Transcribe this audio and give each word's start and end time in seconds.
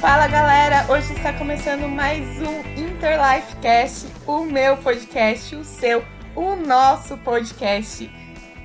Fala 0.00 0.28
galera, 0.28 0.86
hoje 0.88 1.12
está 1.12 1.32
começando 1.32 1.88
mais 1.88 2.40
um 2.40 2.60
Interlife 2.78 3.56
Cast, 3.56 4.06
o 4.28 4.44
meu 4.44 4.76
podcast, 4.76 5.56
o 5.56 5.64
seu, 5.64 6.04
o 6.36 6.54
nosso 6.54 7.16
podcast. 7.18 8.08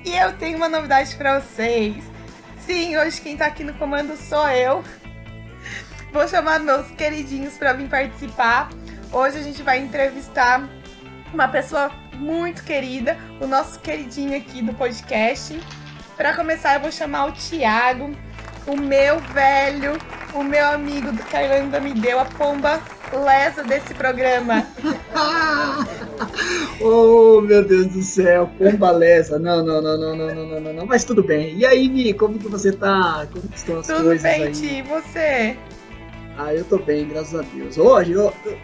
E 0.05 0.15
eu 0.15 0.37
tenho 0.37 0.57
uma 0.57 0.69
novidade 0.69 1.15
para 1.15 1.39
vocês. 1.39 2.03
Sim, 2.59 2.97
hoje 2.97 3.19
quem 3.19 3.35
tá 3.35 3.47
aqui 3.47 3.63
no 3.63 3.73
comando 3.73 4.15
sou 4.15 4.47
eu. 4.49 4.83
Vou 6.13 6.27
chamar 6.27 6.59
meus 6.59 6.91
queridinhos 6.91 7.57
para 7.57 7.73
vir 7.73 7.89
participar. 7.89 8.69
Hoje 9.11 9.39
a 9.39 9.41
gente 9.41 9.63
vai 9.63 9.79
entrevistar 9.79 10.69
uma 11.33 11.47
pessoa 11.47 11.91
muito 12.15 12.63
querida, 12.63 13.17
o 13.39 13.47
nosso 13.47 13.79
queridinho 13.79 14.37
aqui 14.37 14.61
do 14.61 14.73
podcast. 14.73 15.59
Para 16.17 16.35
começar, 16.35 16.75
eu 16.75 16.81
vou 16.81 16.91
chamar 16.91 17.27
o 17.27 17.31
Thiago, 17.31 18.11
o 18.67 18.75
meu 18.75 19.19
velho, 19.19 19.97
o 20.33 20.43
meu 20.43 20.65
amigo 20.67 21.11
do 21.11 21.23
que 21.23 21.35
a 21.35 21.43
Irlanda 21.43 21.79
me 21.79 21.93
deu, 21.93 22.19
a 22.19 22.25
pomba 22.25 22.81
lesa 23.13 23.63
desse 23.63 23.93
programa. 23.93 24.67
oh, 26.81 27.41
meu 27.41 27.63
Deus 27.63 27.87
do 27.87 28.01
céu, 28.01 28.49
pomba 28.57 28.91
lesa. 28.91 29.39
Não, 29.39 29.63
não, 29.63 29.81
não, 29.81 29.97
não, 29.97 30.15
não, 30.15 30.35
não, 30.35 30.59
não, 30.59 30.73
não, 30.73 30.85
mas 30.85 31.03
tudo 31.05 31.23
bem. 31.23 31.55
E 31.57 31.65
aí, 31.65 31.87
Mi, 31.87 32.13
como 32.13 32.37
que 32.37 32.47
você 32.47 32.71
tá? 32.71 33.25
Como 33.31 33.47
que 33.47 33.57
estão 33.57 33.79
as 33.79 33.87
tudo 33.87 34.03
coisas 34.03 34.21
bem, 34.21 34.43
aí? 34.43 34.51
Ti, 34.51 34.75
e 34.75 34.81
você? 34.81 35.57
Ah, 36.41 36.53
eu 36.53 36.63
tô 36.63 36.77
bem, 36.77 37.05
graças 37.05 37.37
a 37.37 37.43
Deus. 37.53 37.77
Hoje, 37.77 38.13
eu, 38.13 38.33
eu, 38.45 38.57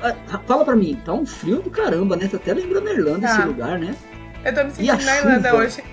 fala 0.48 0.64
pra 0.64 0.78
mim, 0.78 0.98
tá 1.04 1.12
um 1.12 1.26
frio 1.26 1.62
do 1.62 1.70
caramba, 1.70 2.16
né? 2.16 2.26
Tá 2.26 2.38
até 2.38 2.54
lembrando 2.54 2.88
a 2.88 2.94
Irlanda 2.94 3.28
Tá. 3.28 3.34
esse 3.34 3.42
lugar, 3.48 3.78
né? 3.78 3.94
Eu 4.46 4.56
tô 4.56 4.64
me 4.64 4.72
sentindo 4.72 5.04
na 5.04 5.18
Irlanda 5.18 5.56
hoje. 5.56 5.84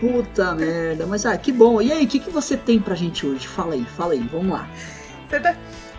Puta 0.00 0.54
merda, 0.58 1.06
mas 1.06 1.24
ah, 1.24 1.38
que 1.38 1.52
bom. 1.52 1.80
E 1.80 1.92
aí, 1.92 2.04
o 2.04 2.08
que, 2.08 2.18
que 2.18 2.30
você 2.30 2.56
tem 2.56 2.80
pra 2.80 2.96
gente 2.96 3.24
hoje? 3.24 3.46
Fala 3.46 3.74
aí, 3.74 3.84
fala 3.96 4.14
aí, 4.14 4.28
vamos 4.32 4.50
lá. 4.50 4.68
Você 5.30 5.38
tá, 5.38 5.54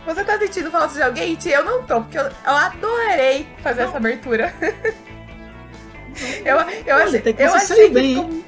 você 0.06 0.24
tá 0.26 0.38
sentindo 0.38 0.70
falta 0.70 0.94
de 0.94 1.02
alguém? 1.02 1.38
Eu 1.46 1.64
não 1.64 1.84
tô, 1.84 2.02
porque 2.02 2.18
eu, 2.18 2.24
eu 2.24 2.52
adorei 2.52 3.48
fazer 3.64 3.84
essa 3.84 3.96
abertura. 3.96 4.54
eu, 6.44 6.58
eu 6.86 6.96
Olha, 6.96 7.06
achei, 7.06 7.22
que 7.22 7.42
eu 7.42 7.54
achei 7.54 7.88
que 7.88 7.94
bem, 7.94 8.16
ficou- 8.16 8.44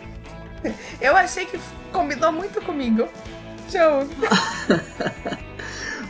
Eu 0.99 1.15
achei 1.15 1.45
que 1.45 1.57
combinou 1.93 2.33
muito 2.33 2.61
comigo. 2.61 3.07
Show. 3.69 4.05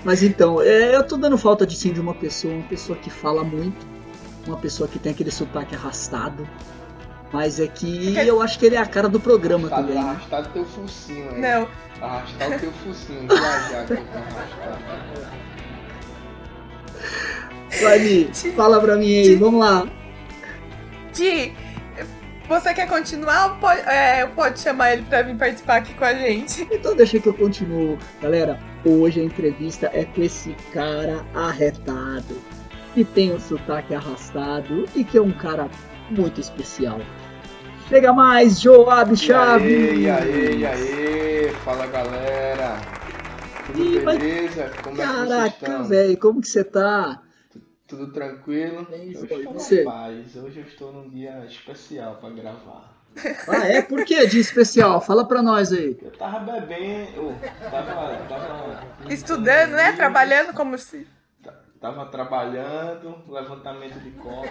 Mas 0.03 0.23
então, 0.23 0.61
é, 0.61 0.95
eu 0.95 1.03
tô 1.03 1.15
dando 1.17 1.37
falta 1.37 1.65
de 1.65 1.75
sim 1.75 1.93
de 1.93 1.99
uma 1.99 2.13
pessoa, 2.13 2.53
uma 2.53 2.63
pessoa 2.67 2.97
que 2.97 3.09
fala 3.09 3.43
muito, 3.43 3.85
uma 4.47 4.57
pessoa 4.57 4.89
que 4.89 4.97
tem 4.97 5.11
aquele 5.11 5.31
sotaque 5.31 5.75
arrastado. 5.75 6.47
Mas 7.31 7.59
é 7.59 7.67
que 7.67 8.13
eu 8.17 8.41
acho 8.41 8.59
que 8.59 8.65
ele 8.65 8.75
é 8.75 8.79
a 8.79 8.85
cara 8.85 9.07
do 9.07 9.19
programa 9.19 9.69
Tá 9.69 9.77
também, 9.77 9.95
né? 9.95 10.01
arrastado 10.01 10.49
teu 10.49 10.65
focinho 10.65 11.29
aí. 11.29 11.39
Não, 11.39 11.67
Arrastar 12.01 12.51
o 12.51 12.59
teu 12.59 12.71
focinho, 12.71 13.27
viajar 13.27 13.85
com 13.87 13.93
arrastar. 13.93 14.79
Vai, 17.81 18.29
fala 18.55 18.81
pra 18.81 18.97
mim 18.97 19.05
aí, 19.05 19.35
vamos 19.35 19.59
lá. 19.61 19.87
Ti, 21.13 21.53
você 22.49 22.73
quer 22.73 22.87
continuar 22.89 23.51
ou 23.51 23.55
pode, 23.59 23.81
é, 23.81 24.25
pode 24.27 24.59
chamar 24.59 24.93
ele 24.93 25.03
pra 25.03 25.21
vir 25.21 25.37
participar 25.37 25.77
aqui 25.77 25.93
com 25.93 26.03
a 26.03 26.13
gente? 26.13 26.67
Então 26.71 26.95
deixa 26.95 27.19
que 27.19 27.27
eu 27.29 27.33
continuo. 27.33 27.97
Galera, 28.21 28.59
hoje 28.85 29.19
a 29.19 29.23
entrevista 29.23 29.89
é 29.93 30.05
com 30.05 30.21
esse 30.21 30.53
cara 30.73 31.25
arretado, 31.33 32.35
que 32.93 33.03
tem 33.03 33.33
o 33.33 33.39
sotaque 33.39 33.93
arrastado 33.95 34.85
e 34.95 35.03
que 35.03 35.17
é 35.17 35.21
um 35.21 35.31
cara 35.31 35.69
muito 36.09 36.39
especial. 36.41 36.99
Chega 37.87 38.13
mais, 38.13 38.59
Joab 38.61 39.13
E 39.13 39.17
Chaves! 39.17 39.99
e 39.99 40.09
aí, 40.09 40.59
e 40.59 40.65
aí, 40.65 41.49
fala 41.65 41.87
galera. 41.87 42.77
Tudo 43.67 44.03
mas- 44.03 44.17
beleza? 44.17 44.71
Como 44.83 45.01
é 45.01 45.05
Caraca, 45.05 45.47
estão? 45.47 45.83
velho, 45.85 46.17
como 46.17 46.41
que 46.41 46.47
você 46.47 46.63
tá? 46.63 47.21
Tudo 47.87 48.07
tranquilo? 48.13 48.87
Eu 48.91 49.27
foi. 49.27 49.39
estou 49.39 49.53
Você? 49.53 49.83
paz. 49.83 50.35
Hoje 50.37 50.59
eu 50.59 50.65
estou 50.65 50.93
num 50.93 51.09
dia 51.09 51.45
especial 51.45 52.15
pra 52.15 52.29
gravar. 52.29 53.00
Ah, 53.47 53.67
é? 53.67 53.81
Por 53.81 54.03
que 54.05 54.25
de 54.27 54.39
especial? 54.39 55.01
Fala 55.01 55.27
pra 55.27 55.41
nós 55.41 55.71
aí. 55.71 55.97
Eu 56.01 56.11
tava 56.11 56.39
bebendo, 56.39 57.35
tava, 57.69 58.15
tava 58.27 58.81
Estudando, 59.09 59.71
né? 59.71 59.91
Trabalhando 59.93 60.53
como 60.53 60.77
se. 60.77 61.07
Tava 61.79 62.05
trabalhando, 62.05 63.23
levantamento 63.27 63.99
de 63.99 64.11
copo. 64.11 64.47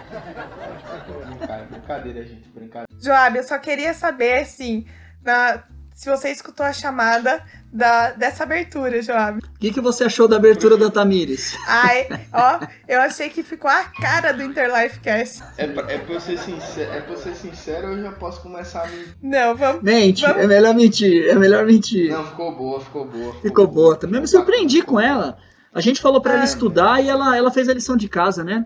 Brincadeira, 1.27 1.67
brincadeira, 1.71 2.25
gente, 2.25 2.49
brincadeira. 2.49 2.87
Joab, 3.01 3.37
eu 3.37 3.43
só 3.43 3.57
queria 3.57 3.93
saber, 3.93 4.39
assim, 4.41 4.85
na- 5.23 5.63
se 5.93 6.09
você 6.09 6.29
escutou 6.29 6.65
a 6.65 6.73
chamada 6.73 7.41
da, 7.71 8.11
dessa 8.11 8.43
abertura, 8.43 9.01
Joab. 9.01 9.39
O 9.39 9.59
que, 9.59 9.71
que 9.71 9.79
você 9.81 10.05
achou 10.05 10.27
da 10.27 10.35
abertura 10.37 10.75
da 10.77 10.89
Tamires? 10.89 11.55
Ai, 11.67 12.07
ó, 12.33 12.59
eu 12.87 12.99
achei 13.01 13.29
que 13.29 13.43
ficou 13.43 13.69
a 13.69 13.83
cara 13.83 14.31
do 14.33 14.41
Interlife 14.43 14.99
Cast. 14.99 15.43
É 15.57 15.67
pra, 15.67 15.91
é 15.91 15.97
pra 15.99 16.13
eu 16.15 16.19
ser 16.19 16.37
sincero, 16.39 16.91
é 16.91 17.01
pra 17.01 17.13
eu 17.13 17.17
ser 17.17 17.35
sincero, 17.35 17.87
eu 17.93 18.01
já 18.01 18.11
posso 18.13 18.41
começar 18.41 18.83
a 18.83 18.87
me. 18.87 19.05
Não, 19.21 19.55
vamos. 19.55 19.83
Mente, 19.83 20.23
Vamos- 20.25 20.43
é 20.43 20.47
melhor 20.47 20.73
mentir, 20.73 21.27
é 21.29 21.35
melhor 21.35 21.65
mentir. 21.65 22.09
Não, 22.11 22.25
ficou 22.25 22.55
boa, 22.55 22.81
ficou 22.81 23.05
boa. 23.05 23.35
Ficou 23.41 23.67
boa 23.67 23.95
também. 23.95 24.15
Eu 24.17 24.21
me 24.21 24.27
surpreendi 24.27 24.81
com 24.81 24.99
ela. 24.99 25.37
A 25.73 25.79
gente 25.79 26.01
falou 26.01 26.19
pra 26.21 26.33
ela 26.33 26.41
Ah. 26.41 26.45
estudar 26.45 27.01
e 27.03 27.07
ela, 27.09 27.37
ela 27.37 27.51
fez 27.51 27.69
a 27.69 27.73
lição 27.73 27.95
de 27.95 28.09
casa, 28.09 28.43
né? 28.43 28.65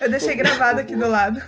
Eu 0.00 0.10
deixei 0.10 0.34
gravado 0.34 0.80
aqui 0.80 0.94
do 0.96 1.08
lado. 1.08 1.40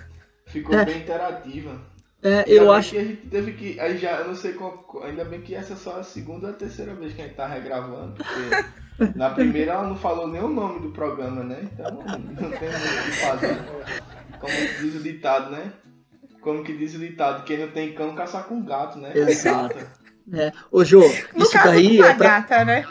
Ficou 0.46 0.74
É. 0.78 0.84
bem 0.84 0.98
interativa. 0.98 1.89
É, 2.22 2.38
Ainda 2.40 2.50
eu 2.50 2.70
acho. 2.72 2.90
que 2.90 2.98
a 2.98 3.04
gente 3.04 3.26
teve 3.28 3.52
que. 3.52 3.80
Aí 3.80 3.96
já, 3.96 4.18
eu 4.18 4.28
não 4.28 4.34
sei 4.34 4.52
qual. 4.52 4.86
Ainda 5.04 5.24
bem 5.24 5.40
que 5.40 5.54
essa 5.54 5.72
é 5.72 5.76
só 5.76 6.00
a 6.00 6.02
segunda 6.02 6.48
ou 6.48 6.52
a 6.52 6.56
terceira 6.56 6.94
vez 6.94 7.14
que 7.14 7.22
a 7.22 7.24
gente 7.24 7.36
tá 7.36 7.46
regravando. 7.46 8.14
Porque 8.22 9.14
na 9.16 9.30
primeira 9.30 9.72
ela 9.72 9.88
não 9.88 9.96
falou 9.96 10.28
nem 10.28 10.42
o 10.42 10.48
nome 10.48 10.80
do 10.80 10.90
programa, 10.90 11.42
né? 11.42 11.60
Então 11.72 11.90
não 11.92 12.02
tem 12.02 12.18
muito 12.20 12.44
o 12.44 12.58
que 12.58 13.12
fazer. 13.12 13.56
Como 14.38 14.52
diz 14.80 14.94
o 14.96 15.02
ditado, 15.02 15.50
né? 15.50 15.72
Como 16.42 16.62
que 16.64 16.76
diz 16.76 16.94
o 16.94 16.98
ditado, 16.98 17.44
quem 17.44 17.58
não 17.58 17.68
tem 17.68 17.94
cão 17.94 18.14
caça 18.14 18.42
com 18.42 18.62
gato, 18.64 18.98
né? 18.98 19.12
Exato. 19.14 19.76
É. 20.32 20.52
Ô, 20.70 20.84
Jô, 20.84 21.00
No 21.34 21.42
isso 21.44 21.52
caso, 21.52 21.68
daí 21.68 21.96
com 21.96 22.02
uma 22.04 22.10
é 22.10 22.14
pra. 22.14 22.26
gata, 22.28 22.64
né? 22.64 22.86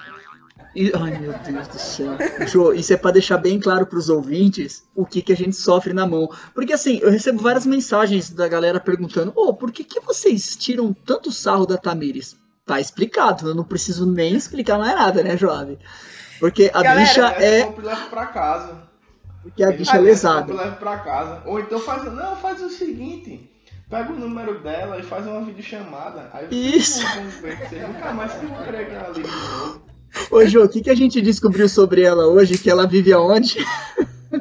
E- 0.82 0.92
Ai, 0.96 1.20
meu 1.20 1.34
Deus 1.34 1.68
do 1.68 1.78
céu. 1.78 2.16
Jô, 2.48 2.72
isso 2.72 2.94
é 2.94 2.98
pra 2.98 3.12
deixar 3.12 3.38
bem 3.38 3.60
claro 3.60 3.86
pros 3.86 4.08
ouvintes 4.08 4.84
o 4.96 5.06
que, 5.06 5.22
que 5.22 5.34
a 5.34 5.36
gente 5.36 5.56
sofre 5.56 5.92
na 5.92 6.08
mão. 6.08 6.30
Porque 6.56 6.72
assim, 6.72 7.00
eu 7.02 7.12
recebo 7.12 7.42
várias 7.42 7.66
mensagens 7.66 8.30
da 8.30 8.48
galera 8.48 8.80
perguntando: 8.80 9.34
Ô, 9.36 9.54
por 9.54 9.72
que, 9.74 9.84
que 9.84 10.00
vocês 10.00 10.56
tiram 10.56 10.94
tanto 10.94 11.32
sarro 11.34 11.66
da 11.66 11.78
Tamires? 11.78 12.38
Tá 12.66 12.80
explicado, 12.80 13.50
eu 13.50 13.56
não 13.56 13.64
preciso 13.66 14.06
nem 14.10 14.36
explicar 14.36 14.78
mais 14.78 14.96
nada, 14.96 15.22
né, 15.22 15.36
Joab? 15.36 15.78
Porque 16.40 16.72
a 16.74 16.82
Galera, 16.82 17.00
bicha 17.06 17.26
é. 17.44 17.66
leva 17.82 18.06
pra 18.10 18.26
casa. 18.28 18.84
Porque 19.44 19.64
a 19.64 19.72
bicha 19.72 19.98
é 19.98 20.00
lesada. 20.00 20.54
leva 20.54 20.76
pra 20.78 21.00
casa. 21.00 21.42
Ou 21.46 21.60
então 21.60 21.80
faz. 21.80 22.04
Não, 22.14 22.38
faz 22.38 22.62
o 22.62 22.70
seguinte. 22.70 23.50
Pega 23.90 24.14
o 24.14 24.16
número 24.20 24.62
dela 24.62 24.98
e 25.00 25.04
faz 25.04 25.26
uma 25.26 25.42
videochamada. 25.42 26.30
Aí 26.32 26.48
Isso. 26.52 27.02
vocês 27.02 27.88
nunca 27.88 28.14
mais 28.14 28.32
se 28.34 28.46
entrega 28.46 28.94
ela 28.94 29.08
ali 29.08 29.24
de 29.24 29.30
novo. 29.30 29.89
Ô, 30.32 30.46
Jô, 30.46 30.64
o 30.64 30.70
que, 30.70 30.82
que 30.82 30.90
a 30.90 30.96
gente 30.96 31.22
descobriu 31.22 31.68
sobre 31.70 32.02
ela 32.04 32.28
hoje? 32.28 32.58
Que 32.58 32.70
ela 32.70 32.88
vive 32.88 33.14
aonde? 33.14 33.58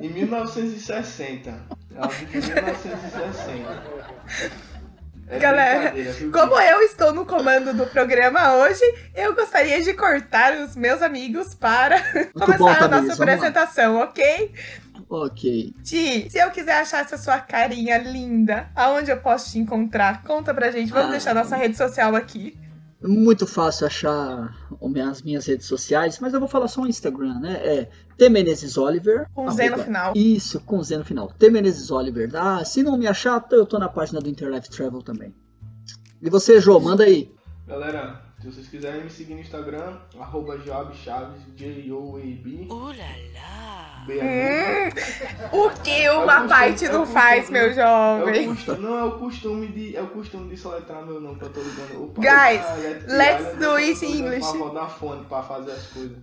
Em 0.00 0.08
1960. 0.12 1.54
Ela 1.94 2.06
vive 2.08 2.38
em 2.38 2.42
1960. 2.42 3.82
É 5.30 5.38
Galera? 5.38 5.92
Como 6.32 6.58
eu 6.58 6.80
estou 6.82 7.12
no 7.12 7.26
comando 7.26 7.74
do 7.74 7.84
programa 7.86 8.54
hoje, 8.56 8.80
eu 9.14 9.34
gostaria 9.34 9.82
de 9.82 9.92
cortar 9.92 10.54
os 10.58 10.74
meus 10.74 11.02
amigos 11.02 11.54
para 11.54 11.98
bom, 12.34 12.46
começar 12.46 12.84
a 12.84 12.88
Tamires, 12.88 13.08
nossa 13.08 13.22
apresentação, 13.22 13.96
ok? 14.00 14.52
Ok. 15.10 15.74
Ti, 15.82 16.28
se 16.30 16.38
eu 16.38 16.50
quiser 16.50 16.80
achar 16.80 17.02
essa 17.04 17.18
sua 17.18 17.38
carinha 17.40 17.98
linda, 17.98 18.70
aonde 18.74 19.10
eu 19.10 19.18
posso 19.18 19.50
te 19.52 19.58
encontrar? 19.58 20.22
Conta 20.22 20.54
pra 20.54 20.70
gente, 20.70 20.90
vamos 20.92 21.08
Ah. 21.08 21.12
deixar 21.12 21.34
nossa 21.34 21.56
rede 21.56 21.76
social 21.76 22.14
aqui. 22.16 22.58
Muito 23.00 23.46
fácil 23.46 23.86
achar 23.86 24.56
as 25.08 25.22
minhas 25.22 25.46
redes 25.46 25.66
sociais, 25.66 26.18
mas 26.18 26.34
eu 26.34 26.40
vou 26.40 26.48
falar 26.48 26.66
só 26.66 26.82
o 26.82 26.86
Instagram, 26.86 27.38
né? 27.38 27.52
É 27.54 27.90
T 28.16 28.28
Menezes 28.28 28.76
Oliver. 28.76 29.28
Com 29.32 29.48
Z 29.50 29.70
no 29.70 29.78
final. 29.78 30.12
Isso, 30.16 30.60
com 30.60 30.82
Z 30.82 30.98
no 30.98 31.04
final. 31.04 31.32
T 31.38 31.48
Menezes 31.48 31.92
Oliver. 31.92 32.28
Ah, 32.34 32.64
se 32.64 32.82
não 32.82 32.98
me 32.98 33.06
achar, 33.06 33.46
eu 33.52 33.64
tô 33.64 33.78
na 33.78 33.88
página 33.88 34.20
do 34.20 34.28
Interlife 34.28 34.68
Travel 34.68 35.00
também. 35.00 35.32
E 36.20 36.28
você, 36.28 36.60
Jô, 36.60 36.80
manda 36.80 37.04
aí. 37.04 37.32
Galera, 37.68 38.20
se 38.40 38.46
vocês 38.46 38.68
quiserem 38.68 39.04
me 39.04 39.10
seguir 39.10 39.34
no 39.34 39.40
Instagram, 39.40 39.96
arroba 40.18 40.58
Joab 40.58 40.94
Chaves, 40.96 41.40
J-O-A-B. 41.56 42.68
Hum, 44.10 44.88
o 45.52 45.70
que 45.82 45.90
É 45.90 46.12
o 46.12 46.22
uma 46.22 46.26
costume- 46.26 46.48
parte 46.48 46.84
é 46.84 46.88
o 46.88 46.92
não 46.92 47.00
costume- 47.00 47.20
faz, 47.22 47.50
meu 47.50 47.62
É 47.62 47.70
o 47.70 47.74
jovem? 47.74 48.48
costume, 48.54 48.78
não 48.78 48.98
é 48.98 49.04
o 49.04 49.18
costume 49.18 49.66
de. 49.68 49.96
É 49.96 50.02
o 50.02 50.06
costume 50.08 50.48
de 50.48 50.56
soletrar 50.56 51.04
meu 51.04 51.20
nome 51.20 51.38
que 51.38 51.44
eu 51.44 51.52
tô 51.52 51.60
ligando. 51.60 52.04
Opa, 52.04 52.20
Guys, 52.22 52.60
opa, 52.64 52.78
Electric 52.78 53.12
let's 53.12 53.58
do 53.58 53.70
it 53.74 54.06
in 54.06 54.18
English. 54.18 54.40
Pra 54.50 54.58
Vodafone 54.58 55.24
pra 55.26 55.42
fazer 55.42 55.72
as 55.72 55.86
coisas. 55.88 56.16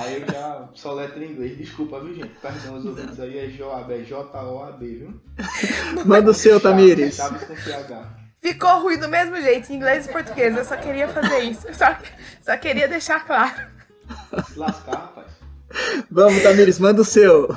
Aí 0.00 0.22
eu 0.22 0.26
já 0.26 0.68
só 0.74 0.94
letra 0.94 1.22
em 1.22 1.32
inglês. 1.32 1.58
Desculpa, 1.58 2.00
viu, 2.00 2.14
gente? 2.14 2.28
Perdão 2.40 2.76
os 2.78 2.86
ouvintes 2.86 3.20
aí, 3.20 3.38
é 3.38 3.48
Joab, 3.50 3.92
é 3.92 3.98
J-O-A-B, 4.02 4.86
viu? 4.86 5.20
Manda 6.06 6.30
o 6.30 6.34
seu, 6.34 6.58
Tamires. 6.58 7.16
Chaves 7.16 7.44
com 7.44 7.54
PH. 7.54 8.25
Ficou 8.46 8.80
ruim 8.80 8.96
do 8.96 9.08
mesmo 9.08 9.34
jeito, 9.40 9.72
em 9.72 9.74
inglês 9.76 10.06
e 10.06 10.12
português. 10.12 10.56
Eu 10.56 10.64
só 10.64 10.76
queria 10.76 11.08
fazer 11.08 11.40
isso. 11.40 11.66
Só, 11.74 11.98
só 12.40 12.56
queria 12.56 12.86
deixar 12.86 13.26
claro. 13.26 13.66
Se 14.46 14.56
lascar, 14.56 14.92
rapaz. 14.92 15.26
Vamos, 16.08 16.44
Tamires, 16.44 16.78
manda 16.78 17.02
o 17.02 17.04
seu. 17.04 17.48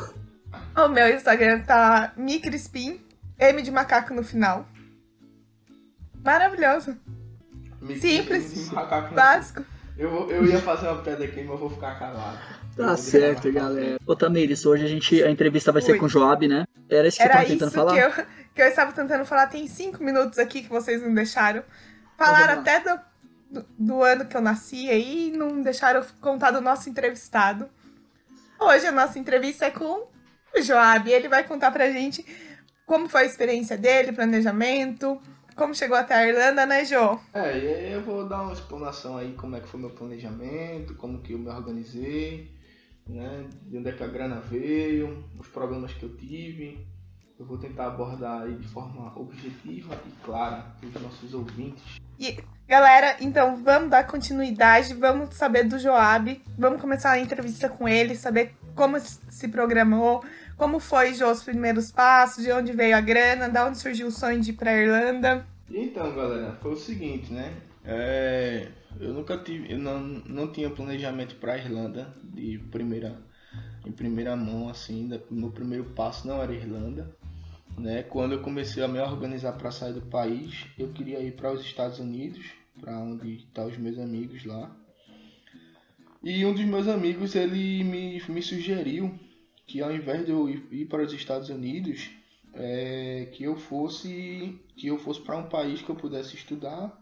O 0.76 0.88
meu 0.88 1.14
Instagram 1.14 1.62
tá 1.62 2.12
micrispim, 2.18 3.00
M 3.38 3.62
de 3.62 3.70
macaco 3.70 4.16
no 4.16 4.24
final. 4.24 4.66
Maravilhoso. 6.26 6.98
Simples. 8.00 8.72
Básico. 9.14 9.64
Eu, 9.96 10.28
eu 10.32 10.44
ia 10.44 10.58
fazer 10.58 10.88
uma 10.88 11.04
pedra 11.04 11.26
aqui, 11.26 11.42
mas 11.42 11.52
eu 11.52 11.58
vou 11.60 11.70
ficar 11.70 12.00
calado. 12.00 12.40
Tá 12.80 12.96
certo, 12.96 13.52
galera. 13.52 14.00
Ô, 14.06 14.16
Tamires, 14.16 14.66
hoje 14.66 14.86
a 14.86 14.88
gente 14.88 15.22
a 15.22 15.30
entrevista 15.30 15.70
vai 15.72 15.82
ser 15.82 15.92
Oi. 15.94 16.00
com 16.00 16.06
o 16.06 16.10
Joab, 16.10 16.48
né? 16.48 16.66
Era 16.90 17.08
isso 17.10 17.18
que 17.18 17.24
você 17.24 17.30
Era 17.30 17.34
tava 17.34 17.44
isso 17.46 17.54
tentando 17.54 17.72
falar? 17.72 17.94
que 17.94 18.00
eu, 18.00 18.26
que 18.56 18.62
eu 18.62 18.68
estava 18.68 18.92
tentando 18.94 19.26
falar. 19.26 19.48
Tem 19.48 19.68
cinco 19.68 20.02
minutos 20.02 20.40
aqui 20.40 20.62
que 20.62 20.70
vocês 20.70 21.02
não 21.02 21.14
deixaram. 21.14 21.62
Falaram 22.18 22.62
até 22.62 22.80
do, 22.80 23.00
do, 23.52 23.66
do 23.78 24.04
ano 24.04 24.26
que 24.26 24.38
eu 24.38 24.42
nasci 24.42 24.90
aí 24.90 25.28
e 25.28 25.38
não 25.38 25.62
deixaram 25.62 26.06
contar 26.22 26.52
do 26.52 26.62
nosso 26.62 26.90
entrevistado. 26.90 27.70
Hoje 28.58 28.88
a 28.88 28.92
nossa 28.92 29.20
entrevista 29.20 29.66
é 29.66 29.72
com 29.72 30.08
o 30.56 30.62
Joab. 30.62 31.12
Ele 31.12 31.28
vai 31.28 31.44
contar 31.44 31.72
pra 31.72 31.92
gente 31.92 32.26
como 32.86 33.10
foi 33.10 33.24
a 33.24 33.26
experiência 33.26 33.78
dele, 33.78 34.14
planejamento, 34.14 35.22
como 35.56 35.76
chegou 35.76 35.98
até 35.98 36.16
a 36.16 36.28
Irlanda, 36.28 36.66
né, 36.66 36.86
Jo? 36.86 37.20
É, 37.34 37.58
e 37.58 37.94
eu 37.94 38.02
vou 38.02 38.26
dar 38.28 38.42
uma 38.42 38.54
explanação 38.54 39.18
aí 39.18 39.34
como 39.34 39.58
é 39.58 39.60
que 39.60 39.68
foi 39.68 39.80
meu 39.80 39.90
planejamento, 39.90 40.96
como 40.96 41.20
que 41.22 41.34
eu 41.34 41.38
me 41.38 41.50
organizei, 41.50 42.50
né? 43.10 43.46
De 43.66 43.78
onde 43.78 43.90
é 43.90 43.92
que 43.92 44.04
a 44.04 44.08
grana 44.08 44.40
veio, 44.40 45.24
os 45.38 45.48
problemas 45.48 45.92
que 45.94 46.04
eu 46.04 46.16
tive. 46.16 46.88
Eu 47.38 47.46
vou 47.46 47.58
tentar 47.58 47.88
abordar 47.88 48.44
aí 48.44 48.56
de 48.56 48.68
forma 48.68 49.18
objetiva 49.18 49.96
e 50.06 50.26
clara 50.26 50.76
para 50.80 50.88
os 50.88 51.02
nossos 51.02 51.34
ouvintes. 51.34 51.82
Galera, 52.68 53.16
então 53.22 53.64
vamos 53.64 53.90
dar 53.90 54.06
continuidade, 54.06 54.94
vamos 54.94 55.34
saber 55.36 55.64
do 55.64 55.80
Joab, 55.80 56.40
vamos 56.58 56.82
começar 56.82 57.12
a 57.12 57.20
entrevista 57.20 57.70
com 57.70 57.88
ele, 57.88 58.16
saber 58.16 58.54
como 58.76 59.00
se 59.00 59.48
programou, 59.48 60.24
como 60.58 60.80
foi 60.80 61.14
Jô, 61.14 61.32
os 61.32 61.42
primeiros 61.42 61.92
passos, 61.92 62.44
de 62.44 62.52
onde 62.52 62.74
veio 62.74 62.96
a 62.96 63.02
grana, 63.02 63.50
de 63.50 63.58
onde 63.58 63.78
surgiu 63.78 64.08
o 64.08 64.12
sonho 64.12 64.42
de 64.42 64.52
ir 64.52 64.54
pra 64.54 64.76
Irlanda. 64.76 65.48
Então, 65.70 66.14
galera, 66.14 66.58
foi 66.62 66.74
o 66.74 66.78
seguinte, 66.78 67.32
né? 67.32 67.54
É, 67.84 68.68
eu 69.00 69.14
nunca 69.14 69.38
tive, 69.38 69.72
eu 69.74 69.80
não, 69.80 70.00
não 70.00 70.52
tinha 70.52 70.70
planejamento 70.70 71.36
para 71.36 71.58
Irlanda 71.58 72.14
de 72.24 72.60
primeira, 72.72 73.22
em 73.86 73.92
primeira 73.92 74.36
mão, 74.36 74.70
assim, 74.70 75.08
da- 75.08 75.20
meu 75.32 75.52
primeiro 75.52 75.86
passo 75.86 76.28
não 76.28 76.42
era 76.42 76.54
Irlanda, 76.54 77.16
né? 77.78 78.04
Quando 78.04 78.34
eu 78.34 78.42
comecei 78.42 78.84
a 78.84 78.88
me 78.88 79.00
organizar 79.00 79.54
para 79.54 79.72
sair 79.72 79.94
do 79.94 80.02
país, 80.02 80.66
eu 80.78 80.90
queria 80.90 81.20
ir 81.20 81.36
para 81.36 81.52
os 81.54 81.62
Estados 81.62 82.00
Unidos, 82.00 82.46
para 82.80 82.98
onde 83.00 83.38
estão 83.38 83.68
os 83.68 83.78
meus 83.78 83.98
amigos 83.98 84.46
lá. 84.46 84.76
E 86.22 86.46
um 86.46 86.54
dos 86.54 86.66
meus 86.66 86.88
amigos 86.88 87.34
ele 87.36 87.84
me, 87.84 88.22
me 88.28 88.42
sugeriu 88.42 89.18
que 89.66 89.82
ao 89.82 89.92
invés 89.94 90.26
de 90.26 90.32
eu 90.32 90.50
ir, 90.50 90.68
ir 90.72 90.86
para 90.86 91.04
os 91.04 91.14
Estados 91.14 91.50
Unidos, 91.50 92.10
é, 92.54 93.30
que 93.32 93.44
eu 93.44 93.56
fosse 93.56 94.60
que 94.76 94.88
eu 94.88 94.98
fosse 94.98 95.22
para 95.22 95.38
um 95.38 95.48
país 95.48 95.82
que 95.82 95.90
eu 95.90 95.96
pudesse 95.96 96.36
estudar 96.36 96.98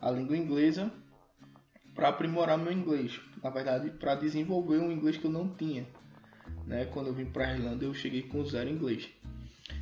a 0.00 0.10
língua 0.10 0.36
inglesa 0.36 0.92
para 1.94 2.08
aprimorar 2.08 2.58
meu 2.58 2.72
inglês. 2.72 3.20
Na 3.42 3.50
verdade, 3.50 3.90
para 3.90 4.14
desenvolver 4.14 4.78
um 4.78 4.92
inglês 4.92 5.16
que 5.16 5.26
eu 5.26 5.30
não 5.30 5.48
tinha. 5.48 5.86
Né? 6.66 6.84
Quando 6.86 7.08
eu 7.08 7.14
vim 7.14 7.26
para 7.26 7.46
a 7.46 7.54
Irlanda, 7.54 7.84
eu 7.84 7.94
cheguei 7.94 8.22
com 8.22 8.44
zero 8.44 8.68
inglês. 8.68 9.08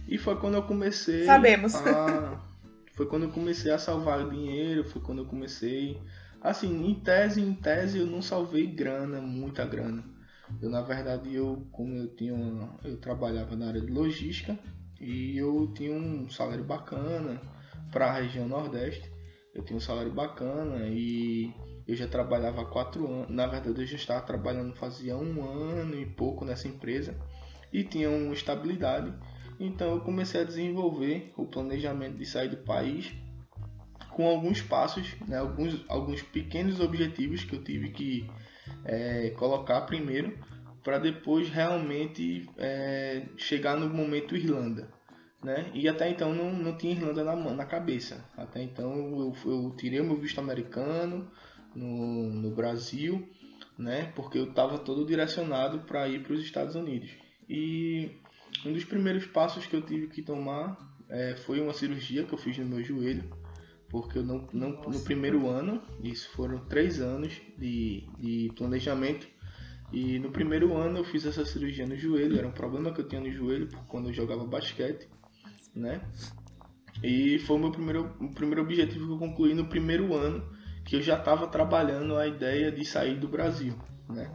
E 0.06 0.18
foi 0.18 0.36
quando 0.36 0.54
eu 0.54 0.62
comecei 0.62 1.24
Sabemos. 1.24 1.74
a 1.74 2.40
foi 2.94 3.06
quando 3.06 3.24
eu 3.24 3.30
comecei 3.30 3.72
a 3.72 3.78
salvar 3.78 4.28
dinheiro, 4.28 4.84
foi 4.84 5.02
quando 5.02 5.18
eu 5.18 5.26
comecei 5.26 6.00
assim, 6.40 6.86
em 6.86 6.94
tese, 6.94 7.40
em 7.40 7.54
tese 7.54 7.98
eu 7.98 8.06
não 8.06 8.22
salvei 8.22 8.66
grana, 8.66 9.20
muita 9.20 9.64
grana. 9.64 10.04
Eu 10.60 10.70
na 10.70 10.82
verdade 10.82 11.34
eu 11.34 11.66
como 11.72 11.96
eu 11.96 12.14
tinha 12.14 12.34
uma, 12.34 12.78
eu 12.84 12.98
trabalhava 12.98 13.56
na 13.56 13.68
área 13.68 13.80
de 13.80 13.90
logística 13.90 14.56
e 15.00 15.36
eu 15.36 15.72
tinha 15.74 15.92
um 15.92 16.28
salário 16.28 16.64
bacana 16.64 17.40
para 17.90 18.06
a 18.06 18.20
região 18.20 18.46
Nordeste. 18.46 19.10
Eu 19.54 19.62
tinha 19.62 19.76
um 19.76 19.80
salário 19.80 20.12
bacana 20.12 20.86
e 20.88 21.52
eu 21.86 21.94
já 21.94 22.08
trabalhava 22.08 22.62
há 22.62 22.64
quatro 22.64 23.06
anos. 23.06 23.30
Na 23.30 23.46
verdade, 23.46 23.80
eu 23.80 23.86
já 23.86 23.96
estava 23.96 24.20
trabalhando 24.20 24.74
fazia 24.74 25.16
um 25.16 25.44
ano 25.44 25.94
e 25.94 26.06
pouco 26.06 26.44
nessa 26.44 26.66
empresa 26.66 27.16
e 27.72 27.84
tinha 27.84 28.10
uma 28.10 28.34
estabilidade. 28.34 29.12
Então, 29.60 29.90
eu 29.94 30.00
comecei 30.00 30.40
a 30.40 30.44
desenvolver 30.44 31.32
o 31.36 31.46
planejamento 31.46 32.16
de 32.16 32.26
sair 32.26 32.48
do 32.48 32.56
país 32.58 33.14
com 34.10 34.26
alguns 34.26 34.62
passos, 34.62 35.14
né, 35.26 35.38
alguns, 35.38 35.84
alguns 35.88 36.22
pequenos 36.22 36.80
objetivos 36.80 37.44
que 37.44 37.54
eu 37.54 37.62
tive 37.62 37.90
que 37.90 38.30
é, 38.84 39.30
colocar 39.30 39.82
primeiro 39.82 40.38
para 40.82 40.98
depois 40.98 41.48
realmente 41.48 42.48
é, 42.56 43.26
chegar 43.36 43.76
no 43.76 43.88
momento 43.88 44.36
Irlanda. 44.36 44.88
Né? 45.44 45.70
E 45.74 45.86
até 45.86 46.08
então 46.08 46.34
não, 46.34 46.50
não 46.50 46.74
tinha 46.78 46.94
Irlanda 46.94 47.22
na, 47.22 47.36
na 47.36 47.66
cabeça. 47.66 48.24
Até 48.34 48.62
então 48.62 48.96
eu, 48.96 49.34
eu 49.44 49.74
tirei 49.76 50.00
o 50.00 50.04
meu 50.04 50.16
visto 50.16 50.40
americano 50.40 51.30
no, 51.74 52.30
no 52.30 52.50
Brasil, 52.50 53.28
né? 53.78 54.10
porque 54.16 54.38
eu 54.38 54.44
estava 54.44 54.78
todo 54.78 55.04
direcionado 55.04 55.80
para 55.80 56.08
ir 56.08 56.22
para 56.22 56.32
os 56.32 56.40
Estados 56.40 56.74
Unidos. 56.74 57.10
E 57.46 58.12
um 58.64 58.72
dos 58.72 58.86
primeiros 58.86 59.26
passos 59.26 59.66
que 59.66 59.76
eu 59.76 59.82
tive 59.82 60.06
que 60.06 60.22
tomar 60.22 60.78
é, 61.10 61.36
foi 61.36 61.60
uma 61.60 61.74
cirurgia 61.74 62.24
que 62.24 62.32
eu 62.32 62.38
fiz 62.38 62.56
no 62.56 62.64
meu 62.64 62.82
joelho, 62.82 63.24
porque 63.90 64.16
eu 64.16 64.22
não, 64.22 64.48
não 64.50 64.70
no 64.70 65.00
primeiro 65.00 65.46
ano, 65.46 65.82
isso 66.02 66.30
foram 66.30 66.58
três 66.60 67.00
anos 67.00 67.38
de, 67.58 68.08
de 68.18 68.50
planejamento, 68.56 69.28
e 69.92 70.18
no 70.18 70.30
primeiro 70.30 70.74
ano 70.74 71.00
eu 71.00 71.04
fiz 71.04 71.26
essa 71.26 71.44
cirurgia 71.44 71.86
no 71.86 71.96
joelho, 71.96 72.38
era 72.38 72.48
um 72.48 72.52
problema 72.52 72.92
que 72.94 73.02
eu 73.02 73.06
tinha 73.06 73.20
no 73.20 73.30
joelho 73.30 73.68
quando 73.88 74.08
eu 74.08 74.14
jogava 74.14 74.46
basquete, 74.46 75.06
né? 75.74 76.00
E 77.02 77.38
foi 77.40 77.56
o 77.56 77.58
meu 77.58 77.70
primeiro, 77.70 78.16
o 78.20 78.28
primeiro 78.30 78.62
objetivo 78.62 79.06
que 79.06 79.12
eu 79.12 79.18
concluí 79.18 79.54
no 79.54 79.66
primeiro 79.66 80.14
ano, 80.14 80.42
que 80.84 80.96
eu 80.96 81.02
já 81.02 81.18
estava 81.18 81.46
trabalhando 81.48 82.16
a 82.16 82.26
ideia 82.26 82.70
de 82.70 82.84
sair 82.84 83.16
do 83.18 83.28
Brasil, 83.28 83.74
né? 84.08 84.30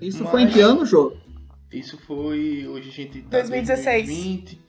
Isso 0.00 0.22
Mas- 0.22 0.30
foi 0.30 0.42
em 0.42 0.48
que 0.50 0.60
ano, 0.60 0.84
Jô? 0.84 1.16
Isso 1.72 1.96
foi. 1.98 2.66
Hoje 2.66 2.88
a 2.88 2.92
gente 2.92 3.22
tá 3.22 3.28
2016. 3.38 4.06
2020, 4.08 4.60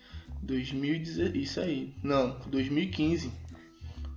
2016. 0.41 1.35
Isso 1.35 1.59
aí. 1.59 1.93
Não, 2.03 2.39
2015. 2.47 3.31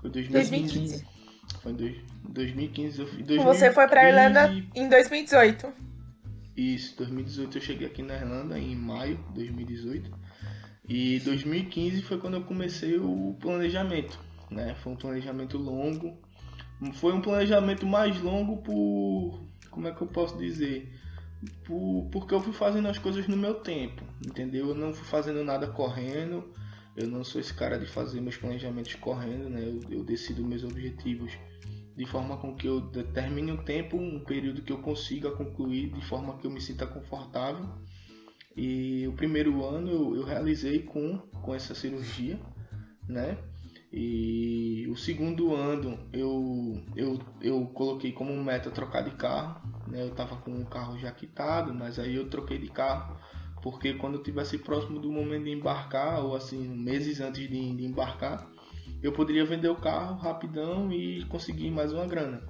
Foi 0.00 0.10
2015. 0.10 0.50
2015. 0.50 1.06
Foi 1.62 1.72
em 1.72 1.74
dois- 1.76 1.96
2015. 2.28 3.00
Eu 3.00 3.06
fui. 3.08 3.22
Você 3.38 3.72
foi 3.72 3.88
pra 3.88 4.08
Irlanda 4.08 4.46
2015. 4.48 4.80
em 4.84 4.88
2018. 4.88 5.72
Isso, 6.56 6.96
2018 6.96 7.58
eu 7.58 7.62
cheguei 7.62 7.86
aqui 7.86 8.02
na 8.02 8.14
Irlanda, 8.14 8.58
em 8.58 8.74
maio 8.76 9.16
de 9.28 9.34
2018. 9.34 10.10
E 10.88 11.18
2015 11.20 12.02
foi 12.02 12.18
quando 12.18 12.34
eu 12.34 12.44
comecei 12.44 12.96
o 12.98 13.36
planejamento. 13.40 14.18
Né? 14.50 14.74
Foi 14.76 14.92
um 14.92 14.96
planejamento 14.96 15.58
longo. 15.58 16.16
Foi 16.94 17.12
um 17.12 17.20
planejamento 17.20 17.86
mais 17.86 18.20
longo 18.20 18.58
por. 18.58 19.40
Como 19.70 19.88
é 19.88 19.92
que 19.92 20.00
eu 20.00 20.06
posso 20.06 20.36
dizer? 20.38 20.92
Por, 21.64 22.08
porque 22.10 22.34
eu 22.34 22.40
fui 22.40 22.52
fazendo 22.52 22.88
as 22.88 22.98
coisas 22.98 23.26
no 23.28 23.36
meu 23.36 23.54
tempo, 23.54 24.02
entendeu? 24.26 24.68
Eu 24.68 24.74
não 24.74 24.92
fui 24.92 25.06
fazendo 25.06 25.42
nada 25.44 25.66
correndo. 25.66 26.44
Eu 26.96 27.08
não 27.08 27.22
sou 27.22 27.40
esse 27.40 27.52
cara 27.52 27.78
de 27.78 27.86
fazer 27.86 28.20
meus 28.20 28.36
planejamentos 28.36 28.94
correndo, 28.94 29.50
né? 29.50 29.62
Eu, 29.62 29.80
eu 29.90 30.04
decido 30.04 30.42
meus 30.44 30.64
objetivos 30.64 31.32
de 31.96 32.06
forma 32.06 32.36
com 32.36 32.54
que 32.54 32.66
eu 32.66 32.80
determine 32.80 33.52
um 33.52 33.56
tempo, 33.56 33.96
um 33.96 34.20
período 34.20 34.62
que 34.62 34.72
eu 34.72 34.78
consiga 34.78 35.30
concluir 35.30 35.90
de 35.90 36.04
forma 36.06 36.36
que 36.36 36.46
eu 36.46 36.50
me 36.50 36.60
sinta 36.60 36.86
confortável. 36.86 37.66
E 38.56 39.06
o 39.06 39.12
primeiro 39.12 39.64
ano 39.64 39.90
eu, 39.90 40.16
eu 40.16 40.24
realizei 40.24 40.82
com, 40.82 41.18
com 41.42 41.54
essa 41.54 41.74
cirurgia, 41.74 42.40
né? 43.08 43.36
E 43.92 44.86
o 44.88 44.96
segundo 44.96 45.54
ano 45.54 45.98
eu, 46.12 46.82
eu, 46.96 47.18
eu 47.40 47.66
coloquei 47.66 48.12
como 48.12 48.32
meta 48.42 48.70
trocar 48.70 49.02
de 49.02 49.12
carro, 49.12 49.68
né? 49.86 50.02
Eu 50.02 50.10
tava 50.14 50.36
com 50.36 50.50
um 50.50 50.64
carro 50.64 50.98
já 50.98 51.12
quitado, 51.12 51.74
mas 51.74 51.98
aí 51.98 52.16
eu 52.16 52.28
troquei 52.28 52.58
de 52.58 52.68
carro 52.68 53.16
porque 53.66 53.94
quando 53.94 54.14
eu 54.14 54.20
estivesse 54.20 54.58
próximo 54.58 55.00
do 55.00 55.10
momento 55.10 55.42
de 55.42 55.50
embarcar, 55.50 56.24
ou 56.24 56.36
assim, 56.36 56.68
meses 56.68 57.20
antes 57.20 57.48
de, 57.48 57.74
de 57.74 57.84
embarcar, 57.84 58.48
eu 59.02 59.12
poderia 59.12 59.44
vender 59.44 59.68
o 59.68 59.74
carro 59.74 60.16
rapidão 60.16 60.92
e 60.92 61.24
conseguir 61.24 61.70
mais 61.72 61.92
uma 61.92 62.06
grana. 62.06 62.42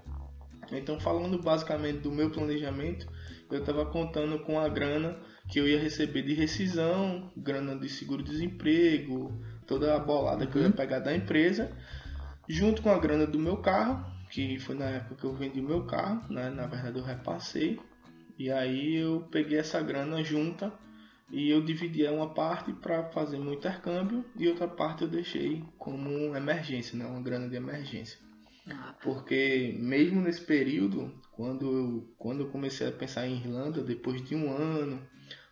Então, 0.70 1.00
falando 1.00 1.40
basicamente 1.40 2.00
do 2.00 2.12
meu 2.12 2.30
planejamento, 2.30 3.06
eu 3.50 3.60
estava 3.60 3.86
contando 3.86 4.40
com 4.40 4.60
a 4.60 4.68
grana 4.68 5.18
que 5.48 5.60
eu 5.60 5.68
ia 5.68 5.80
receber 5.80 6.22
de 6.22 6.34
rescisão, 6.34 7.30
grana 7.36 7.76
de 7.76 7.88
seguro-desemprego, 7.88 9.32
toda 9.66 9.94
a 9.94 9.98
bolada 9.98 10.46
que 10.46 10.56
eu 10.56 10.62
ia 10.62 10.70
pegar 10.70 11.00
da 11.00 11.14
empresa, 11.14 11.70
junto 12.48 12.82
com 12.82 12.90
a 12.90 12.98
grana 12.98 13.26
do 13.26 13.38
meu 13.38 13.58
carro, 13.58 14.04
que 14.30 14.58
foi 14.58 14.74
na 14.74 14.86
época 14.86 15.14
que 15.16 15.24
eu 15.24 15.34
vendi 15.34 15.60
o 15.60 15.64
meu 15.64 15.84
carro, 15.84 16.32
né? 16.32 16.50
na 16.50 16.66
verdade 16.66 16.98
eu 16.98 17.04
repassei, 17.04 17.78
E 18.38 18.50
aí 18.50 18.96
eu 18.96 19.26
peguei 19.30 19.58
essa 19.58 19.80
grana 19.80 20.22
junta 20.22 20.72
e 21.30 21.50
eu 21.50 21.62
dividi 21.64 22.06
uma 22.06 22.34
parte 22.34 22.72
para 22.72 23.04
fazer 23.10 23.38
meu 23.38 23.54
intercâmbio 23.54 24.24
e 24.36 24.46
outra 24.48 24.68
parte 24.68 25.02
eu 25.02 25.08
deixei 25.08 25.64
como 25.78 26.36
emergência, 26.36 26.98
né? 26.98 27.06
uma 27.06 27.22
grana 27.22 27.48
de 27.48 27.56
emergência. 27.56 28.18
Ah. 28.68 28.94
Porque 29.02 29.76
mesmo 29.78 30.20
nesse 30.20 30.40
período, 30.40 31.12
quando 31.32 31.66
eu, 31.66 32.14
quando 32.18 32.40
eu 32.40 32.50
comecei 32.50 32.88
a 32.88 32.92
pensar 32.92 33.26
em 33.26 33.36
Irlanda, 33.36 33.82
depois 33.82 34.22
de 34.22 34.34
um 34.34 34.50
ano, 34.52 35.00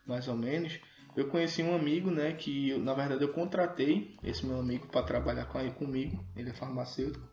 mais 0.07 0.29
ou 0.29 0.37
menos, 0.37 0.79
eu 1.17 1.29
conheci 1.29 1.63
um 1.63 1.75
amigo, 1.75 2.11
né, 2.11 2.33
que 2.33 2.71
eu, 2.71 2.79
na 2.79 2.95
verdade 2.95 3.23
eu 3.23 3.33
contratei 3.33 4.17
esse 4.23 4.45
meu 4.45 4.59
amigo 4.59 4.87
para 4.89 5.03
trabalhar 5.03 5.47
com, 5.47 5.71
comigo, 5.73 6.23
ele 6.37 6.51
é 6.51 6.55
farmacêutico, 6.55 7.27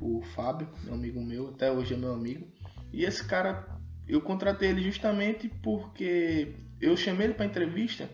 o 0.00 0.22
Fábio, 0.34 0.68
um 0.88 0.94
amigo 0.94 1.20
meu, 1.22 1.50
até 1.50 1.70
hoje 1.70 1.92
é 1.92 1.96
meu 1.96 2.14
amigo. 2.14 2.48
E 2.90 3.04
esse 3.04 3.22
cara, 3.26 3.68
eu 4.08 4.20
contratei 4.22 4.70
ele 4.70 4.80
justamente 4.82 5.48
porque 5.62 6.54
eu 6.80 6.96
chamei 6.96 7.26
ele 7.26 7.34
para 7.34 7.44
entrevista 7.44 8.08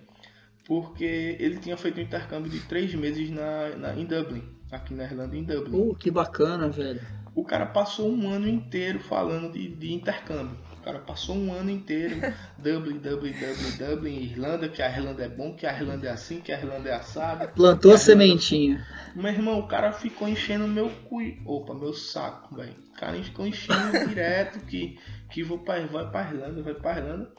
porque 0.67 1.37
ele 1.39 1.59
tinha 1.59 1.77
feito 1.77 1.99
um 1.99 2.03
intercâmbio 2.03 2.51
de 2.51 2.61
três 2.67 2.93
meses 2.95 3.31
na, 3.31 3.77
na, 3.77 3.95
em 3.95 4.05
Dublin, 4.05 4.43
aqui 4.71 4.93
na 4.93 5.05
Irlanda, 5.05 5.37
em 5.37 5.45
Dublin. 5.45 5.91
Uh, 5.91 5.95
que 5.95 6.11
bacana, 6.11 6.69
velho. 6.69 7.01
O 7.35 7.45
cara 7.45 7.67
passou 7.67 8.11
um 8.11 8.29
ano 8.29 8.49
inteiro 8.49 8.99
falando 8.99 9.53
de, 9.53 9.69
de 9.69 9.93
intercâmbio 9.93 10.59
cara 10.87 11.01
passou 11.01 11.37
um 11.37 11.53
ano 11.53 11.69
inteiro 11.69 12.15
Dublin, 12.57 12.99
Dublin, 12.99 13.33
Dublin, 13.33 13.77
Dublin, 13.77 14.23
Irlanda, 14.23 14.69
que 14.69 14.81
a 14.81 14.89
Irlanda 14.89 15.25
é 15.25 15.29
bom, 15.29 15.55
que 15.57 15.67
a 15.67 15.73
Irlanda 15.73 16.07
é 16.07 16.11
assim, 16.13 16.41
que 16.41 16.53
a 16.53 16.59
Irlanda 16.59 16.89
é 16.89 16.95
assada. 16.95 17.49
Plantou 17.49 17.93
a 17.93 17.99
sementinha. 17.99 18.87
Meu 19.15 19.33
irmão, 19.33 19.59
o 19.59 19.67
cara 19.67 19.93
ficou 19.93 20.29
enchendo 20.29 20.69
meu 20.69 20.89
cu, 21.09 21.19
opa, 21.45 21.75
meu 21.75 21.93
saco, 21.93 22.55
velho. 22.55 22.77
O 22.95 22.99
cara 22.99 23.21
ficou 23.21 23.47
enchendo 23.47 24.07
direto 24.09 24.61
que 24.61 24.97
que 25.29 25.43
vou 25.43 25.59
pra, 25.59 25.85
vai 25.87 26.09
pra 26.09 26.31
Irlanda, 26.31 26.63
vai 26.63 26.75
pra 26.75 26.99
Irlanda. 26.99 27.33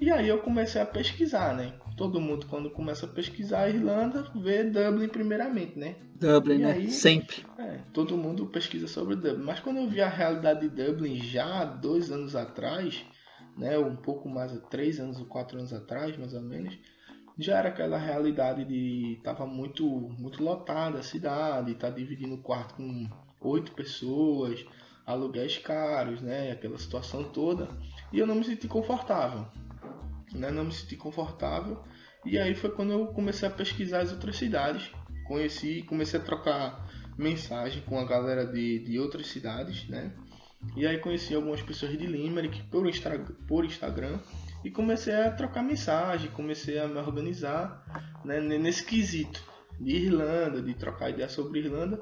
E 0.00 0.10
aí 0.10 0.28
eu 0.28 0.38
comecei 0.38 0.80
a 0.80 0.86
pesquisar, 0.86 1.54
né? 1.54 1.72
Todo 1.96 2.20
mundo 2.20 2.46
quando 2.46 2.70
começa 2.70 3.06
a 3.06 3.08
pesquisar 3.08 3.62
a 3.62 3.68
Irlanda 3.68 4.30
vê 4.34 4.64
Dublin 4.64 5.08
primeiramente, 5.08 5.78
né? 5.78 5.96
Dublin, 6.14 6.54
e 6.54 6.58
né? 6.58 6.72
Aí, 6.72 6.90
Sempre. 6.90 7.44
É, 7.58 7.80
todo 7.92 8.16
mundo 8.16 8.46
pesquisa 8.46 8.88
sobre 8.88 9.16
Dublin. 9.16 9.44
Mas 9.44 9.60
quando 9.60 9.78
eu 9.78 9.88
vi 9.88 10.00
a 10.00 10.08
realidade 10.08 10.68
de 10.68 10.84
Dublin 10.84 11.16
já 11.16 11.64
dois 11.64 12.10
anos 12.10 12.34
atrás, 12.34 13.04
né? 13.56 13.78
Um 13.78 13.96
pouco 13.96 14.28
mais, 14.28 14.52
três 14.70 14.98
anos 14.98 15.18
ou 15.18 15.26
quatro 15.26 15.58
anos 15.58 15.72
atrás, 15.72 16.16
mais 16.16 16.32
ou 16.32 16.40
menos, 16.40 16.78
já 17.38 17.58
era 17.58 17.68
aquela 17.68 17.98
realidade 17.98 18.64
de 18.64 19.20
tava 19.22 19.46
muito 19.46 19.84
muito 20.18 20.42
lotada 20.42 20.98
a 20.98 21.02
cidade, 21.02 21.74
tá 21.74 21.90
dividindo 21.90 22.34
o 22.34 22.42
quarto 22.42 22.74
com 22.74 23.08
oito 23.40 23.72
pessoas, 23.72 24.64
aluguéis 25.04 25.58
caros, 25.58 26.22
né? 26.22 26.52
Aquela 26.52 26.78
situação 26.78 27.24
toda. 27.24 27.68
E 28.12 28.18
eu 28.18 28.26
não 28.26 28.34
me 28.34 28.44
senti 28.44 28.66
confortável 28.66 29.46
né? 30.32 30.50
Não 30.50 30.64
me 30.64 30.72
senti 30.72 30.96
confortável. 30.96 31.82
E 32.24 32.38
aí 32.38 32.54
foi 32.54 32.70
quando 32.70 32.92
eu 32.92 33.06
comecei 33.08 33.48
a 33.48 33.50
pesquisar 33.50 34.00
as 34.00 34.12
outras 34.12 34.36
cidades. 34.36 34.90
Conheci, 35.26 35.82
comecei 35.82 36.20
a 36.20 36.22
trocar 36.22 36.88
mensagem 37.16 37.82
com 37.82 37.98
a 37.98 38.04
galera 38.04 38.46
de, 38.46 38.80
de 38.80 38.98
outras 38.98 39.26
cidades, 39.26 39.88
né? 39.88 40.12
E 40.76 40.86
aí 40.86 40.98
conheci 40.98 41.34
algumas 41.34 41.60
pessoas 41.60 41.98
de 41.98 42.06
Limerick 42.06 42.62
por, 42.64 42.84
por 43.48 43.64
Instagram 43.64 44.18
e 44.64 44.70
comecei 44.70 45.14
a 45.14 45.30
trocar 45.30 45.62
mensagem, 45.62 46.30
comecei 46.30 46.78
a 46.78 46.86
me 46.86 46.98
organizar 46.98 47.84
né, 48.24 48.40
nesse 48.40 48.84
quesito 48.84 49.42
de 49.80 49.96
Irlanda, 49.96 50.62
de 50.62 50.72
trocar 50.74 51.10
ideia 51.10 51.28
sobre 51.28 51.60
Irlanda, 51.60 52.00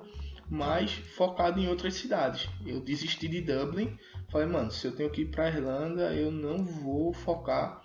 mas 0.50 0.92
focado 0.92 1.58
em 1.58 1.68
outras 1.68 1.94
cidades. 1.94 2.48
Eu 2.66 2.80
desisti 2.80 3.28
de 3.28 3.40
Dublin, 3.40 3.96
falei, 4.30 4.46
mano, 4.46 4.70
se 4.70 4.86
eu 4.86 4.94
tenho 4.94 5.10
que 5.10 5.22
ir 5.22 5.30
para 5.30 5.48
Irlanda, 5.48 6.12
eu 6.12 6.30
não 6.30 6.62
vou 6.62 7.14
focar 7.14 7.79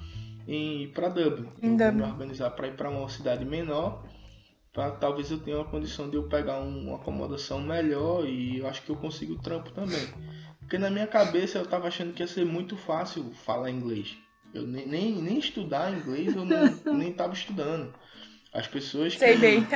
em 0.47 0.83
ir 0.83 0.87
para 0.93 1.09
Dublin. 1.09 1.51
Em 1.61 1.71
eu 1.71 1.77
Dublin. 1.77 1.85
vou 1.85 1.93
me 1.93 2.03
organizar 2.03 2.51
para 2.51 2.67
ir 2.67 2.75
para 2.75 2.89
uma 2.89 3.09
cidade 3.09 3.45
menor, 3.45 4.03
para 4.73 4.91
talvez 4.91 5.31
eu 5.31 5.39
tenha 5.39 5.57
uma 5.57 5.69
condição 5.69 6.09
de 6.09 6.17
eu 6.17 6.27
pegar 6.27 6.59
um, 6.59 6.87
uma 6.89 6.97
acomodação 6.97 7.61
melhor 7.61 8.25
e 8.27 8.57
eu 8.59 8.67
acho 8.67 8.81
que 8.83 8.89
eu 8.91 8.97
consigo 8.97 9.41
trampo 9.41 9.71
também. 9.71 10.07
Porque 10.59 10.77
na 10.77 10.89
minha 10.89 11.07
cabeça 11.07 11.57
eu 11.59 11.63
estava 11.63 11.87
achando 11.87 12.13
que 12.13 12.23
ia 12.23 12.27
ser 12.27 12.45
muito 12.45 12.75
fácil 12.77 13.31
falar 13.33 13.69
inglês. 13.71 14.17
Eu 14.53 14.65
nem, 14.67 14.87
nem, 14.87 15.21
nem 15.21 15.37
estudar 15.39 15.91
inglês 15.93 16.35
eu 16.35 16.45
não, 16.45 16.79
nem 16.93 17.11
estava 17.11 17.33
estudando. 17.33 17.93
As 18.53 18.67
pessoas 18.67 19.17
que. 19.17 19.19
Sei 19.19 19.37
bem. 19.37 19.67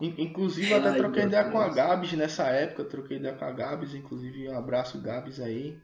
Inclusive, 0.00 0.70
eu 0.72 0.78
até 0.78 0.90
Ai, 0.90 0.96
troquei 0.96 1.24
ideia 1.24 1.44
Deus. 1.44 1.52
com 1.52 1.58
a 1.60 1.68
Gabs 1.68 2.12
nessa 2.14 2.48
época, 2.48 2.84
troquei 2.84 3.18
ideia 3.18 3.34
com 3.36 3.44
a 3.44 3.52
Gabs, 3.52 3.94
inclusive 3.94 4.48
um 4.48 4.56
abraço 4.58 5.00
Gabs 5.00 5.38
aí 5.40 5.80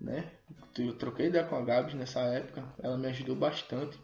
né? 0.00 0.24
Eu 0.78 0.92
troquei 0.94 1.28
ideia 1.28 1.44
com 1.44 1.56
a 1.56 1.62
Gabs 1.62 1.94
nessa 1.94 2.20
época, 2.20 2.62
ela 2.82 2.96
me 2.96 3.08
ajudou 3.08 3.36
bastante. 3.36 3.98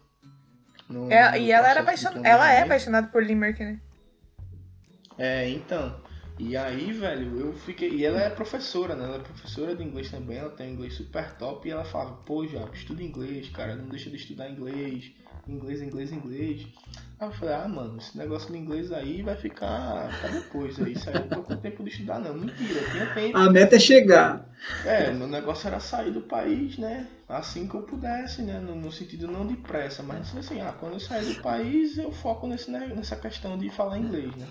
No, 0.89 1.11
é, 1.11 1.31
no 1.31 1.37
e 1.37 1.51
ela 1.51 1.69
era 1.69 1.81
apaixonada, 1.81 2.27
ela 2.27 2.51
é 2.51 2.61
apaixonada 2.63 3.07
por 3.07 3.23
Limerick, 3.23 3.63
né? 3.63 3.79
É, 5.17 5.49
então. 5.49 6.01
E 6.39 6.57
aí, 6.57 6.91
velho, 6.91 7.39
eu 7.39 7.53
fiquei. 7.53 7.91
E 7.91 8.05
ela 8.05 8.19
é 8.19 8.29
professora, 8.29 8.95
né? 8.95 9.05
Ela 9.05 9.17
é 9.17 9.19
professora 9.19 9.75
de 9.75 9.83
inglês 9.83 10.09
também, 10.09 10.37
ela 10.37 10.49
tem 10.49 10.71
inglês 10.71 10.95
super 10.95 11.31
top. 11.35 11.67
E 11.67 11.71
ela 11.71 11.85
fala, 11.85 12.13
pô, 12.25 12.45
já, 12.47 12.65
estuda 12.73 13.03
inglês, 13.03 13.49
cara, 13.49 13.75
não 13.75 13.87
deixa 13.87 14.09
de 14.09 14.15
estudar 14.15 14.49
inglês. 14.49 15.11
Inglês, 15.47 15.81
inglês, 15.81 16.11
inglês. 16.11 16.67
Aí 17.19 17.27
eu 17.27 17.31
falei, 17.33 17.53
ah, 17.53 17.67
mano, 17.67 17.97
esse 17.97 18.17
negócio 18.17 18.51
de 18.51 18.57
inglês 18.57 18.91
aí 18.91 19.21
vai 19.21 19.35
ficar 19.35 20.09
pra 20.19 20.29
depois. 20.29 20.79
Aí, 20.79 20.93
isso 20.93 21.09
aí 21.09 21.15
eu 21.15 21.21
não 21.21 21.27
tô 21.29 21.43
com 21.43 21.55
tempo 21.57 21.83
de 21.83 21.89
estudar, 21.91 22.19
não. 22.19 22.33
Mentira, 22.33 22.79
eu 22.79 22.91
tinha 22.91 23.13
tempo. 23.13 23.37
A 23.37 23.51
meta 23.51 23.75
é 23.75 23.79
chegar. 23.79 24.49
É, 24.85 25.11
meu 25.11 25.27
negócio 25.27 25.67
era 25.67 25.79
sair 25.79 26.11
do 26.11 26.21
país, 26.21 26.77
né? 26.77 27.07
Assim 27.27 27.67
que 27.67 27.75
eu 27.75 27.81
pudesse, 27.81 28.41
né? 28.41 28.59
No, 28.59 28.75
no 28.75 28.91
sentido 28.91 29.27
não 29.27 29.45
de 29.45 29.55
pressa, 29.55 30.01
mas 30.01 30.35
assim, 30.35 30.61
ah, 30.61 30.73
quando 30.79 30.93
eu 30.93 30.99
sair 30.99 31.25
do 31.25 31.41
país, 31.41 31.97
eu 31.97 32.11
foco 32.11 32.47
nesse, 32.47 32.71
né, 32.71 32.91
nessa 32.95 33.15
questão 33.15 33.57
de 33.57 33.69
falar 33.69 33.97
inglês, 33.97 34.33
né? 34.35 34.47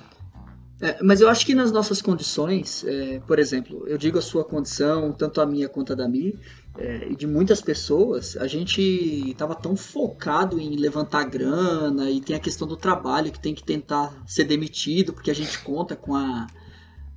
É, 0.81 1.01
mas 1.01 1.21
eu 1.21 1.29
acho 1.29 1.47
que 1.47 1.55
nas 1.55 1.71
nossas 1.71 2.03
condições, 2.03 2.85
é, 2.85 3.21
por 3.21 3.39
exemplo, 3.39 3.87
eu 3.87 3.97
digo 3.97 4.19
a 4.19 4.23
sua 4.23 4.45
condição, 4.45 5.13
tanto 5.13 5.41
a 5.41 5.47
minha 5.47 5.69
quanto 5.69 5.93
a 5.93 5.97
da 5.97 6.09
Mi, 6.09 6.37
é, 6.77 7.09
e 7.09 7.15
de 7.15 7.25
muitas 7.25 7.61
pessoas, 7.61 8.37
a 8.37 8.49
gente 8.49 8.83
estava 9.31 9.55
tão 9.55 9.77
focado 9.77 10.59
em 10.59 10.75
levantar 10.75 11.23
grana 11.25 12.11
e 12.11 12.21
tem 12.21 12.35
a 12.35 12.41
questão 12.41 12.67
do 12.67 12.77
trabalho 12.77 13.31
que 13.31 13.39
tem 13.39 13.55
que 13.55 13.63
tentar 13.63 14.13
ser 14.27 14.45
demitido 14.45 15.13
porque 15.13 15.31
a 15.31 15.35
gente 15.35 15.63
conta 15.63 15.95
com 15.95 16.17
a, 16.17 16.49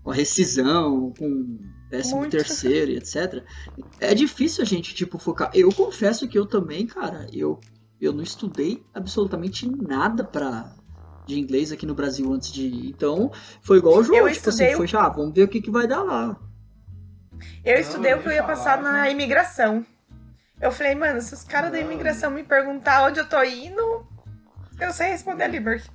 com 0.03 0.11
a 0.11 0.13
rescisão, 0.13 1.11
com 1.17 1.57
décimo 1.97 2.19
Muito. 2.21 2.31
terceiro 2.31 2.91
e 2.91 2.97
etc. 2.97 3.43
É 3.99 4.13
difícil 4.13 4.63
a 4.63 4.65
gente 4.65 4.93
tipo 4.93 5.17
focar. 5.17 5.51
Eu 5.53 5.71
confesso 5.71 6.27
que 6.27 6.37
eu 6.37 6.45
também, 6.45 6.85
cara, 6.85 7.27
eu 7.31 7.59
eu 7.99 8.11
não 8.11 8.23
estudei 8.23 8.83
absolutamente 8.93 9.69
nada 9.69 10.23
para 10.23 10.73
de 11.25 11.39
inglês 11.39 11.71
aqui 11.71 11.85
no 11.85 11.95
Brasil 11.95 12.31
antes 12.31 12.51
de 12.51 12.63
ir. 12.63 12.89
Então, 12.89 13.31
foi 13.61 13.77
igual 13.77 13.97
o 13.97 14.03
João, 14.03 14.27
eu 14.27 14.33
tipo 14.33 14.49
assim, 14.49 14.73
foi, 14.75 14.87
ah, 14.93 15.09
vamos 15.09 15.33
ver 15.33 15.43
o 15.43 15.47
que, 15.47 15.61
que 15.61 15.71
vai 15.71 15.87
dar 15.87 16.03
lá. 16.03 16.37
Eu 17.63 17.79
estudei 17.79 18.13
o 18.13 18.21
que 18.21 18.27
eu 18.27 18.33
ia 18.33 18.43
passar 18.43 18.81
na 18.81 19.09
imigração. 19.09 19.85
Eu 20.61 20.71
falei, 20.71 20.95
mano, 20.95 21.21
se 21.21 21.33
os 21.33 21.43
caras 21.43 21.71
da 21.71 21.79
imigração 21.79 22.31
me 22.31 22.43
perguntar 22.43 23.05
onde 23.07 23.19
eu 23.19 23.27
tô 23.27 23.41
indo, 23.43 24.05
eu 24.79 24.93
sei 24.93 25.09
responder 25.09 25.43
ali, 25.43 25.57
Liberty. 25.57 25.89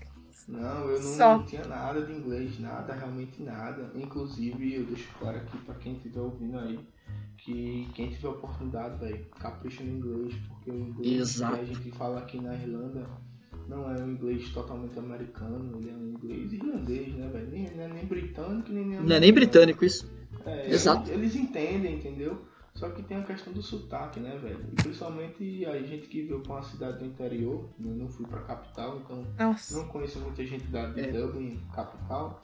Não, 0.50 0.90
eu 0.90 1.00
não, 1.00 1.16
não, 1.16 1.42
tinha 1.44 1.64
nada 1.64 2.02
de 2.02 2.12
inglês, 2.12 2.58
nada, 2.58 2.92
realmente 2.92 3.40
nada. 3.40 3.90
Inclusive, 3.94 4.74
eu 4.74 4.84
deixo 4.84 5.08
claro 5.18 5.38
aqui 5.38 5.56
pra 5.58 5.74
quem 5.76 5.94
estiver 5.94 6.20
ouvindo 6.20 6.58
aí, 6.58 6.80
que 7.38 7.88
quem 7.94 8.10
tiver 8.10 8.28
oportunidade, 8.28 8.98
velho, 8.98 9.24
capricha 9.38 9.84
no 9.84 9.90
inglês, 9.90 10.34
porque 10.48 10.70
o 10.72 10.74
inglês 10.74 11.20
Exato. 11.20 11.54
que 11.54 11.60
a 11.60 11.64
gente 11.64 11.90
fala 11.92 12.18
aqui 12.18 12.40
na 12.40 12.54
Irlanda 12.54 13.06
não 13.68 13.88
é 13.88 14.02
um 14.02 14.10
inglês 14.10 14.48
totalmente 14.50 14.98
americano, 14.98 15.78
ele 15.78 15.90
é 15.90 15.94
um 15.94 16.08
inglês 16.08 16.52
irlandês, 16.52 17.14
né, 17.14 17.28
velho? 17.28 17.48
Nem, 17.48 17.70
não 17.76 17.84
é 17.84 17.88
nem 17.88 18.04
britânico, 18.04 18.72
nem, 18.72 18.84
nem 18.84 19.00
Não 19.00 19.16
é 19.16 19.20
nem 19.20 19.32
britânico 19.32 19.84
isso. 19.84 20.10
É, 20.44 20.70
Exato. 20.70 21.08
Eles, 21.10 21.34
eles, 21.34 21.36
entendem, 21.36 21.94
entendeu? 21.94 22.42
Só 22.74 22.88
que 22.90 23.02
tem 23.02 23.18
a 23.18 23.22
questão 23.22 23.52
do 23.52 23.62
sotaque, 23.62 24.20
né, 24.20 24.38
velho? 24.38 24.64
E 24.72 24.82
principalmente 24.82 25.66
a 25.66 25.82
gente 25.82 26.06
que 26.06 26.22
veio 26.22 26.40
pra 26.40 26.54
uma 26.54 26.62
cidade 26.62 26.98
do 26.98 27.04
interior, 27.04 27.68
eu 27.78 27.90
não 27.90 28.08
fui 28.08 28.26
pra 28.26 28.40
capital, 28.42 28.98
então 29.00 29.26
Nossa. 29.38 29.76
não 29.76 29.88
conheço 29.88 30.18
muita 30.20 30.44
gente 30.46 30.66
da 30.68 30.86
de 30.86 31.00
é. 31.00 31.12
Dublin, 31.12 31.60
capital. 31.74 32.42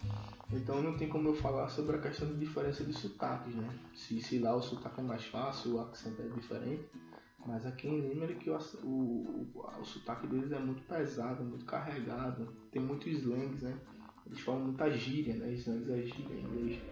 Então 0.52 0.82
não 0.82 0.96
tem 0.96 1.08
como 1.08 1.28
eu 1.28 1.34
falar 1.34 1.68
sobre 1.68 1.96
a 1.96 2.00
questão 2.00 2.28
de 2.28 2.34
diferença 2.34 2.84
de 2.84 2.92
sotaques, 2.92 3.54
né? 3.54 3.68
Se, 3.94 4.20
se 4.20 4.38
lá 4.38 4.54
o 4.54 4.62
sotaque 4.62 5.00
é 5.00 5.04
mais 5.04 5.24
fácil, 5.24 5.76
o 5.76 5.80
accent 5.80 6.18
é 6.18 6.28
diferente. 6.28 6.84
Mas 7.46 7.64
aqui 7.64 7.88
em 7.88 8.00
Limerick 8.08 8.50
o, 8.50 8.58
o, 8.82 9.50
o, 9.54 9.80
o 9.80 9.84
sotaque 9.84 10.26
deles 10.26 10.50
é 10.52 10.58
muito 10.58 10.82
pesado, 10.82 11.44
muito 11.44 11.64
carregado. 11.64 12.52
Tem 12.72 12.82
muitos 12.82 13.06
slangs, 13.06 13.62
né? 13.62 13.78
Eles 14.26 14.40
falam 14.40 14.62
muita 14.62 14.90
gíria, 14.90 15.34
né? 15.36 15.52
Slangs 15.52 15.88
é 15.88 16.02
gíria 16.02 16.34
em 16.34 16.40
inglês. 16.40 16.82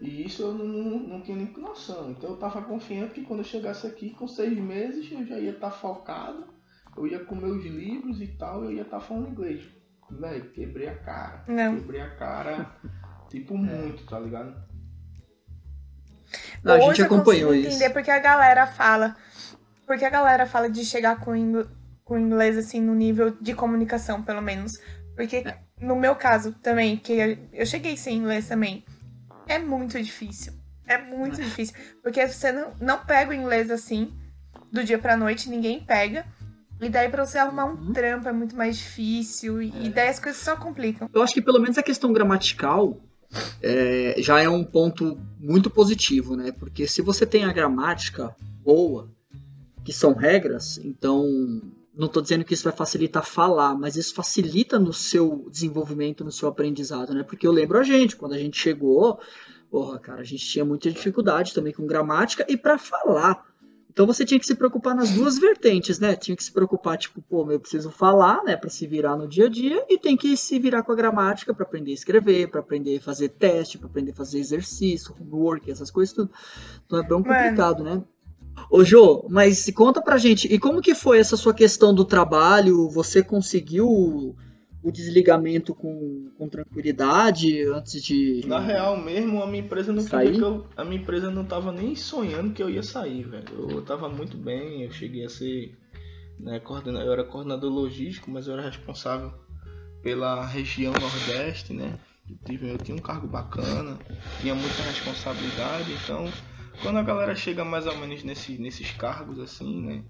E 0.00 0.24
isso 0.24 0.42
eu 0.42 0.54
não, 0.54 0.66
não, 0.66 0.98
não 1.00 1.20
tinha 1.22 1.36
nem 1.36 1.52
noção. 1.56 2.10
Então 2.10 2.30
eu 2.30 2.36
tava 2.36 2.62
confiante 2.62 3.14
que 3.14 3.24
quando 3.24 3.40
eu 3.40 3.44
chegasse 3.44 3.86
aqui 3.86 4.10
com 4.10 4.28
seis 4.28 4.56
meses 4.56 5.10
eu 5.10 5.26
já 5.26 5.38
ia 5.38 5.50
estar 5.50 5.70
tá 5.70 5.76
focado, 5.76 6.46
eu 6.96 7.06
ia 7.06 7.24
com 7.24 7.34
meus 7.34 7.64
livros 7.64 8.20
e 8.20 8.28
tal, 8.28 8.64
eu 8.64 8.72
ia 8.72 8.82
estar 8.82 8.98
tá 8.98 9.04
falando 9.04 9.30
inglês. 9.30 9.62
Véi, 10.10 10.40
quebrei 10.40 10.88
a 10.88 10.96
cara. 10.96 11.44
Não. 11.46 11.76
Quebrei 11.76 12.00
a 12.00 12.10
cara, 12.16 12.76
tipo, 13.28 13.56
muito, 13.56 14.06
tá 14.06 14.18
ligado? 14.18 14.54
Não, 16.62 16.74
a 16.74 16.80
gente 16.80 17.02
acompanhou 17.02 17.54
eu 17.54 17.60
isso. 17.60 17.68
entender 17.68 17.90
porque 17.90 18.10
a 18.10 18.18
galera 18.18 18.66
fala 18.66 19.16
porque 19.88 20.04
a 20.04 20.10
galera 20.10 20.44
fala 20.44 20.68
de 20.68 20.84
chegar 20.84 21.18
com, 21.18 21.34
ingl... 21.34 21.66
com 22.04 22.18
inglês, 22.18 22.58
assim, 22.58 22.78
no 22.78 22.94
nível 22.94 23.34
de 23.40 23.54
comunicação, 23.54 24.22
pelo 24.22 24.42
menos. 24.42 24.78
Porque 25.16 25.36
é. 25.36 25.58
no 25.80 25.96
meu 25.96 26.14
caso 26.14 26.52
também, 26.62 26.98
que 26.98 27.38
eu 27.52 27.64
cheguei 27.64 27.96
sem 27.96 28.18
inglês 28.18 28.46
também, 28.46 28.84
é 29.48 29.58
muito 29.58 30.00
difícil. 30.00 30.52
É 30.86 30.98
muito 30.98 31.40
é. 31.40 31.44
difícil. 31.44 31.74
Porque 32.02 32.26
você 32.26 32.52
não, 32.52 32.72
não 32.80 32.98
pega 33.04 33.30
o 33.30 33.34
inglês 33.34 33.70
assim, 33.70 34.12
do 34.72 34.84
dia 34.84 34.98
pra 34.98 35.16
noite, 35.16 35.50
ninguém 35.50 35.80
pega. 35.80 36.24
E 36.80 36.88
daí 36.88 37.08
pra 37.08 37.26
você 37.26 37.38
arrumar 37.38 37.64
um 37.64 37.74
uhum. 37.74 37.92
trampo 37.92 38.28
é 38.28 38.32
muito 38.32 38.56
mais 38.56 38.76
difícil. 38.76 39.60
E 39.60 39.86
é. 39.86 39.90
daí 39.90 40.08
as 40.08 40.20
coisas 40.20 40.40
só 40.40 40.56
complicam. 40.56 41.08
Eu 41.12 41.22
acho 41.22 41.34
que 41.34 41.42
pelo 41.42 41.58
menos 41.58 41.76
a 41.76 41.82
questão 41.82 42.12
gramatical 42.12 43.00
é, 43.62 44.14
já 44.18 44.40
é 44.40 44.48
um 44.48 44.64
ponto 44.64 45.18
muito 45.38 45.68
positivo, 45.68 46.36
né? 46.36 46.52
Porque 46.52 46.86
se 46.86 47.02
você 47.02 47.26
tem 47.26 47.44
a 47.44 47.52
gramática 47.52 48.34
boa, 48.62 49.10
que 49.84 49.92
são 49.92 50.12
regras, 50.12 50.78
então 50.78 51.26
não 51.98 52.06
estou 52.06 52.22
dizendo 52.22 52.44
que 52.44 52.54
isso 52.54 52.62
vai 52.62 52.72
facilitar 52.72 53.24
falar, 53.26 53.74
mas 53.74 53.96
isso 53.96 54.14
facilita 54.14 54.78
no 54.78 54.92
seu 54.92 55.48
desenvolvimento, 55.50 56.24
no 56.24 56.30
seu 56.30 56.48
aprendizado, 56.48 57.12
né? 57.12 57.24
Porque 57.24 57.44
eu 57.44 57.50
lembro 57.50 57.76
a 57.76 57.82
gente, 57.82 58.14
quando 58.14 58.34
a 58.34 58.38
gente 58.38 58.56
chegou, 58.56 59.18
porra, 59.68 59.98
cara, 59.98 60.20
a 60.20 60.24
gente 60.24 60.46
tinha 60.46 60.64
muita 60.64 60.88
dificuldade 60.92 61.52
também 61.52 61.72
com 61.72 61.84
gramática 61.88 62.46
e 62.48 62.56
para 62.56 62.78
falar. 62.78 63.44
Então 63.90 64.06
você 64.06 64.24
tinha 64.24 64.38
que 64.38 64.46
se 64.46 64.54
preocupar 64.54 64.94
nas 64.94 65.10
duas 65.10 65.40
vertentes, 65.40 65.98
né? 65.98 66.14
Tinha 66.14 66.36
que 66.36 66.44
se 66.44 66.52
preocupar, 66.52 66.96
tipo, 66.96 67.20
pô, 67.20 67.50
eu 67.50 67.58
preciso 67.58 67.90
falar, 67.90 68.44
né, 68.44 68.54
para 68.54 68.70
se 68.70 68.86
virar 68.86 69.16
no 69.16 69.26
dia 69.26 69.46
a 69.46 69.48
dia, 69.48 69.84
e 69.88 69.98
tem 69.98 70.16
que 70.16 70.36
se 70.36 70.56
virar 70.56 70.84
com 70.84 70.92
a 70.92 70.94
gramática 70.94 71.52
para 71.52 71.64
aprender 71.64 71.90
a 71.90 71.94
escrever, 71.94 72.48
para 72.48 72.60
aprender 72.60 72.98
a 72.98 73.00
fazer 73.00 73.30
teste, 73.30 73.76
para 73.76 73.88
aprender 73.88 74.12
a 74.12 74.14
fazer 74.14 74.38
exercício, 74.38 75.16
homework, 75.18 75.68
essas 75.68 75.90
coisas 75.90 76.14
tudo. 76.14 76.30
Então 76.86 77.00
é 77.00 77.02
bem 77.02 77.10
complicado, 77.10 77.82
Mano. 77.82 77.96
né? 77.96 78.04
Ô 78.70 78.84
Jô, 78.84 79.26
mas 79.28 79.70
conta 79.74 80.02
pra 80.02 80.18
gente, 80.18 80.52
e 80.52 80.58
como 80.58 80.82
que 80.82 80.94
foi 80.94 81.18
essa 81.18 81.36
sua 81.36 81.54
questão 81.54 81.94
do 81.94 82.04
trabalho? 82.04 82.88
Você 82.90 83.22
conseguiu 83.22 84.36
o 84.82 84.92
desligamento 84.92 85.74
com, 85.74 86.30
com 86.36 86.48
tranquilidade 86.48 87.62
antes 87.64 88.02
de. 88.02 88.42
Na 88.46 88.60
real 88.60 88.96
mesmo, 88.96 89.42
a 89.42 89.46
minha 89.46 89.62
empresa 89.62 89.92
não 89.92 90.02
sair? 90.02 90.38
eu. 90.38 90.66
A 90.76 90.84
minha 90.84 91.00
empresa 91.00 91.30
não 91.30 91.44
tava 91.44 91.72
nem 91.72 91.94
sonhando 91.94 92.52
que 92.52 92.62
eu 92.62 92.70
ia 92.70 92.82
sair, 92.82 93.24
velho. 93.24 93.70
Eu 93.70 93.82
tava 93.82 94.08
muito 94.08 94.36
bem, 94.36 94.82
eu 94.82 94.90
cheguei 94.90 95.24
a 95.24 95.28
ser. 95.28 95.76
Né, 96.38 96.60
coordena... 96.60 97.00
Eu 97.00 97.12
era 97.12 97.24
coordenador 97.24 97.70
logístico, 97.70 98.30
mas 98.30 98.46
eu 98.46 98.54
era 98.54 98.62
responsável 98.62 99.32
pela 100.02 100.46
região 100.46 100.92
Nordeste, 100.92 101.72
né? 101.72 101.98
Eu, 102.30 102.36
tive, 102.44 102.70
eu 102.70 102.78
tinha 102.78 102.96
um 102.96 103.00
cargo 103.00 103.26
bacana, 103.26 103.98
tinha 104.40 104.54
muita 104.54 104.82
responsabilidade, 104.82 105.92
então 106.04 106.30
quando 106.82 106.98
a 106.98 107.02
galera 107.02 107.34
chega 107.34 107.64
mais 107.64 107.86
ou 107.86 107.96
menos 107.98 108.22
nesse, 108.22 108.58
nesses 108.58 108.90
cargos 108.92 109.38
assim, 109.38 109.82
né? 109.82 110.04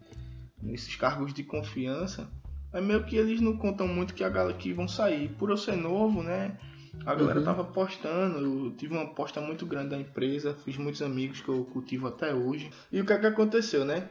Nesses 0.62 0.96
cargos 0.96 1.32
de 1.32 1.44
confiança, 1.44 2.30
é 2.72 2.80
meio 2.80 3.04
que 3.04 3.16
eles 3.16 3.40
não 3.40 3.56
contam 3.56 3.86
muito 3.86 4.14
que 4.14 4.24
a 4.24 4.28
galera 4.28 4.56
que 4.56 4.72
vão 4.72 4.88
sair. 4.88 5.28
Por 5.38 5.50
eu 5.50 5.56
ser 5.56 5.76
novo, 5.76 6.22
né? 6.22 6.58
A 7.06 7.14
galera 7.14 7.38
uhum. 7.38 7.44
tava 7.44 7.64
postando, 7.64 8.38
eu 8.38 8.72
tive 8.76 8.92
uma 8.92 9.04
aposta 9.04 9.40
muito 9.40 9.64
grande 9.64 9.90
da 9.90 9.98
empresa, 9.98 10.54
fiz 10.64 10.76
muitos 10.76 11.00
amigos 11.00 11.40
que 11.40 11.48
eu 11.48 11.64
cultivo 11.64 12.08
até 12.08 12.34
hoje. 12.34 12.70
E 12.90 13.00
o 13.00 13.06
que 13.06 13.12
é 13.12 13.18
que 13.18 13.26
aconteceu, 13.26 13.84
né? 13.84 14.08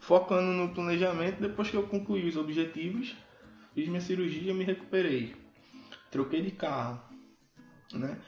Focando 0.00 0.52
no 0.52 0.72
planejamento, 0.74 1.40
depois 1.40 1.70
que 1.70 1.76
eu 1.76 1.82
concluí 1.84 2.28
os 2.28 2.36
objetivos, 2.36 3.16
fiz 3.74 3.88
minha 3.88 4.00
cirurgia, 4.00 4.54
me 4.54 4.64
recuperei. 4.64 5.34
Troquei 6.10 6.42
de 6.42 6.50
carro, 6.50 7.00
né? 7.92 8.18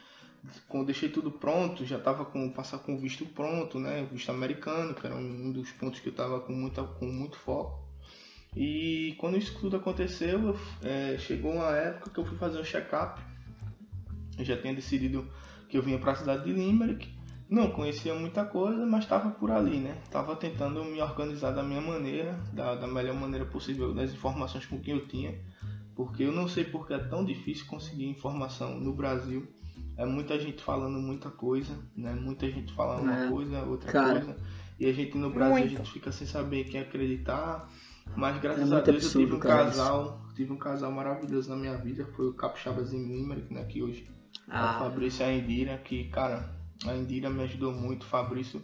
Quando 0.68 0.86
deixei 0.86 1.08
tudo 1.08 1.30
pronto, 1.30 1.84
já 1.84 1.98
tava 1.98 2.24
com 2.24 2.50
passar 2.50 2.78
com 2.78 2.94
o 2.94 2.98
visto 2.98 3.24
pronto, 3.26 3.78
né? 3.78 4.02
O 4.02 4.06
visto 4.06 4.30
americano, 4.30 4.94
que 4.94 5.06
era 5.06 5.14
um 5.14 5.52
dos 5.52 5.70
pontos 5.72 6.00
que 6.00 6.08
eu 6.08 6.14
tava 6.14 6.40
com 6.40 6.52
muita 6.52 6.82
com 6.82 7.06
muito 7.06 7.36
foco. 7.38 7.82
E 8.56 9.14
quando 9.18 9.38
isso 9.38 9.58
tudo 9.58 9.76
aconteceu, 9.76 10.56
é, 10.82 11.16
chegou 11.18 11.52
uma 11.52 11.74
época 11.76 12.10
que 12.10 12.18
eu 12.18 12.24
fui 12.24 12.36
fazer 12.36 12.60
um 12.60 12.64
check-up. 12.64 13.20
Eu 14.38 14.44
já 14.44 14.56
tinha 14.56 14.74
decidido 14.74 15.26
que 15.68 15.78
eu 15.78 15.82
vinha 15.82 15.98
para 15.98 16.12
a 16.12 16.16
cidade 16.16 16.44
de 16.44 16.52
Limerick. 16.52 17.08
Não 17.48 17.70
conhecia 17.70 18.14
muita 18.14 18.44
coisa, 18.44 18.84
mas 18.86 19.04
estava 19.04 19.30
por 19.30 19.50
ali, 19.50 19.78
né? 19.78 19.98
Estava 20.04 20.34
tentando 20.36 20.84
me 20.84 21.00
organizar 21.00 21.52
da 21.52 21.62
minha 21.62 21.80
maneira, 21.80 22.32
da, 22.52 22.74
da 22.74 22.86
melhor 22.86 23.14
maneira 23.14 23.44
possível, 23.46 23.94
das 23.94 24.12
informações 24.12 24.66
com 24.66 24.80
que 24.80 24.90
eu 24.90 25.06
tinha. 25.06 25.38
Porque 25.94 26.22
eu 26.22 26.32
não 26.32 26.48
sei 26.48 26.64
porque 26.64 26.94
é 26.94 26.98
tão 26.98 27.24
difícil 27.24 27.66
conseguir 27.66 28.06
informação 28.06 28.78
no 28.78 28.94
Brasil. 28.94 29.46
É 29.96 30.06
muita 30.06 30.38
gente 30.38 30.62
falando 30.62 30.98
muita 30.98 31.30
coisa, 31.30 31.78
né? 31.96 32.12
Muita 32.14 32.50
gente 32.50 32.72
falando 32.74 33.10
é, 33.10 33.24
uma 33.24 33.30
coisa, 33.30 33.62
outra 33.62 33.92
cara. 33.92 34.20
coisa. 34.20 34.36
E 34.80 34.86
a 34.86 34.92
gente 34.92 35.16
no 35.16 35.30
Brasil 35.30 35.52
Muito. 35.52 35.66
a 35.66 35.76
gente 35.78 35.92
fica 35.92 36.10
sem 36.10 36.26
saber 36.26 36.64
quem 36.64 36.80
acreditar 36.80 37.68
mas 38.16 38.40
graças 38.40 38.70
é 38.70 38.76
a 38.76 38.80
Deus 38.80 38.96
absurdo, 38.96 39.20
eu 39.20 39.24
tive 39.24 39.36
um 39.36 39.40
cara, 39.40 39.64
casal, 39.64 40.04
isso. 40.04 40.34
tive 40.34 40.52
um 40.52 40.56
casal 40.56 40.92
maravilhoso 40.92 41.50
na 41.50 41.56
minha 41.56 41.76
vida, 41.76 42.06
foi 42.14 42.28
o 42.28 42.34
Capixabas 42.34 42.92
em 42.92 43.04
Limerick, 43.04 43.52
né, 43.52 43.64
que 43.64 43.82
hoje 43.82 44.06
ah. 44.48 44.74
é 44.74 44.76
o 44.76 44.78
Fabrício 44.84 45.22
e 45.22 45.24
a 45.24 45.32
Indira, 45.32 45.78
que, 45.78 46.04
cara, 46.08 46.54
a 46.86 46.94
Indira 46.94 47.30
me 47.30 47.42
ajudou 47.44 47.72
muito, 47.72 48.02
o 48.02 48.06
Fabrício 48.06 48.62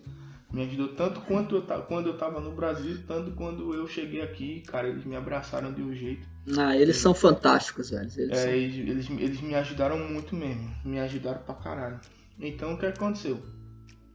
me 0.50 0.62
ajudou 0.64 0.88
tanto 0.88 1.20
quanto 1.22 1.56
eu, 1.56 1.62
quando 1.86 2.08
eu 2.08 2.16
tava 2.16 2.40
no 2.40 2.52
Brasil, 2.52 3.02
tanto 3.06 3.32
quando 3.32 3.74
eu 3.74 3.86
cheguei 3.86 4.22
aqui, 4.22 4.60
cara, 4.62 4.88
eles 4.88 5.04
me 5.04 5.16
abraçaram 5.16 5.72
de 5.72 5.82
um 5.82 5.94
jeito. 5.94 6.26
Ah, 6.56 6.76
eles 6.76 6.96
são 6.96 7.12
fantásticos, 7.12 7.90
velho. 7.90 8.10
Eles, 8.16 8.38
é, 8.38 8.56
eles, 8.56 8.88
eles, 8.88 9.10
eles, 9.10 9.40
me 9.40 9.54
ajudaram 9.54 9.98
muito 9.98 10.34
mesmo, 10.34 10.74
me 10.84 10.98
ajudaram 11.00 11.42
pra 11.42 11.54
caralho. 11.54 12.00
Então 12.38 12.74
o 12.74 12.78
que 12.78 12.86
aconteceu? 12.86 13.42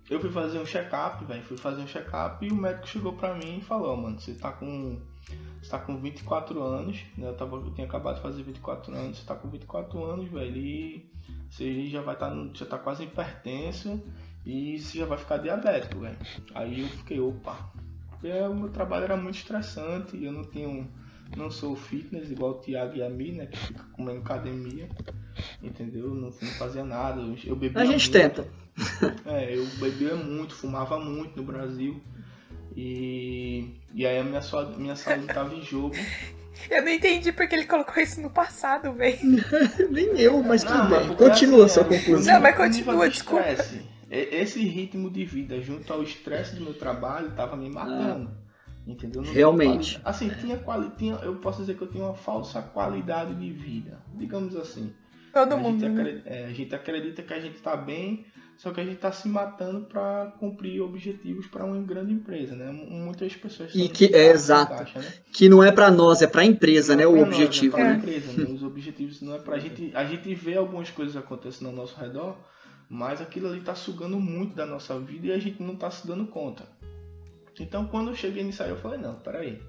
Eu 0.10 0.20
fui 0.20 0.32
fazer 0.32 0.60
um 0.60 0.66
check-up, 0.66 1.24
velho, 1.26 1.44
fui 1.44 1.58
fazer 1.58 1.82
um 1.82 1.88
check-up 1.88 2.46
e 2.46 2.52
o 2.52 2.56
médico 2.56 2.88
chegou 2.88 3.14
pra 3.14 3.34
mim 3.36 3.60
e 3.60 3.62
falou, 3.62 3.96
mano, 3.96 4.20
você 4.20 4.34
tá 4.34 4.52
com 4.52 5.00
está 5.62 5.80
com 5.80 5.98
24 5.98 6.62
anos, 6.62 7.04
né? 7.18 7.30
Eu, 7.30 7.36
tava, 7.36 7.56
eu 7.56 7.72
tinha 7.74 7.88
acabado 7.88 8.16
de 8.16 8.22
fazer 8.22 8.44
24 8.44 8.94
anos, 8.94 9.18
você 9.18 9.26
tá 9.26 9.36
com 9.36 9.50
24 9.50 10.04
anos, 10.04 10.30
velho, 10.30 10.58
e 10.58 11.10
você 11.50 11.88
já 11.88 12.02
vai 12.02 12.16
estar, 12.16 12.30
tá, 12.30 12.50
já 12.54 12.66
tá 12.66 12.78
quase 12.78 13.04
hipertenso 13.04 14.02
e 14.46 14.78
você 14.80 15.00
já 15.00 15.06
vai 15.06 15.18
ficar 15.18 15.38
diabético, 15.38 16.00
velho. 16.00 16.18
Aí 16.54 16.82
eu 16.82 16.88
fiquei, 16.90 17.20
opa. 17.20 17.72
Porque 18.10 18.32
o 18.32 18.56
meu 18.56 18.70
trabalho 18.70 19.06
era 19.06 19.18
muito 19.18 19.36
estressante, 19.36 20.22
eu 20.22 20.32
não 20.32 20.44
tinha 20.44 20.68
não 21.36 21.50
sou 21.50 21.76
fitness 21.76 22.30
igual 22.30 22.52
o 22.52 22.60
Thiago 22.60 22.96
e 22.96 23.04
a 23.04 23.10
mim, 23.10 23.34
né, 23.34 23.46
que 23.48 23.58
fica 23.58 23.84
comendo 23.94 24.20
academia. 24.20 24.88
Entendeu? 25.62 26.10
Não, 26.10 26.30
não 26.30 26.52
fazia 26.58 26.84
nada. 26.84 27.22
Eu 27.46 27.56
bebia 27.56 27.82
A 27.82 27.86
gente 27.86 28.10
muito. 28.10 28.12
tenta. 28.12 28.48
É, 29.26 29.56
eu 29.56 29.66
bebia 29.80 30.16
muito, 30.16 30.56
fumava 30.56 31.00
muito 31.00 31.38
no 31.38 31.44
Brasil. 31.44 32.02
E, 32.76 33.76
e 33.94 34.06
aí 34.06 34.18
a 34.18 34.24
minha, 34.24 34.42
minha 34.78 34.96
saúde 34.96 35.28
tava 35.28 35.54
em 35.54 35.62
jogo. 35.62 35.96
Eu 36.70 36.84
não 36.84 36.90
entendi 36.90 37.32
porque 37.32 37.56
ele 37.56 37.66
colocou 37.66 38.02
isso 38.02 38.22
no 38.22 38.30
passado, 38.30 38.94
velho. 38.94 39.18
Nem 39.90 40.20
eu, 40.20 40.42
mas 40.44 40.64
tudo 40.64 40.88
bem. 40.88 41.16
Continua 41.16 41.66
assim, 41.66 41.74
sua 41.74 41.84
conclusão. 41.84 42.34
Não, 42.34 42.42
mas 42.42 42.56
continua, 42.56 43.10
desculpa. 43.10 43.46
esse 44.10 44.60
ritmo 44.64 45.10
de 45.10 45.26
vida 45.26 45.60
junto 45.62 45.92
ao 45.92 46.04
estresse 46.04 46.56
do 46.56 46.64
meu 46.64 46.74
trabalho 46.74 47.32
tava 47.36 47.58
me 47.58 47.70
matando. 47.70 48.32
Ah, 48.32 48.43
entendeu? 48.86 49.22
Não 49.22 49.34
realmente. 49.34 50.00
Assim, 50.04 50.30
tinha, 50.30 50.58
quali... 50.58 50.90
tinha, 50.92 51.16
eu 51.16 51.36
posso 51.36 51.60
dizer 51.62 51.76
que 51.76 51.82
eu 51.82 51.90
tinha 51.90 52.04
uma 52.04 52.16
falsa 52.16 52.62
qualidade 52.62 53.36
de 53.36 53.52
vida. 53.52 54.02
Digamos 54.16 54.56
assim. 54.56 54.94
Todo 55.34 55.54
a 55.54 55.58
mundo. 55.58 55.80
Gente 55.80 55.92
né? 55.92 56.02
acredita, 56.02 56.30
é, 56.30 56.46
a 56.46 56.54
gente 56.54 56.76
acredita 56.76 57.24
que 57.24 57.34
a 57.34 57.40
gente 57.40 57.62
tá 57.62 57.76
bem 57.76 58.26
só 58.58 58.72
que 58.72 58.80
a 58.80 58.84
gente 58.84 58.96
está 58.96 59.12
se 59.12 59.28
matando 59.28 59.82
para 59.82 60.34
cumprir 60.40 60.82
objetivos 60.82 61.48
para 61.48 61.66
uma 61.66 61.82
grande 61.82 62.14
empresa, 62.14 62.56
né? 62.56 62.72
Muitas 62.72 63.36
pessoas 63.36 63.74
e 63.74 63.90
que 63.90 64.06
é 64.14 64.28
exato, 64.32 64.76
caixa, 64.76 65.00
né? 65.00 65.14
que 65.32 65.50
não 65.50 65.64
é 65.64 65.72
para 65.72 65.90
nós, 65.90 66.22
é 66.22 66.28
para 66.28 66.42
a 66.42 66.46
empresa, 66.46 66.96
né? 66.96 67.04
É 67.04 67.08
o 67.08 67.22
objetivo. 67.22 67.78
Nós, 67.78 67.86
é 67.86 67.90
para 67.90 67.94
a 67.94 67.98
empresa, 67.98 68.42
né? 68.42 68.54
Os 68.54 68.64
objetivos 68.64 69.22
não 69.22 69.36
é 69.36 69.40
para 69.40 69.56
a 69.56 69.60
gente. 69.60 69.92
A 69.96 70.06
gente 70.06 70.34
vê 70.36 70.56
algumas 70.56 70.90
coisas 70.90 71.18
acontecendo 71.18 71.68
ao 71.68 71.74
nosso 71.74 72.00
redor, 72.00 72.38
mas 72.90 73.22
aquilo 73.22 73.48
ali 73.48 73.60
está 73.60 73.76
sugando 73.76 74.20
muito 74.20 74.56
da 74.56 74.66
nossa 74.66 74.98
vida 75.00 75.28
e 75.28 75.32
a 75.32 75.40
gente 75.40 75.62
não 75.62 75.74
está 75.74 75.90
se 75.90 76.06
dando 76.06 76.26
conta. 76.28 76.64
Então, 77.60 77.86
quando 77.88 78.10
eu 78.10 78.16
cheguei 78.16 78.44
nisso 78.44 78.64
aí, 78.64 78.70
eu 78.70 78.78
falei 78.78 79.00
não, 79.00 79.16
peraí. 79.16 79.62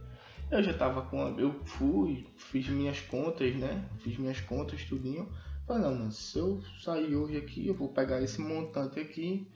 Eu 0.51 0.63
já 0.63 0.73
estava 0.73 1.03
com, 1.03 1.39
eu 1.39 1.53
fui, 1.65 2.27
fiz 2.37 2.69
minhas 2.69 3.01
contas, 3.01 3.55
né? 3.57 3.89
Fiz 3.99 4.17
minhas 4.19 4.41
contas, 4.41 4.85
tudinho. 4.85 5.29
Falei, 5.67 5.83
não, 5.83 5.95
mano, 5.95 6.13
se 6.13 6.39
eu 6.39 6.63
sair 6.81 7.17
hoje 7.17 7.37
aqui, 7.37 7.67
eu 7.67 7.75
vou 7.75 7.89
pegar 7.89 8.21
esse 8.21 8.41
montante 8.41 9.01
aqui, 9.01 9.49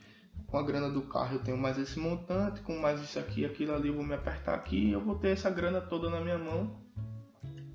com 0.47 0.57
a 0.57 0.63
grana 0.63 0.89
do 0.89 1.03
carro 1.03 1.37
eu 1.37 1.43
tenho 1.43 1.59
mais 1.59 1.79
esse 1.79 1.99
montante, 1.99 2.61
com 2.63 2.79
mais 2.79 3.01
isso 3.03 3.19
aqui, 3.19 3.45
aquilo 3.45 3.75
ali, 3.75 3.89
eu 3.89 3.95
vou 3.95 4.05
me 4.05 4.15
apertar 4.15 4.55
aqui, 4.55 4.91
eu 4.91 5.01
vou 5.01 5.17
ter 5.17 5.29
essa 5.29 5.51
grana 5.51 5.81
toda 5.81 6.09
na 6.09 6.21
minha 6.21 6.39
mão. 6.39 6.81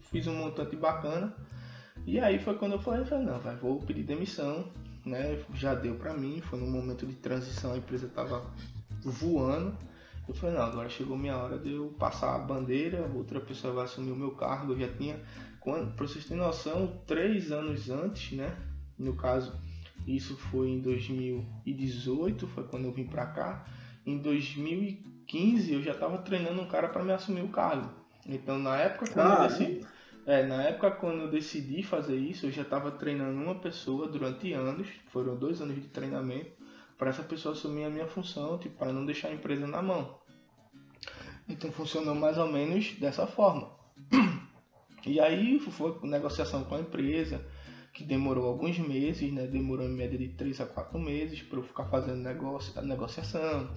Fiz 0.01 0.25
um 0.25 0.35
montante 0.35 0.75
bacana. 0.75 1.35
E 2.05 2.19
aí 2.19 2.39
foi 2.39 2.57
quando 2.57 2.73
eu 2.73 2.79
falei, 2.79 3.05
falei 3.05 3.25
não, 3.25 3.39
vai, 3.39 3.55
vou 3.55 3.79
pedir 3.79 4.03
demissão, 4.03 4.67
né? 5.05 5.43
Já 5.53 5.75
deu 5.75 5.95
pra 5.95 6.13
mim, 6.13 6.41
foi 6.41 6.59
num 6.59 6.69
momento 6.69 7.05
de 7.05 7.13
transição, 7.15 7.73
a 7.73 7.77
empresa 7.77 8.07
tava 8.07 8.43
voando. 9.03 9.77
Eu 10.27 10.33
falei, 10.33 10.55
não, 10.55 10.63
agora 10.63 10.89
chegou 10.89 11.17
minha 11.17 11.38
hora 11.38 11.57
de 11.59 11.73
eu 11.73 11.89
passar 11.99 12.36
a 12.36 12.39
bandeira, 12.39 13.12
outra 13.13 13.41
pessoa 13.41 13.73
vai 13.73 13.83
assumir 13.86 14.12
o 14.12 14.15
meu 14.15 14.31
cargo, 14.31 14.73
eu 14.73 14.79
já 14.79 14.88
tinha 14.88 15.19
quando, 15.59 15.95
para 15.95 16.07
vocês 16.07 16.25
terem 16.25 16.41
noção, 16.41 17.01
três 17.05 17.51
anos 17.51 17.89
antes, 17.89 18.38
né? 18.38 18.55
No 18.97 19.15
caso, 19.15 19.53
isso 20.07 20.36
foi 20.38 20.69
em 20.69 20.81
2018, 20.81 22.47
foi 22.47 22.63
quando 22.65 22.86
eu 22.86 22.91
vim 22.91 23.05
para 23.05 23.25
cá. 23.25 23.65
Em 24.05 24.17
2000 24.17 25.13
2015 25.33 25.73
eu 25.73 25.81
já 25.81 25.91
estava 25.91 26.17
treinando 26.19 26.62
um 26.62 26.67
cara 26.67 26.89
para 26.89 27.03
me 27.03 27.12
assumir 27.12 27.41
o 27.41 27.49
cargo. 27.49 27.89
Então 28.27 28.59
na 28.59 28.77
época 28.77 29.12
quando 29.12 29.33
eu 29.33 29.47
decidi, 29.47 29.88
é, 30.25 30.45
na 30.45 30.63
época 30.63 30.91
quando 30.91 31.21
eu 31.21 31.31
decidi 31.31 31.83
fazer 31.83 32.17
isso, 32.17 32.45
eu 32.45 32.51
já 32.51 32.62
estava 32.62 32.91
treinando 32.91 33.41
uma 33.41 33.55
pessoa 33.55 34.07
durante 34.07 34.53
anos, 34.53 34.88
foram 35.07 35.36
dois 35.36 35.62
anos 35.62 35.75
de 35.75 35.88
treinamento, 35.88 36.51
para 37.03 37.09
essa 37.09 37.23
pessoa 37.23 37.53
assumir 37.53 37.83
a 37.83 37.89
minha 37.89 38.07
função, 38.07 38.57
tipo, 38.57 38.77
para 38.77 38.93
não 38.93 39.05
deixar 39.05 39.27
a 39.27 39.33
empresa 39.33 39.67
na 39.67 39.81
mão. 39.81 40.21
Então 41.49 41.69
funcionou 41.69 42.15
mais 42.15 42.37
ou 42.37 42.49
menos 42.49 42.93
dessa 42.93 43.27
forma. 43.27 43.75
E 45.05 45.19
aí 45.19 45.59
foi 45.59 45.99
negociação 46.03 46.63
com 46.63 46.75
a 46.75 46.79
empresa, 46.79 47.45
que 47.93 48.05
demorou 48.05 48.45
alguns 48.45 48.79
meses, 48.79 49.33
né? 49.33 49.45
Demorou 49.45 49.85
em 49.85 49.93
média 49.93 50.17
de 50.17 50.29
3 50.29 50.61
a 50.61 50.65
4 50.65 50.97
meses 50.97 51.41
para 51.41 51.59
eu 51.59 51.63
ficar 51.63 51.87
fazendo 51.87 52.23
negócio, 52.23 52.81
negociação, 52.81 53.69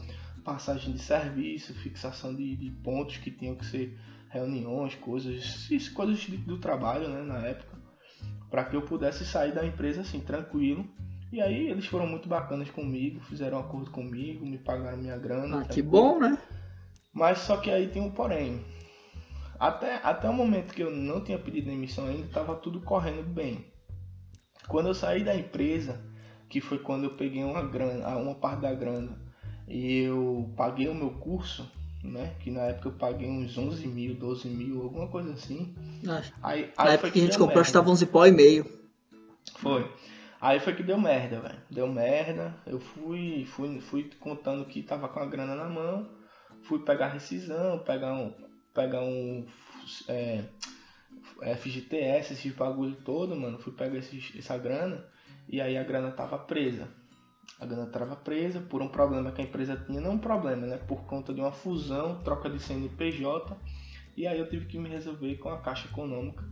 passagem 0.44 0.92
de 0.92 1.00
serviço, 1.00 1.74
fixação 1.74 2.32
de, 2.32 2.54
de 2.54 2.70
pontos 2.70 3.16
que 3.16 3.32
tinham 3.32 3.56
que 3.56 3.66
ser 3.66 3.98
reuniões, 4.30 4.94
coisas, 4.94 5.88
coisas 5.88 6.24
do 6.28 6.58
trabalho, 6.58 7.08
né, 7.08 7.22
na 7.22 7.44
época, 7.44 7.76
para 8.48 8.64
que 8.66 8.76
eu 8.76 8.82
pudesse 8.82 9.26
sair 9.26 9.52
da 9.52 9.66
empresa 9.66 10.02
assim, 10.02 10.20
tranquilo. 10.20 10.88
E 11.36 11.42
aí 11.42 11.68
eles 11.68 11.84
foram 11.84 12.06
muito 12.06 12.26
bacanas 12.26 12.70
comigo, 12.70 13.20
fizeram 13.20 13.58
um 13.58 13.60
acordo 13.60 13.90
comigo, 13.90 14.46
me 14.46 14.56
pagaram 14.56 14.96
minha 14.96 15.18
grana. 15.18 15.60
Ah, 15.60 15.64
que 15.66 15.82
bom, 15.82 16.18
né? 16.18 16.38
Mas 17.12 17.40
só 17.40 17.58
que 17.58 17.70
aí 17.70 17.88
tem 17.88 18.00
um 18.00 18.10
porém. 18.10 18.64
Até, 19.60 19.96
até 19.96 20.30
o 20.30 20.32
momento 20.32 20.72
que 20.72 20.82
eu 20.82 20.90
não 20.90 21.22
tinha 21.22 21.38
pedido 21.38 21.66
demissão 21.66 22.06
ainda, 22.06 22.24
estava 22.24 22.56
tudo 22.56 22.80
correndo 22.80 23.22
bem. 23.22 23.66
Quando 24.66 24.86
eu 24.86 24.94
saí 24.94 25.22
da 25.22 25.36
empresa, 25.36 26.00
que 26.48 26.58
foi 26.58 26.78
quando 26.78 27.04
eu 27.04 27.10
peguei 27.10 27.44
uma 27.44 27.60
grana, 27.60 28.16
uma 28.16 28.34
parte 28.34 28.62
da 28.62 28.72
grana, 28.72 29.10
e 29.68 30.04
eu 30.04 30.50
paguei 30.56 30.88
o 30.88 30.94
meu 30.94 31.10
curso, 31.10 31.70
né? 32.02 32.34
Que 32.40 32.50
na 32.50 32.62
época 32.62 32.88
eu 32.88 32.92
paguei 32.92 33.28
uns 33.28 33.58
11 33.58 33.86
mil, 33.86 34.14
12 34.14 34.48
mil, 34.48 34.84
alguma 34.84 35.08
coisa 35.08 35.34
assim. 35.34 35.74
Ah, 36.08 36.22
aí, 36.42 36.72
na 36.78 36.84
aí 36.84 36.94
época 36.94 37.10
que 37.10 37.18
a 37.18 37.22
gente 37.22 37.36
comprou, 37.36 37.60
estava 37.60 37.90
11 37.90 38.06
pó 38.06 38.24
e 38.24 38.32
meio. 38.32 38.64
Foi. 39.58 39.86
Aí 40.40 40.60
foi 40.60 40.74
que 40.74 40.82
deu 40.82 40.98
merda, 40.98 41.40
velho. 41.40 41.58
Deu 41.70 41.88
merda. 41.88 42.54
Eu 42.66 42.78
fui, 42.78 43.44
fui, 43.46 43.80
fui 43.80 44.10
contando 44.20 44.66
que 44.66 44.82
tava 44.82 45.08
com 45.08 45.20
a 45.20 45.26
grana 45.26 45.54
na 45.54 45.68
mão. 45.68 46.08
Fui 46.62 46.80
pegar 46.80 47.08
rescisão, 47.08 47.78
pegar 47.78 48.12
um, 48.12 48.34
pegar 48.74 49.02
um 49.02 49.46
é, 50.08 50.44
FGTS, 51.56 52.34
esse 52.34 52.50
bagulho 52.50 52.96
todo, 53.04 53.36
mano. 53.36 53.58
Fui 53.58 53.72
pegar 53.72 53.98
esse, 53.98 54.38
essa 54.38 54.58
grana 54.58 55.04
e 55.48 55.60
aí 55.60 55.76
a 55.76 55.84
grana 55.84 56.10
tava 56.10 56.38
presa. 56.38 56.88
A 57.60 57.64
grana 57.64 57.86
tava 57.86 58.16
presa 58.16 58.60
por 58.60 58.82
um 58.82 58.88
problema 58.88 59.32
que 59.32 59.40
a 59.40 59.44
empresa 59.44 59.76
tinha, 59.86 60.00
não 60.00 60.12
um 60.12 60.18
problema, 60.18 60.66
né? 60.66 60.76
Por 60.76 61.04
conta 61.06 61.32
de 61.32 61.40
uma 61.40 61.52
fusão, 61.52 62.22
troca 62.22 62.50
de 62.50 62.58
CNPJ. 62.58 63.56
E 64.16 64.26
aí 64.26 64.38
eu 64.38 64.48
tive 64.48 64.66
que 64.66 64.78
me 64.78 64.88
resolver 64.88 65.36
com 65.36 65.48
a 65.48 65.60
Caixa 65.60 65.88
Econômica. 65.88 66.44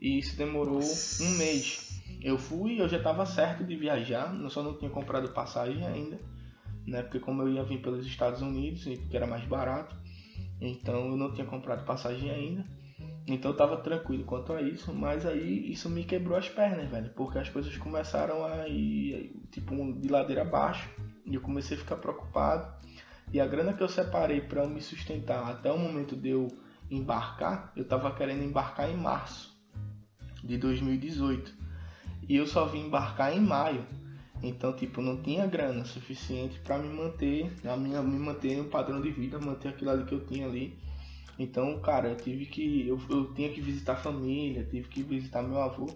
E 0.00 0.18
isso 0.18 0.36
demorou 0.36 0.78
um 0.78 1.30
mês. 1.36 1.97
Eu 2.20 2.36
fui, 2.36 2.80
eu 2.80 2.88
já 2.88 2.96
estava 2.96 3.24
certo 3.24 3.64
de 3.64 3.76
viajar, 3.76 4.34
eu 4.34 4.50
só 4.50 4.62
não 4.62 4.76
tinha 4.76 4.90
comprado 4.90 5.28
passagem 5.30 5.86
ainda, 5.86 6.18
né? 6.86 7.02
Porque 7.02 7.20
como 7.20 7.42
eu 7.42 7.48
ia 7.48 7.62
vir 7.62 7.80
pelos 7.80 8.04
Estados 8.06 8.42
Unidos, 8.42 8.84
que 8.84 9.16
era 9.16 9.26
mais 9.26 9.44
barato, 9.44 9.96
então 10.60 11.10
eu 11.10 11.16
não 11.16 11.32
tinha 11.32 11.46
comprado 11.46 11.84
passagem 11.84 12.30
ainda. 12.30 12.64
Então 13.26 13.50
eu 13.50 13.56
tava 13.56 13.76
tranquilo 13.76 14.24
quanto 14.24 14.52
a 14.52 14.62
isso, 14.62 14.92
mas 14.92 15.26
aí 15.26 15.70
isso 15.70 15.88
me 15.90 16.02
quebrou 16.02 16.36
as 16.36 16.48
pernas, 16.48 16.90
velho, 16.90 17.10
porque 17.14 17.38
as 17.38 17.48
coisas 17.48 17.76
começaram 17.76 18.44
a 18.44 18.66
ir 18.66 19.38
tipo 19.52 19.74
de 20.00 20.08
ladeira 20.08 20.42
abaixo 20.42 20.88
e 21.26 21.34
eu 21.34 21.40
comecei 21.40 21.76
a 21.76 21.80
ficar 21.80 21.96
preocupado. 21.96 22.72
E 23.30 23.38
a 23.38 23.46
grana 23.46 23.74
que 23.74 23.82
eu 23.82 23.88
separei 23.88 24.40
para 24.40 24.66
me 24.66 24.80
sustentar 24.80 25.46
até 25.50 25.70
o 25.70 25.78
momento 25.78 26.16
de 26.16 26.30
eu 26.30 26.48
embarcar, 26.90 27.70
eu 27.76 27.84
tava 27.84 28.10
querendo 28.14 28.42
embarcar 28.42 28.90
em 28.90 28.96
março 28.96 29.54
de 30.42 30.56
2018. 30.56 31.67
E 32.28 32.36
eu 32.36 32.46
só 32.46 32.66
vim 32.66 32.86
embarcar 32.86 33.34
em 33.34 33.40
maio. 33.40 33.84
Então, 34.42 34.72
tipo, 34.72 35.00
não 35.00 35.20
tinha 35.22 35.46
grana 35.46 35.84
suficiente 35.84 36.60
para 36.60 36.78
me 36.78 36.88
manter, 36.88 37.52
a 37.64 37.76
minha, 37.76 38.00
me 38.02 38.18
manter 38.18 38.60
um 38.60 38.68
padrão 38.68 39.00
de 39.00 39.10
vida, 39.10 39.38
manter 39.38 39.68
aquilo 39.68 39.90
ali 39.90 40.04
que 40.04 40.14
eu 40.14 40.24
tinha 40.26 40.46
ali. 40.46 40.78
Então, 41.38 41.80
cara, 41.80 42.08
eu 42.08 42.16
tive 42.16 42.46
que. 42.46 42.86
Eu, 42.86 43.00
eu 43.08 43.32
tinha 43.34 43.48
que 43.48 43.60
visitar 43.60 43.94
a 43.94 43.96
família, 43.96 44.64
tive 44.70 44.88
que 44.88 45.02
visitar 45.02 45.42
meu 45.42 45.60
avô. 45.60 45.86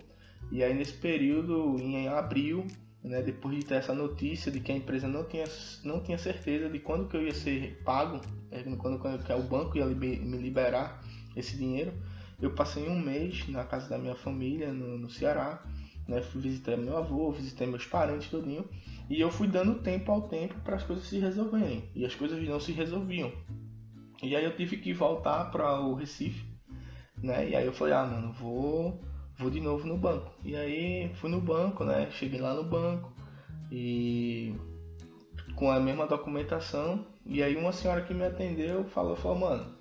E 0.50 0.62
aí 0.62 0.74
nesse 0.74 0.94
período, 0.94 1.76
em 1.78 2.08
abril, 2.08 2.66
né, 3.02 3.22
depois 3.22 3.56
de 3.56 3.64
ter 3.64 3.76
essa 3.76 3.94
notícia 3.94 4.50
de 4.50 4.60
que 4.60 4.72
a 4.72 4.76
empresa 4.76 5.08
não 5.08 5.24
tinha, 5.24 5.44
não 5.84 6.00
tinha 6.00 6.18
certeza 6.18 6.68
de 6.68 6.78
quando 6.78 7.08
que 7.08 7.16
eu 7.16 7.22
ia 7.22 7.34
ser 7.34 7.80
pago, 7.84 8.20
é, 8.50 8.62
quando, 8.76 8.98
quando 8.98 9.24
que 9.24 9.32
o 9.32 9.42
banco 9.42 9.76
ia 9.76 9.86
me 9.86 10.36
liberar 10.36 11.02
esse 11.36 11.56
dinheiro, 11.56 11.92
eu 12.40 12.54
passei 12.54 12.88
um 12.88 12.98
mês 12.98 13.48
na 13.48 13.64
casa 13.64 13.88
da 13.88 13.98
minha 13.98 14.14
família, 14.14 14.72
no, 14.72 14.98
no 14.98 15.10
Ceará, 15.10 15.62
né? 16.06 16.20
Fui 16.22 16.40
visitar 16.40 16.76
meu 16.76 16.96
avô, 16.96 17.30
visitei 17.32 17.66
meus 17.66 17.86
parentes 17.86 18.28
todinho. 18.28 18.68
E 19.08 19.20
eu 19.20 19.30
fui 19.30 19.46
dando 19.46 19.80
tempo 19.82 20.10
ao 20.10 20.22
tempo 20.28 20.54
para 20.60 20.76
as 20.76 20.82
coisas 20.82 21.06
se 21.06 21.18
resolverem. 21.18 21.84
E 21.94 22.04
as 22.04 22.14
coisas 22.14 22.42
não 22.46 22.60
se 22.60 22.72
resolviam. 22.72 23.32
E 24.22 24.36
aí 24.36 24.44
eu 24.44 24.56
tive 24.56 24.76
que 24.76 24.92
voltar 24.92 25.50
para 25.50 25.80
o 25.80 25.94
Recife, 25.94 26.44
né? 27.20 27.48
E 27.48 27.56
aí 27.56 27.66
eu 27.66 27.72
falei, 27.72 27.94
ah, 27.94 28.06
mano, 28.06 28.32
vou, 28.32 29.00
vou 29.36 29.50
de 29.50 29.60
novo 29.60 29.86
no 29.86 29.98
banco. 29.98 30.32
E 30.44 30.54
aí 30.54 31.10
fui 31.14 31.28
no 31.28 31.40
banco, 31.40 31.84
né? 31.84 32.08
Cheguei 32.12 32.40
lá 32.40 32.54
no 32.54 32.64
banco 32.64 33.12
e 33.70 34.54
com 35.56 35.70
a 35.70 35.80
mesma 35.80 36.06
documentação. 36.06 37.04
E 37.26 37.42
aí 37.42 37.56
uma 37.56 37.72
senhora 37.72 38.02
que 38.02 38.14
me 38.14 38.24
atendeu 38.24 38.84
falou, 38.84 39.16
falou, 39.16 39.38
mano, 39.38 39.74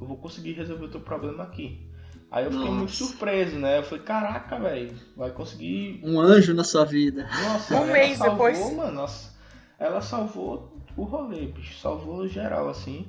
eu 0.00 0.06
vou 0.06 0.18
conseguir 0.18 0.52
resolver 0.52 0.84
o 0.84 0.90
teu 0.90 1.00
problema 1.00 1.44
aqui. 1.44 1.85
Aí 2.30 2.44
eu 2.44 2.50
fiquei 2.50 2.66
Nossa. 2.66 2.78
muito 2.78 2.92
surpreso, 2.92 3.56
né? 3.58 3.78
Eu 3.78 3.82
falei, 3.84 4.04
caraca, 4.04 4.58
velho, 4.58 4.96
vai 5.16 5.30
conseguir. 5.30 6.00
Um 6.04 6.20
anjo 6.20 6.52
na 6.54 6.64
sua 6.64 6.84
vida. 6.84 7.28
Nossa, 7.44 7.76
um 7.80 7.86
mês 7.86 8.18
salvou, 8.18 8.50
depois. 8.50 8.76
Mano, 8.76 8.92
nossa, 8.92 9.34
ela 9.78 10.00
salvou 10.00 10.82
o 10.96 11.04
rolê, 11.04 11.46
bicho. 11.46 11.78
Salvou 11.80 12.26
geral, 12.26 12.68
assim. 12.68 13.06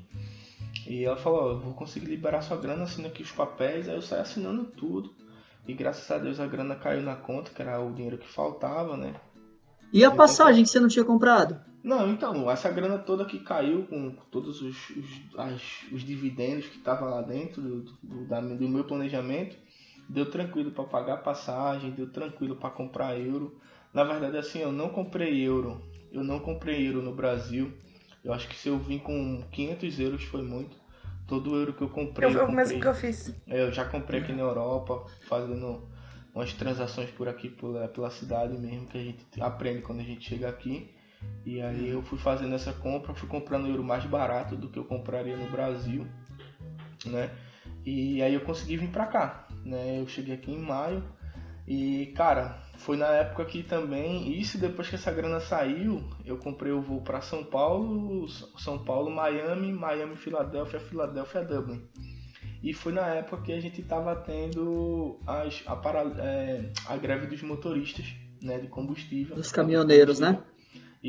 E 0.86 1.04
ela 1.04 1.18
falou, 1.18 1.52
eu 1.52 1.60
vou 1.60 1.74
conseguir 1.74 2.06
liberar 2.06 2.42
sua 2.42 2.58
grana, 2.58 2.84
assina 2.84 3.08
aqui 3.08 3.24
os 3.24 3.32
papéis. 3.32 3.90
Aí 3.90 3.96
eu 3.96 4.02
saí 4.02 4.22
assinando 4.22 4.66
tudo. 4.66 5.14
E 5.68 5.74
graças 5.74 6.10
a 6.10 6.18
Deus 6.18 6.40
a 6.40 6.48
grana 6.48 6.76
caiu 6.76 7.02
na 7.02 7.16
conta, 7.16 7.52
que 7.54 7.62
era 7.62 7.82
o 7.82 7.94
dinheiro 7.94 8.18
que 8.18 8.28
faltava, 8.28 8.96
né? 8.96 9.16
E 9.92 10.06
a 10.06 10.12
passagem 10.12 10.64
que 10.64 10.70
você 10.70 10.80
não 10.80 10.88
tinha 10.88 11.04
comprado? 11.04 11.60
Não, 11.88 12.12
então, 12.12 12.52
essa 12.52 12.70
grana 12.70 12.98
toda 12.98 13.24
que 13.24 13.40
caiu 13.40 13.84
com 13.84 14.12
todos 14.30 14.62
os, 14.62 14.90
os, 14.90 15.06
as, 15.38 15.62
os 15.90 16.04
dividendos 16.04 16.68
que 16.68 16.76
estavam 16.76 17.10
lá 17.10 17.22
dentro 17.22 17.62
do, 17.62 17.82
do, 18.04 18.28
da, 18.28 18.42
do 18.42 18.68
meu 18.68 18.84
planejamento, 18.84 19.56
deu 20.10 20.30
tranquilo 20.30 20.72
para 20.72 20.84
pagar 20.84 21.14
a 21.14 21.18
passagem, 21.18 21.92
deu 21.92 22.12
tranquilo 22.12 22.58
para 22.58 22.72
comprar 22.72 23.18
euro. 23.18 23.58
Na 23.94 24.04
verdade, 24.04 24.36
assim, 24.36 24.60
eu 24.60 24.74
não 24.74 24.90
comprei 24.90 25.42
euro, 25.42 25.82
eu 26.12 26.26
não 26.26 26.42
comprei 26.42 26.86
euro 26.86 27.02
no 27.02 27.16
Brasil. 27.16 27.72
Eu 28.22 28.34
acho 28.34 28.50
que 28.50 28.56
se 28.58 28.68
eu 28.68 28.78
vim 28.78 29.00
com 29.00 29.46
500 29.50 30.00
euros 30.02 30.24
foi 30.26 30.42
muito. 30.42 30.76
Todo 31.26 31.56
euro 31.56 31.72
que 31.72 31.84
eu 31.84 31.90
comprei. 31.90 32.30
Eu, 32.30 32.38
eu 32.38 32.52
mesmo 32.52 32.82
que 32.82 32.88
eu 32.88 32.94
fiz. 32.94 33.34
É, 33.48 33.64
eu 33.64 33.72
já 33.72 33.86
comprei 33.86 34.20
aqui 34.20 34.34
na 34.34 34.42
Europa, 34.42 35.06
fazendo 35.26 35.88
umas 36.36 36.52
transações 36.52 37.10
por 37.12 37.30
aqui 37.30 37.48
pela, 37.48 37.88
pela 37.88 38.10
cidade 38.12 38.58
mesmo, 38.58 38.88
que 38.88 38.98
a 38.98 39.02
gente 39.02 39.26
aprende 39.40 39.84
quando 39.84 40.02
a 40.02 40.04
gente 40.04 40.28
chega 40.28 40.50
aqui. 40.50 40.97
E 41.46 41.62
aí 41.62 41.90
eu 41.90 42.02
fui 42.02 42.18
fazendo 42.18 42.54
essa 42.54 42.74
compra, 42.74 43.14
fui 43.14 43.28
comprando 43.28 43.68
euro 43.68 43.84
mais 43.84 44.06
barato 44.06 44.56
do 44.56 44.70
que 44.70 44.78
eu 44.78 44.84
compraria 44.84 45.38
no 45.38 45.50
Brasil, 45.50 46.06
né? 47.06 47.32
E 47.86 48.22
aí 48.22 48.34
eu 48.34 48.42
consegui 48.42 48.78
vir 48.78 48.90
pra 48.90 49.06
cá, 49.06 49.48
né? 49.64 50.00
Eu 50.00 50.08
cheguei 50.08 50.36
aqui 50.36 50.52
em 50.52 50.60
maio 50.60 51.04
e, 51.68 52.14
cara, 52.16 52.58
foi 52.78 52.96
na 52.96 53.08
época 53.08 53.44
que 53.44 53.62
também, 53.62 54.40
isso 54.40 54.58
depois 54.58 54.88
que 54.88 54.96
essa 54.96 55.12
grana 55.12 55.42
saiu, 55.42 56.02
eu 56.24 56.38
comprei 56.38 56.72
o 56.72 56.82
voo 56.82 57.02
para 57.02 57.20
São 57.20 57.44
Paulo, 57.44 58.26
São 58.58 58.80
Paulo, 58.86 59.12
Miami, 59.12 59.74
Miami, 59.74 60.16
Filadélfia, 60.16 60.80
Filadélfia, 60.80 61.44
Dublin. 61.44 61.82
E 62.64 62.74
foi 62.74 62.94
na 62.94 63.08
época 63.08 63.44
que 63.44 63.52
a 63.52 63.60
gente 63.60 63.84
tava 63.84 64.16
tendo 64.16 65.20
as, 65.28 65.62
a, 65.66 65.76
para, 65.76 66.02
é, 66.24 66.72
a 66.86 66.96
greve 66.96 67.28
dos 67.28 67.42
motoristas, 67.42 68.06
né, 68.42 68.60
de 68.60 68.68
combustível. 68.68 69.36
Dos 69.36 69.52
caminhoneiros, 69.52 70.22
né? 70.22 70.42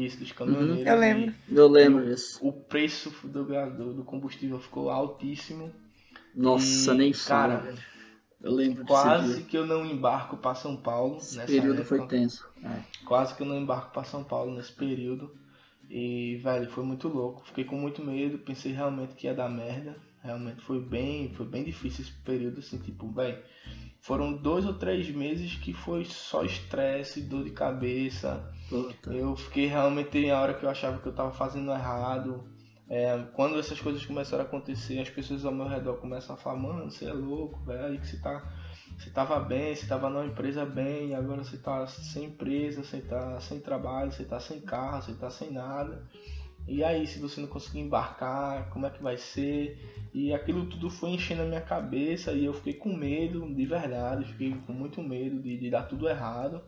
Isso, 0.04 0.18
dos 0.18 0.32
caminhoneiros. 0.32 0.78
Uhum. 0.78 0.86
Eu 0.86 0.98
lembro. 0.98 1.34
Eu 1.50 1.68
lembro 1.68 2.04
disso. 2.04 2.38
O 2.46 2.52
preço 2.52 3.10
do, 3.24 3.44
do, 3.44 3.94
do 3.94 4.04
combustível 4.04 4.58
ficou 4.60 4.90
altíssimo. 4.90 5.72
Nossa, 6.34 6.94
e, 6.94 6.98
nem 6.98 7.12
fala. 7.12 7.58
Cara, 7.58 7.74
eu 8.40 8.52
lembro 8.52 8.84
Quase 8.84 9.42
que 9.42 9.56
eu 9.56 9.66
não 9.66 9.84
embarco 9.84 10.36
para 10.36 10.54
São 10.54 10.76
Paulo. 10.76 11.16
Esse 11.16 11.40
período 11.40 11.80
época. 11.80 11.84
foi 11.84 12.06
tenso. 12.06 12.48
É. 12.62 12.80
Quase 13.04 13.34
que 13.34 13.42
eu 13.42 13.46
não 13.46 13.58
embarco 13.58 13.92
para 13.92 14.04
São 14.04 14.22
Paulo 14.22 14.54
nesse 14.54 14.72
período. 14.72 15.34
E, 15.90 16.36
velho, 16.36 16.70
foi 16.70 16.84
muito 16.84 17.08
louco. 17.08 17.44
Fiquei 17.46 17.64
com 17.64 17.76
muito 17.76 18.04
medo. 18.04 18.38
Pensei 18.38 18.72
realmente 18.72 19.14
que 19.14 19.26
ia 19.26 19.34
dar 19.34 19.48
merda. 19.48 19.96
Realmente 20.22 20.62
foi 20.62 20.80
bem, 20.80 21.32
foi 21.34 21.46
bem 21.46 21.64
difícil 21.64 22.04
esse 22.04 22.12
período, 22.22 22.60
assim, 22.60 22.78
tipo, 22.78 23.10
velho 23.10 23.38
foram 24.00 24.32
dois 24.32 24.64
ou 24.64 24.74
três 24.74 25.10
meses 25.10 25.54
que 25.56 25.72
foi 25.72 26.04
só 26.04 26.42
estresse, 26.42 27.20
dor 27.20 27.44
de 27.44 27.50
cabeça. 27.50 28.50
Puta. 28.68 29.12
Eu 29.12 29.34
fiquei 29.34 29.66
realmente 29.66 30.30
a 30.30 30.40
hora 30.40 30.54
que 30.54 30.64
eu 30.64 30.68
achava 30.70 30.98
que 31.00 31.08
eu 31.08 31.14
tava 31.14 31.32
fazendo 31.32 31.72
errado. 31.72 32.44
É, 32.90 33.18
quando 33.34 33.58
essas 33.58 33.80
coisas 33.80 34.04
começaram 34.04 34.44
a 34.44 34.46
acontecer, 34.46 34.98
as 34.98 35.10
pessoas 35.10 35.44
ao 35.44 35.52
meu 35.52 35.66
redor 35.66 35.96
começam 35.96 36.34
a 36.34 36.38
falar, 36.38 36.56
mano, 36.56 36.90
você 36.90 37.04
é 37.06 37.12
louco, 37.12 37.62
velho, 37.64 38.00
que 38.00 38.06
você 38.06 38.18
tá. 38.18 38.42
Você 38.96 39.10
tava 39.10 39.38
bem, 39.38 39.74
você 39.74 39.86
tava 39.86 40.08
numa 40.08 40.26
empresa 40.26 40.64
bem, 40.64 41.14
agora 41.14 41.44
você 41.44 41.58
tá 41.58 41.86
sem 41.86 42.24
empresa, 42.24 42.82
você 42.82 43.00
tá 43.00 43.38
sem 43.40 43.60
trabalho, 43.60 44.10
você 44.10 44.24
tá 44.24 44.40
sem 44.40 44.60
carro, 44.60 45.02
você 45.02 45.14
tá 45.14 45.30
sem 45.30 45.52
nada. 45.52 46.02
E 46.66 46.82
aí, 46.82 47.06
se 47.06 47.18
você 47.18 47.40
não 47.40 47.48
conseguir 47.48 47.80
embarcar, 47.80 48.68
como 48.70 48.86
é 48.86 48.90
que 48.90 49.02
vai 49.02 49.16
ser? 49.16 49.78
E 50.12 50.32
aquilo 50.32 50.66
tudo 50.66 50.90
foi 50.90 51.10
enchendo 51.10 51.42
a 51.42 51.46
minha 51.46 51.60
cabeça 51.60 52.32
e 52.32 52.44
eu 52.44 52.52
fiquei 52.52 52.74
com 52.74 52.92
medo, 52.94 53.54
de 53.54 53.66
verdade, 53.66 54.24
fiquei 54.24 54.54
com 54.66 54.72
muito 54.72 55.02
medo 55.02 55.40
de, 55.40 55.56
de 55.56 55.70
dar 55.70 55.84
tudo 55.84 56.08
errado, 56.08 56.62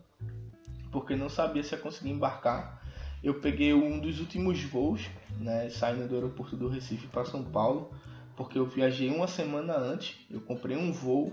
porque 0.91 1.17
não 1.17 1.29
sabia 1.29 1.63
se 1.63 1.75
ia 1.75 1.81
conseguir 1.81 2.11
embarcar. 2.11 2.81
Eu 3.23 3.35
peguei 3.35 3.75
um 3.75 3.99
dos 3.99 4.19
últimos 4.19 4.63
voos, 4.63 5.09
né, 5.39 5.69
saindo 5.69 6.09
do 6.09 6.15
aeroporto 6.15 6.57
do 6.57 6.69
Recife 6.69 7.07
para 7.07 7.25
São 7.25 7.45
Paulo, 7.45 7.91
porque 8.37 8.59
eu 8.59 8.67
viajei 8.67 9.11
uma 9.11 9.27
semana 9.27 9.77
antes, 9.77 10.19
eu 10.31 10.41
comprei 10.41 10.77
um 10.77 10.91
voo 10.91 11.33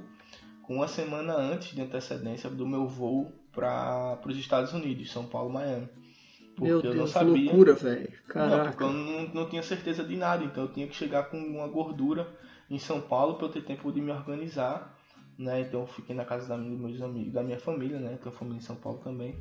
com 0.63 0.75
uma 0.75 0.87
semana 0.87 1.33
antes 1.33 1.73
de 1.73 1.81
antecedência 1.81 2.49
do 2.49 2.67
meu 2.67 2.87
voo 2.87 3.31
para 3.53 4.19
os 4.25 4.37
Estados 4.37 4.73
Unidos, 4.73 5.11
São 5.11 5.25
Paulo, 5.25 5.49
Miami. 5.49 5.87
Porque 6.55 6.69
Meu 6.69 6.81
Deus, 6.81 6.95
eu 6.95 7.01
não 7.01 7.07
sabia. 7.07 7.33
Que 7.33 7.43
loucura, 7.43 7.73
velho. 7.73 8.13
Não, 8.35 8.65
porque 8.65 8.83
eu 8.83 8.91
não, 8.91 9.27
não 9.27 9.49
tinha 9.49 9.63
certeza 9.63 10.03
de 10.03 10.17
nada, 10.17 10.43
então 10.43 10.63
eu 10.63 10.73
tinha 10.73 10.87
que 10.87 10.95
chegar 10.95 11.29
com 11.29 11.37
uma 11.37 11.67
gordura 11.67 12.27
em 12.69 12.77
São 12.77 12.99
Paulo 12.99 13.35
para 13.35 13.47
eu 13.47 13.51
ter 13.51 13.63
tempo 13.63 13.91
de 13.91 14.01
me 14.01 14.11
organizar, 14.11 14.96
né? 15.37 15.61
Então 15.61 15.81
eu 15.81 15.87
fiquei 15.87 16.15
na 16.15 16.25
casa 16.25 16.47
da, 16.47 16.57
dos 16.57 16.79
meus 16.79 17.01
amigos, 17.01 17.33
da 17.33 17.43
minha 17.43 17.59
família, 17.59 17.99
né? 17.99 18.17
Tenho 18.21 18.33
família 18.33 18.57
em 18.57 18.61
São 18.61 18.75
Paulo 18.75 18.99
também. 18.99 19.35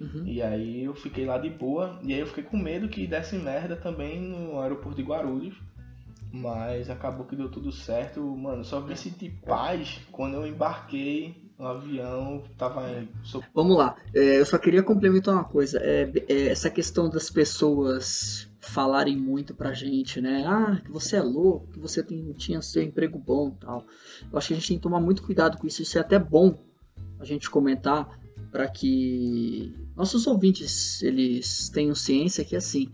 Uhum. 0.00 0.26
E 0.26 0.42
aí 0.42 0.84
eu 0.84 0.94
fiquei 0.94 1.24
lá 1.24 1.38
de 1.38 1.48
boa, 1.48 1.98
e 2.02 2.12
aí 2.12 2.20
eu 2.20 2.26
fiquei 2.26 2.44
com 2.44 2.56
medo 2.56 2.88
que 2.88 3.06
desse 3.06 3.36
merda 3.36 3.76
também 3.76 4.20
no 4.20 4.60
aeroporto 4.60 4.96
de 4.96 5.02
Guarulhos. 5.02 5.54
Mas 6.32 6.88
acabou 6.88 7.26
que 7.26 7.36
deu 7.36 7.50
tudo 7.50 7.70
certo. 7.70 8.20
Mano, 8.36 8.64
só 8.64 8.80
me 8.80 8.96
senti 8.96 9.28
paz 9.28 10.00
quando 10.10 10.34
eu 10.34 10.46
embarquei 10.46 11.41
no 11.58 11.66
avião, 11.66 12.42
tava. 12.56 12.82
Vamos 13.54 13.76
lá, 13.76 13.96
é, 14.14 14.40
eu 14.40 14.46
só 14.46 14.58
queria 14.58 14.82
complementar 14.82 15.34
uma 15.34 15.44
coisa. 15.44 15.78
É, 15.78 16.10
é, 16.28 16.48
essa 16.48 16.70
questão 16.70 17.08
das 17.08 17.30
pessoas 17.30 18.48
falarem 18.60 19.16
muito 19.16 19.54
pra 19.54 19.72
gente, 19.72 20.20
né? 20.20 20.44
Ah, 20.46 20.80
que 20.84 20.90
você 20.90 21.16
é 21.16 21.22
louco, 21.22 21.68
que 21.72 21.78
você 21.78 22.02
tem, 22.02 22.32
tinha 22.32 22.62
seu 22.62 22.82
emprego 22.82 23.18
bom 23.18 23.50
tal. 23.50 23.84
Eu 24.30 24.38
acho 24.38 24.48
que 24.48 24.54
a 24.54 24.56
gente 24.56 24.68
tem 24.68 24.76
que 24.76 24.82
tomar 24.82 25.00
muito 25.00 25.22
cuidado 25.22 25.58
com 25.58 25.66
isso. 25.66 25.82
Isso 25.82 25.98
é 25.98 26.00
até 26.00 26.18
bom 26.18 26.56
a 27.18 27.24
gente 27.24 27.50
comentar 27.50 28.18
para 28.50 28.68
que 28.68 29.74
nossos 29.96 30.26
ouvintes 30.26 31.02
eles 31.02 31.68
tenham 31.70 31.94
ciência 31.94 32.44
que 32.44 32.54
assim 32.54 32.90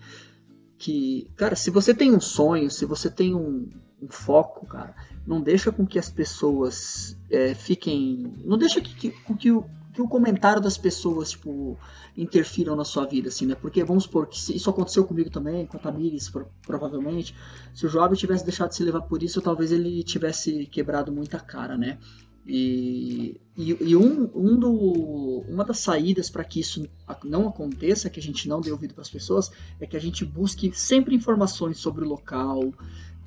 que, 0.79 1.29
cara, 1.37 1.57
se 1.57 1.71
você 1.71 1.93
tem 1.93 2.15
um 2.15 2.21
sonho, 2.21 2.71
se 2.71 2.87
você 2.87 3.11
tem 3.11 3.35
um, 3.35 3.69
um 4.01 4.09
foco, 4.09 4.65
cara, 4.65 4.95
não 5.29 5.43
deixa 5.43 5.71
com 5.71 5.87
que 5.87 5.99
as 5.99 6.09
pessoas 6.09 7.15
é, 7.31 7.55
fiquem. 7.55 8.33
Não 8.47 8.57
deixa 8.57 8.81
que, 8.81 8.95
que, 8.95 9.11
com 9.11 9.37
que 9.37 9.53
o, 9.53 9.63
que 9.93 10.01
o 10.01 10.09
comentário 10.09 10.63
das 10.63 10.79
pessoas, 10.79 11.33
tipo, 11.33 11.79
interfiram 12.17 12.75
na 12.75 12.83
sua 12.83 13.05
vida, 13.05 13.29
assim, 13.29 13.45
né? 13.45 13.55
Porque 13.55 13.85
vamos 13.85 14.05
supor 14.05 14.27
que 14.27 14.39
isso 14.57 14.71
aconteceu 14.71 15.05
comigo 15.05 15.29
também, 15.29 15.67
com 15.67 15.77
a 15.77 15.81
Tamires, 15.81 16.33
provavelmente. 16.63 17.35
Se 17.75 17.85
o 17.85 17.91
Joab 17.91 18.17
tivesse 18.17 18.43
deixado 18.43 18.71
de 18.71 18.77
se 18.77 18.83
levar 18.83 19.03
por 19.03 19.23
isso, 19.23 19.43
talvez 19.43 19.71
ele 19.71 20.03
tivesse 20.03 20.65
quebrado 20.65 21.13
muita 21.13 21.39
cara, 21.39 21.77
né? 21.77 21.99
E, 22.47 23.39
e, 23.55 23.77
e 23.91 23.95
um, 23.95 24.31
um 24.35 24.59
do, 24.59 25.45
uma 25.47 25.63
das 25.63 25.81
saídas 25.81 26.31
para 26.31 26.43
que 26.43 26.61
isso 26.61 26.89
não 27.23 27.49
aconteça, 27.49 28.09
que 28.09 28.19
a 28.19 28.23
gente 28.23 28.49
não 28.49 28.63
dê 28.63 28.73
ouvido 28.73 28.95
para 28.95 29.03
as 29.03 29.11
pessoas, 29.11 29.53
é 29.79 29.87
que 29.87 29.95
a 29.99 30.01
gente 30.01 30.25
busque 30.25 30.73
sempre 30.75 31.15
informações 31.15 31.77
sobre 31.77 32.03
o 32.07 32.09
local, 32.09 32.73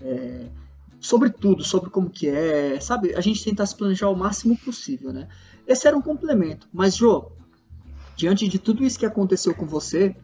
é, 0.01 0.49
sobre 1.01 1.31
tudo, 1.31 1.63
sobre 1.63 1.89
como 1.89 2.09
que 2.09 2.29
é, 2.29 2.79
sabe? 2.79 3.15
A 3.15 3.21
gente 3.21 3.43
tentar 3.43 3.65
se 3.65 3.75
planejar 3.75 4.07
o 4.07 4.15
máximo 4.15 4.55
possível, 4.55 5.11
né? 5.11 5.27
Esse 5.67 5.87
era 5.87 5.97
um 5.97 6.01
complemento. 6.01 6.67
Mas, 6.71 6.95
Jô, 6.95 7.31
diante 8.15 8.47
de 8.47 8.59
tudo 8.59 8.83
isso 8.83 8.99
que 8.99 9.05
aconteceu 9.05 9.55
com 9.55 9.65
você, 9.65 10.15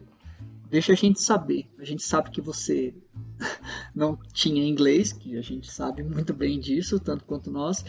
deixa 0.70 0.92
a 0.92 0.96
gente 0.96 1.20
saber. 1.20 1.68
A 1.78 1.84
gente 1.84 2.02
sabe 2.04 2.30
que 2.30 2.40
você 2.40 2.94
não 3.92 4.16
tinha 4.32 4.64
inglês, 4.64 5.12
que 5.12 5.36
a 5.36 5.42
gente 5.42 5.70
sabe 5.70 6.04
muito 6.04 6.32
bem 6.32 6.60
disso, 6.60 7.00
tanto 7.00 7.24
quanto 7.24 7.50
nós. 7.50 7.84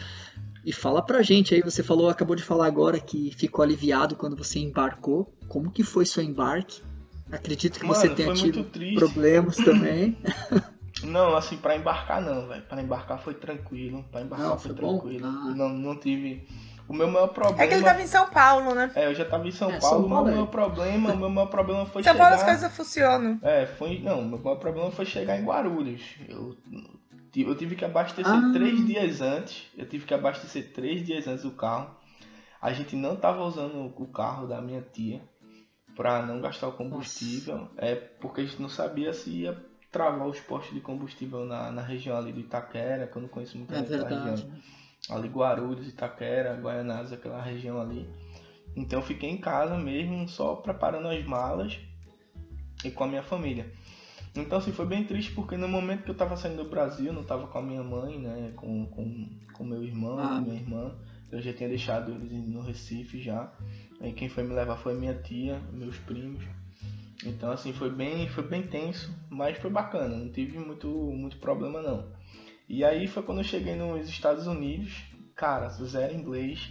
E 0.66 0.72
fala 0.72 1.00
pra 1.00 1.22
gente 1.22 1.54
aí, 1.54 1.62
você 1.62 1.82
falou, 1.82 2.08
acabou 2.08 2.34
de 2.34 2.42
falar 2.42 2.66
agora 2.66 2.98
que 2.98 3.30
ficou 3.36 3.62
aliviado 3.62 4.16
quando 4.16 4.36
você 4.36 4.58
embarcou. 4.58 5.32
Como 5.48 5.70
que 5.70 5.84
foi 5.84 6.04
seu 6.04 6.22
embarque? 6.24 6.82
Acredito 7.30 7.78
que 7.78 7.86
Mano, 7.86 7.94
você 7.94 8.10
tenha 8.10 8.34
tido 8.34 8.64
problemas 8.94 9.56
também. 9.56 10.18
Não, 11.04 11.36
assim, 11.36 11.56
para 11.56 11.76
embarcar 11.76 12.20
não, 12.20 12.48
velho. 12.48 12.62
Para 12.62 12.82
embarcar 12.82 13.18
foi 13.18 13.34
tranquilo. 13.34 14.04
Para 14.10 14.22
embarcar 14.22 14.48
não, 14.48 14.58
foi, 14.58 14.72
foi 14.72 14.76
tranquilo. 14.76 15.26
Ah. 15.26 15.54
Não, 15.56 15.68
não 15.68 15.98
tive. 15.98 16.46
O 16.88 16.92
meu 16.92 17.08
maior 17.08 17.28
problema. 17.28 17.62
É 17.62 17.66
que 17.68 17.74
ele 17.74 17.84
tava 17.84 18.02
em 18.02 18.06
São 18.06 18.28
Paulo, 18.30 18.74
né? 18.74 18.90
É, 18.94 19.06
eu 19.06 19.14
já 19.14 19.24
tava 19.24 19.46
em 19.46 19.52
São 19.52 19.70
é, 19.70 19.78
Paulo. 19.78 20.02
São 20.02 20.08
Paulo. 20.08 20.22
O 20.22 20.24
meu 20.26 20.34
maior 20.34 20.46
problema, 20.46 21.12
o 21.12 21.16
meu 21.16 21.28
maior 21.30 21.46
problema 21.46 21.86
foi 21.86 22.02
São 22.02 22.12
chegar. 22.12 22.24
São 22.24 22.30
Paulo 22.30 22.34
as 22.34 22.42
coisas 22.42 22.76
funcionam. 22.76 23.38
É, 23.42 23.66
foi. 23.66 24.00
Não, 24.00 24.20
o 24.20 24.24
meu 24.24 24.38
maior 24.38 24.56
problema 24.56 24.90
foi 24.90 25.06
chegar 25.06 25.38
em 25.38 25.44
Guarulhos. 25.44 26.02
Eu 26.28 26.56
eu 27.36 27.54
tive 27.54 27.76
que 27.76 27.84
abastecer 27.84 28.26
ah. 28.26 28.50
três 28.52 28.84
dias 28.84 29.20
antes. 29.20 29.70
Eu 29.76 29.88
tive 29.88 30.04
que 30.04 30.12
abastecer 30.12 30.72
três 30.72 31.04
dias 31.04 31.28
antes 31.28 31.44
do 31.44 31.52
carro. 31.52 31.94
A 32.60 32.72
gente 32.72 32.96
não 32.96 33.14
estava 33.14 33.42
usando 33.44 33.92
o 33.96 34.06
carro 34.08 34.46
da 34.46 34.60
minha 34.60 34.82
tia 34.82 35.22
para 35.96 36.26
não 36.26 36.40
gastar 36.40 36.68
o 36.68 36.72
combustível. 36.72 37.58
Nossa. 37.58 37.72
É 37.78 37.94
porque 37.94 38.40
a 38.40 38.44
gente 38.44 38.60
não 38.60 38.68
sabia 38.68 39.12
se 39.12 39.30
ia 39.30 39.69
travar 39.90 40.26
os 40.26 40.40
postos 40.40 40.74
de 40.74 40.80
combustível 40.80 41.44
na, 41.44 41.70
na 41.70 41.82
região 41.82 42.16
ali 42.16 42.32
do 42.32 42.40
Itaquera, 42.40 43.06
que 43.06 43.16
eu 43.16 43.22
não 43.22 43.28
conheço 43.28 43.56
muito 43.58 43.74
é 43.74 43.82
verdade. 43.82 44.30
região. 44.30 44.58
Ali 45.08 45.28
Guarulhos, 45.28 45.88
Itaquera, 45.88 46.54
Guaianazes, 46.54 47.12
aquela 47.12 47.40
região 47.40 47.80
ali. 47.80 48.08
Então 48.76 49.00
eu 49.00 49.04
fiquei 49.04 49.30
em 49.30 49.38
casa 49.38 49.76
mesmo, 49.76 50.28
só 50.28 50.56
preparando 50.56 51.08
as 51.08 51.24
malas 51.24 51.78
e 52.84 52.90
com 52.90 53.04
a 53.04 53.08
minha 53.08 53.22
família. 53.22 53.72
Então, 54.34 54.58
assim, 54.58 54.70
foi 54.70 54.86
bem 54.86 55.04
triste 55.04 55.32
porque 55.32 55.56
no 55.56 55.66
momento 55.66 56.04
que 56.04 56.10
eu 56.10 56.16
tava 56.16 56.36
saindo 56.36 56.62
do 56.62 56.70
Brasil, 56.70 57.06
eu 57.06 57.12
não 57.12 57.24
tava 57.24 57.48
com 57.48 57.58
a 57.58 57.62
minha 57.62 57.82
mãe, 57.82 58.18
né? 58.18 58.52
Com, 58.54 58.86
com, 58.86 59.28
com 59.52 59.64
meu 59.64 59.82
irmão, 59.82 60.18
ah. 60.18 60.40
minha 60.40 60.54
irmã. 60.54 60.96
Eu 61.32 61.40
já 61.40 61.52
tinha 61.52 61.68
deixado 61.68 62.12
eles 62.12 62.48
no 62.48 62.60
Recife 62.62 63.20
já. 63.20 63.52
Aí 64.00 64.12
quem 64.12 64.28
foi 64.28 64.44
me 64.44 64.54
levar 64.54 64.76
foi 64.76 64.94
minha 64.94 65.14
tia, 65.14 65.60
meus 65.72 65.96
primos. 65.98 66.44
Então, 67.24 67.50
assim, 67.50 67.72
foi 67.72 67.90
bem, 67.90 68.28
foi 68.28 68.44
bem 68.44 68.62
tenso, 68.62 69.14
mas 69.28 69.58
foi 69.58 69.70
bacana. 69.70 70.16
Não 70.16 70.30
tive 70.30 70.58
muito, 70.58 70.88
muito 70.88 71.36
problema, 71.38 71.82
não. 71.82 72.06
E 72.68 72.84
aí 72.84 73.06
foi 73.06 73.22
quando 73.22 73.38
eu 73.38 73.44
cheguei 73.44 73.74
nos 73.74 74.08
Estados 74.08 74.46
Unidos. 74.46 75.02
Cara, 75.34 75.68
zero 75.68 76.14
inglês. 76.14 76.70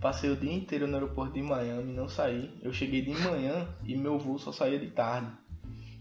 Passei 0.00 0.30
o 0.30 0.36
dia 0.36 0.52
inteiro 0.52 0.86
no 0.86 0.94
aeroporto 0.94 1.34
de 1.34 1.42
Miami, 1.42 1.92
não 1.92 2.08
saí. 2.08 2.56
Eu 2.62 2.72
cheguei 2.72 3.02
de 3.02 3.10
manhã 3.10 3.68
e 3.84 3.96
meu 3.96 4.18
voo 4.18 4.38
só 4.38 4.52
saía 4.52 4.78
de 4.78 4.90
tarde. 4.90 5.30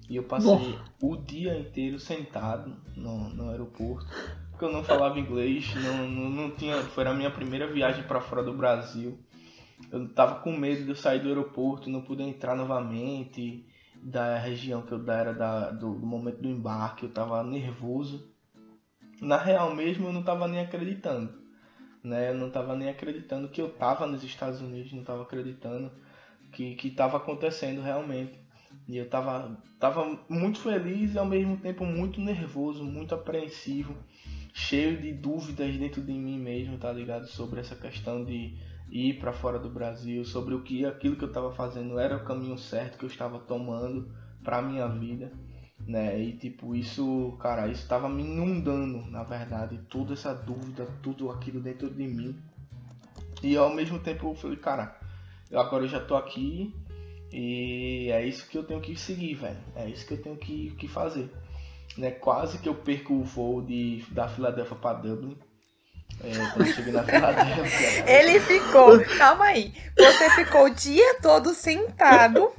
E 0.10 0.16
eu 0.16 0.24
passei 0.24 0.78
o 1.02 1.18
dia 1.18 1.58
inteiro 1.58 2.00
sentado 2.00 2.74
no, 2.96 3.30
no 3.30 3.50
aeroporto, 3.50 4.08
porque 4.52 4.64
eu 4.64 4.72
não 4.72 4.84
falava 4.84 5.20
inglês, 5.20 5.74
não, 5.76 6.08
não, 6.08 6.30
não 6.30 6.52
tinha. 6.52 6.78
Foi 6.78 7.06
a 7.06 7.14
minha 7.14 7.32
primeira 7.32 7.68
viagem 7.68 8.04
para 8.04 8.22
fora 8.22 8.44
do 8.44 8.54
Brasil. 8.54 9.20
Eu 9.92 10.08
tava 10.10 10.40
com 10.40 10.56
medo 10.56 10.84
de 10.84 10.90
eu 10.90 10.96
sair 10.96 11.20
do 11.20 11.28
aeroporto, 11.28 11.90
não 11.90 12.02
poder 12.02 12.24
entrar 12.24 12.56
novamente 12.56 13.67
da 14.08 14.38
região 14.38 14.82
que 14.84 14.94
eu 14.94 15.12
era 15.12 15.34
da, 15.34 15.70
do, 15.70 15.96
do 15.96 16.06
momento 16.06 16.42
do 16.42 16.48
embarque, 16.48 17.04
eu 17.04 17.12
tava 17.12 17.44
nervoso. 17.44 18.34
Na 19.20 19.36
real 19.38 19.76
mesmo 19.76 20.08
eu 20.08 20.14
não 20.14 20.24
tava 20.24 20.48
nem 20.48 20.62
acreditando. 20.62 21.34
Né? 22.02 22.30
Eu 22.30 22.36
não 22.36 22.50
tava 22.50 22.74
nem 22.74 22.88
acreditando 22.88 23.50
que 23.50 23.62
eu 23.62 23.70
tava 23.70 24.08
nos 24.08 24.24
Estados 24.24 24.62
Unidos, 24.62 24.94
não 24.94 25.04
tava 25.04 25.24
acreditando 25.24 25.92
que, 26.54 26.76
que 26.76 26.90
tava 26.90 27.18
acontecendo 27.18 27.82
realmente. 27.82 28.40
E 28.88 28.96
eu 28.96 29.10
tava, 29.10 29.62
tava 29.78 30.18
muito 30.30 30.60
feliz 30.60 31.14
e 31.14 31.20
ao 31.20 31.26
mesmo 31.26 31.58
tempo 31.58 31.84
muito 31.84 32.22
nervoso, 32.22 32.86
muito 32.86 33.14
apreensivo, 33.14 33.94
cheio 34.54 35.02
de 35.02 35.12
dúvidas 35.12 35.76
dentro 35.76 36.02
de 36.02 36.14
mim 36.14 36.40
mesmo, 36.40 36.78
tá 36.78 36.94
ligado? 36.94 37.28
Sobre 37.28 37.60
essa 37.60 37.76
questão 37.76 38.24
de 38.24 38.58
ir 38.90 39.20
para 39.20 39.34
fora 39.34 39.60
do 39.60 39.70
Brasil, 39.70 40.24
sobre 40.24 40.54
o 40.56 40.62
que 40.62 40.86
aquilo 40.86 41.16
que 41.16 41.24
eu 41.24 41.28
estava 41.28 41.52
fazendo 41.54 42.00
era 42.00 42.18
o 42.18 42.24
caminho 42.24 42.58
certo 42.58 42.98
que 42.98 43.06
eu 43.06 43.10
estava 43.10 43.40
tomando 43.40 44.10
para 44.44 44.62
minha 44.62 44.88
vida, 44.88 45.32
né? 45.86 46.20
E 46.22 46.34
tipo, 46.34 46.76
isso, 46.76 47.38
cara, 47.40 47.68
isso 47.68 47.84
estava 47.84 48.08
me 48.08 48.24
inundando, 48.24 49.10
na 49.12 49.24
verdade, 49.24 49.80
toda 49.90 50.14
essa 50.14 50.34
dúvida, 50.34 50.88
tudo 51.04 51.30
aquilo 51.30 51.60
dentro 51.60 51.90
de 51.90 52.08
mim. 52.08 52.36
E 53.44 53.56
ao 53.56 53.74
mesmo 53.74 54.00
tempo 54.00 54.30
eu 54.30 54.36
falei, 54.36 54.58
cara, 54.58 55.00
eu 55.52 55.60
agora 55.60 55.88
já 55.88 56.00
tô 56.00 56.16
aqui, 56.16 56.74
e 57.32 58.10
é 58.12 58.26
isso 58.26 58.48
que 58.50 58.58
eu 58.58 58.64
tenho 58.64 58.82
que 58.82 58.96
seguir, 58.96 59.36
velho. 59.36 59.60
É 59.76 59.90
isso 59.90 60.06
que 60.08 60.14
eu 60.14 60.22
tenho 60.22 60.38
que, 60.38 60.72
que 60.72 60.88
fazer. 60.88 61.30
Né? 61.98 62.12
Quase 62.12 62.60
que 62.60 62.70
eu 62.70 62.76
perco 62.76 63.14
o 63.14 63.24
voo 63.24 63.62
de, 63.62 64.04
da 64.12 64.28
Filadélfia 64.28 64.76
para 64.76 65.00
Dublin. 65.00 65.38
Ele 68.08 68.40
ficou. 68.40 69.00
Calma 69.18 69.46
aí. 69.46 69.74
Você 69.98 70.30
ficou 70.32 70.66
o 70.66 70.70
dia 70.70 71.20
todo 71.22 71.54
sentado 71.54 72.52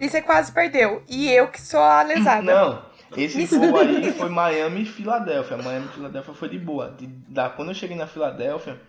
e 0.00 0.08
você 0.08 0.22
quase 0.22 0.52
perdeu. 0.52 1.02
E 1.08 1.30
eu 1.30 1.48
que 1.48 1.60
sou 1.60 1.80
a 1.80 2.02
lesada. 2.02 2.42
Não, 2.42 2.82
Esse 3.16 3.46
voo 3.46 3.76
aí 3.78 4.12
foi 4.12 4.28
Miami 4.28 4.82
e 4.82 4.86
Filadélfia. 4.86 5.56
Miami 5.56 5.86
e 5.86 5.94
Filadélfia 5.94 6.34
foi 6.34 6.48
de 6.48 6.58
boa. 6.58 6.90
De, 6.90 7.06
da, 7.06 7.50
quando 7.50 7.68
eu 7.68 7.74
cheguei 7.74 7.96
na 7.96 8.06
Filadélfia, 8.06 8.80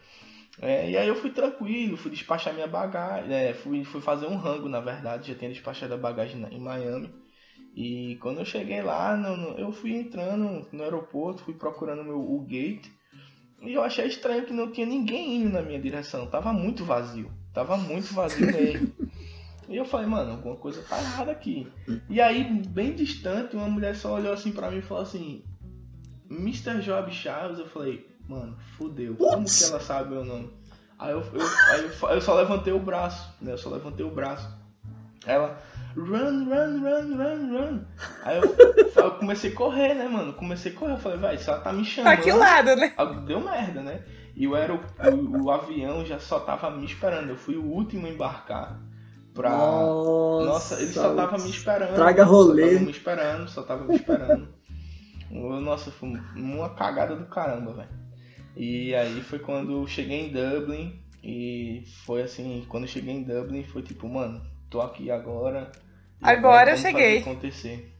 é, 0.61 0.91
e 0.91 0.97
aí 0.97 1.07
eu 1.07 1.15
fui 1.15 1.31
tranquilo, 1.31 1.97
fui 1.97 2.11
despachar 2.11 2.53
minha 2.53 2.67
bagagem, 2.67 3.33
é, 3.33 3.53
fui, 3.53 3.83
fui 3.83 4.01
fazer 4.01 4.27
um 4.27 4.37
rango, 4.37 4.69
na 4.69 4.79
verdade, 4.79 5.31
já 5.31 5.37
tinha 5.37 5.49
despachado 5.49 5.93
a 5.93 5.97
bagagem 5.97 6.39
na, 6.39 6.49
em 6.49 6.59
Miami. 6.59 7.13
E 7.75 8.17
quando 8.21 8.39
eu 8.39 8.45
cheguei 8.45 8.81
lá, 8.81 9.17
no, 9.17 9.35
no, 9.35 9.59
eu 9.59 9.71
fui 9.71 9.93
entrando 9.95 10.67
no 10.71 10.83
aeroporto, 10.83 11.43
fui 11.43 11.55
procurando 11.55 12.03
meu, 12.03 12.19
o 12.19 12.39
gate, 12.41 12.87
e 13.63 13.73
eu 13.73 13.83
achei 13.83 14.05
estranho 14.07 14.45
que 14.45 14.53
não 14.53 14.71
tinha 14.71 14.85
ninguém 14.85 15.37
indo 15.37 15.49
na 15.49 15.61
minha 15.61 15.79
direção, 15.79 16.27
tava 16.27 16.51
muito 16.51 16.83
vazio, 16.83 17.31
tava 17.53 17.77
muito 17.77 18.13
vazio 18.13 18.45
mesmo. 18.51 18.93
E 19.69 19.77
eu 19.77 19.85
falei, 19.85 20.07
mano, 20.07 20.31
alguma 20.31 20.55
coisa 20.57 20.83
tá 20.83 20.99
errada 20.99 21.31
aqui. 21.31 21.71
E 22.09 22.19
aí, 22.19 22.43
bem 22.43 22.93
distante, 22.93 23.55
uma 23.55 23.69
mulher 23.69 23.95
só 23.95 24.13
olhou 24.13 24.33
assim 24.33 24.51
pra 24.51 24.69
mim 24.69 24.79
e 24.79 24.81
falou 24.81 25.03
assim, 25.03 25.43
Mr. 26.29 26.81
Job 26.81 27.11
Chaves, 27.11 27.59
eu 27.59 27.67
falei, 27.67 28.05
mano, 28.27 28.57
fudeu, 28.77 29.15
como 29.15 29.45
que 29.45 29.63
ela 29.63 29.79
sabe 29.79 30.09
meu 30.09 30.25
nome? 30.25 30.51
Aí 30.99 31.11
eu, 31.11 31.21
eu, 31.21 31.47
aí 31.71 31.81
eu, 31.81 32.09
eu 32.09 32.21
só 32.21 32.35
levantei 32.35 32.73
o 32.73 32.79
braço, 32.79 33.33
né? 33.41 33.53
Eu 33.53 33.57
só 33.57 33.69
levantei 33.69 34.05
o 34.05 34.11
braço. 34.11 34.47
Ela, 35.25 35.61
run, 35.95 36.45
run, 36.45 36.81
run, 36.81 37.17
run, 37.17 37.57
run. 37.57 37.85
Aí 38.23 38.37
eu, 38.37 38.55
eu 38.95 39.11
comecei 39.11 39.51
a 39.51 39.55
correr, 39.55 39.93
né, 39.93 40.07
mano? 40.07 40.33
Comecei 40.33 40.71
a 40.71 40.75
correr, 40.75 40.93
eu 40.93 40.97
falei, 40.97 41.17
vai, 41.17 41.37
se 41.37 41.49
ela 41.49 41.59
tá 41.59 41.73
me 41.73 41.85
chamando. 41.85 42.13
Pra 42.13 42.23
que 42.23 42.31
lado, 42.31 42.75
né? 42.75 42.93
Deu 43.25 43.39
merda, 43.39 43.81
né? 43.81 44.03
E 44.35 44.47
o, 44.47 44.55
aero, 44.55 44.79
o, 45.11 45.43
o 45.43 45.51
avião 45.51 46.05
já 46.05 46.19
só 46.19 46.39
tava 46.39 46.71
me 46.71 46.85
esperando. 46.85 47.29
Eu 47.29 47.37
fui 47.37 47.55
o 47.55 47.65
último 47.65 48.07
a 48.07 48.09
embarcar. 48.09 48.79
Pra... 49.33 49.49
Nossa, 49.49 50.45
Nossa 50.45 50.81
ele 50.81 50.93
só 50.93 51.15
tava 51.15 51.37
me 51.37 51.49
esperando. 51.49 51.95
Traga 51.95 52.23
rolê. 52.23 52.63
Só 52.63 52.69
tava 52.71 52.85
me 52.85 52.91
esperando, 52.91 53.49
só 53.49 53.63
tava 53.63 53.83
me 53.85 53.95
esperando. 53.95 54.47
Nossa, 55.31 55.91
foi 55.91 56.13
uma 56.35 56.69
cagada 56.69 57.15
do 57.15 57.25
caramba, 57.25 57.73
velho. 57.73 57.89
E 58.55 58.93
aí 58.93 59.21
foi 59.21 59.39
quando 59.39 59.71
eu 59.71 59.87
cheguei 59.87 60.27
em 60.27 60.31
Dublin 60.31 61.01
e 61.23 61.83
foi 62.05 62.21
assim, 62.21 62.63
quando 62.69 62.83
eu 62.83 62.89
cheguei 62.89 63.15
em 63.15 63.23
Dublin 63.23 63.63
foi 63.63 63.81
tipo, 63.81 64.07
mano, 64.07 64.41
tô 64.69 64.79
aqui 64.81 65.09
agora. 65.09 65.71
Agora 66.23 66.71
eu 66.71 66.77
cheguei. 66.77 67.19
acontecer. 67.19 67.93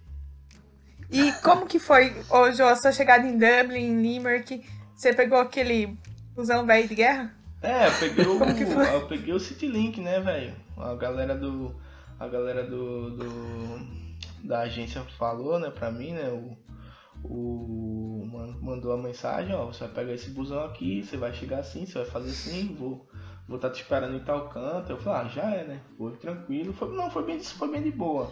E 1.12 1.32
como 1.44 1.68
que 1.68 1.78
foi 1.78 2.16
hoje 2.30 2.62
a 2.64 2.76
sua 2.76 2.92
chegada 2.92 3.28
em 3.28 3.38
Dublin, 3.38 3.84
em 3.84 4.02
Limerick? 4.02 4.66
Você 4.96 5.14
pegou 5.14 5.40
aquele 5.40 5.98
busão 6.36 6.66
velho 6.66 6.88
de 6.88 6.96
guerra? 6.96 7.36
É, 7.62 7.88
eu 7.88 7.92
peguei 8.00 8.26
o, 8.26 8.44
eu 8.94 9.08
peguei 9.08 9.34
o 9.34 9.40
Citylink, 9.40 10.02
né, 10.02 10.20
velho? 10.20 10.56
A 10.78 10.96
galera 10.96 11.36
do. 11.36 11.76
A 12.20 12.28
galera 12.28 12.64
do, 12.64 13.12
do. 13.12 14.04
Da 14.44 14.62
agência 14.62 15.02
falou, 15.18 15.60
né, 15.60 15.70
pra 15.70 15.92
mim, 15.92 16.14
né? 16.14 16.30
O, 16.30 16.58
o 17.24 18.04
mandou 18.62 18.94
a 18.94 18.98
mensagem, 18.98 19.54
ó, 19.54 19.66
você 19.66 19.86
vai 19.86 19.94
pegar 19.94 20.14
esse 20.14 20.30
busão 20.30 20.64
aqui, 20.66 21.04
você 21.04 21.18
vai 21.18 21.34
chegar 21.34 21.60
assim, 21.60 21.86
você 21.86 22.00
vai 22.00 22.06
fazer 22.06 22.32
assim, 22.32 22.76
vou 22.76 23.08
vou 23.48 23.58
estar 23.58 23.70
tá 23.70 23.74
te 23.74 23.82
esperando 23.82 24.16
em 24.16 24.20
tal 24.20 24.50
canto. 24.50 24.92
Eu 24.92 24.98
falei, 24.98 25.22
ah, 25.22 25.30
já 25.30 25.44
é, 25.44 25.64
né? 25.66 25.80
Foi 25.98 26.12
tranquilo. 26.14 26.74
Foi, 26.74 26.96
não, 26.96 27.10
foi 27.10 27.24
bem, 27.24 27.40
foi 27.40 27.72
bem 27.72 27.84
de 27.84 27.92
boa. 27.92 28.32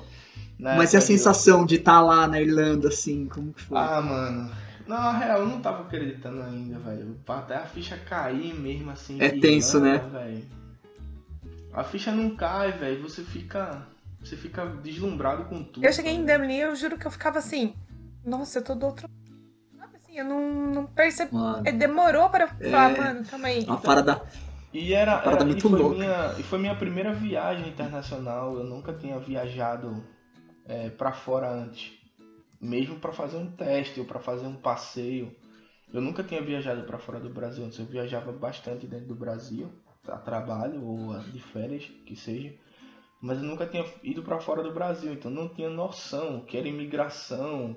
Né? 0.59 0.75
Mas 0.77 0.93
e 0.93 0.97
a 0.97 1.01
sensação 1.01 1.61
eu... 1.61 1.65
de 1.65 1.75
estar 1.75 1.93
tá 1.93 2.01
lá 2.01 2.27
na 2.27 2.41
Irlanda, 2.41 2.87
assim, 2.89 3.27
como 3.27 3.53
que 3.53 3.61
foi? 3.61 3.77
Ah, 3.77 4.01
mano. 4.01 4.51
Não, 4.87 4.97
na 4.97 5.17
real, 5.17 5.39
eu 5.41 5.47
não 5.47 5.61
tava 5.61 5.83
acreditando 5.83 6.41
ainda, 6.41 6.79
velho. 6.79 7.17
Até 7.27 7.55
a 7.55 7.65
ficha 7.65 7.97
cair 7.97 8.53
mesmo, 8.53 8.91
assim. 8.91 9.21
É 9.21 9.29
tenso, 9.29 9.77
Irlanda, 9.77 10.03
né? 10.07 10.19
Véio. 10.25 10.45
A 11.73 11.83
ficha 11.83 12.11
não 12.11 12.35
cai, 12.35 12.71
velho. 12.71 13.01
Você 13.03 13.23
fica. 13.23 13.87
Você 14.19 14.35
fica 14.35 14.65
deslumbrado 14.83 15.45
com 15.45 15.63
tudo. 15.63 15.83
Eu 15.83 15.91
cheguei 15.91 16.13
em 16.13 16.25
Dublin 16.25 16.53
e 16.53 16.61
eu 16.61 16.75
juro 16.75 16.97
que 16.97 17.07
eu 17.07 17.11
ficava 17.11 17.39
assim. 17.39 17.73
Nossa, 18.23 18.59
eu 18.59 18.63
tô 18.63 18.75
do 18.75 18.85
outro 18.85 19.09
assim, 20.11 20.19
eu 20.19 20.25
não, 20.25 20.73
não 20.73 20.85
percebi. 20.85 21.33
Mano, 21.33 21.63
demorou 21.63 22.29
para 22.29 22.47
falar, 22.47 22.91
é... 22.91 22.99
mano, 22.99 23.25
calma 23.25 23.47
aí. 23.47 23.63
Uma 23.63 23.79
parada. 23.79 24.21
E 24.73 24.93
era, 24.93 25.21
era 25.25 25.43
muito 25.43 25.67
e, 25.67 25.69
foi 25.69 25.79
louca. 25.79 25.97
Minha, 25.97 26.35
e 26.39 26.43
foi 26.43 26.59
minha 26.59 26.75
primeira 26.75 27.13
viagem 27.13 27.67
internacional. 27.67 28.55
Eu 28.55 28.63
nunca 28.63 28.93
tinha 28.93 29.19
viajado 29.19 30.03
é, 30.65 30.89
para 30.89 31.11
fora 31.11 31.51
antes. 31.51 31.91
Mesmo 32.59 32.99
para 32.99 33.11
fazer 33.11 33.37
um 33.37 33.51
teste 33.51 33.99
ou 33.99 34.05
para 34.05 34.19
fazer 34.19 34.45
um 34.47 34.55
passeio. 34.55 35.35
Eu 35.93 35.99
nunca 35.99 36.23
tinha 36.23 36.41
viajado 36.41 36.83
para 36.83 36.97
fora 36.97 37.19
do 37.19 37.29
Brasil 37.29 37.65
antes. 37.65 37.79
Eu 37.79 37.85
viajava 37.85 38.31
bastante 38.31 38.87
dentro 38.87 39.07
do 39.07 39.15
Brasil, 39.15 39.69
a 40.07 40.17
trabalho 40.17 40.85
ou 40.85 41.19
de 41.19 41.41
férias, 41.41 41.85
que 42.05 42.15
seja. 42.15 42.53
Mas 43.21 43.37
eu 43.37 43.43
nunca 43.43 43.67
tinha 43.67 43.85
ido 44.01 44.23
para 44.23 44.39
fora 44.39 44.63
do 44.63 44.73
Brasil, 44.73 45.13
então 45.13 45.29
não 45.29 45.47
tinha 45.49 45.69
noção 45.69 46.37
o 46.37 46.45
que 46.45 46.57
era 46.57 46.67
imigração, 46.67 47.75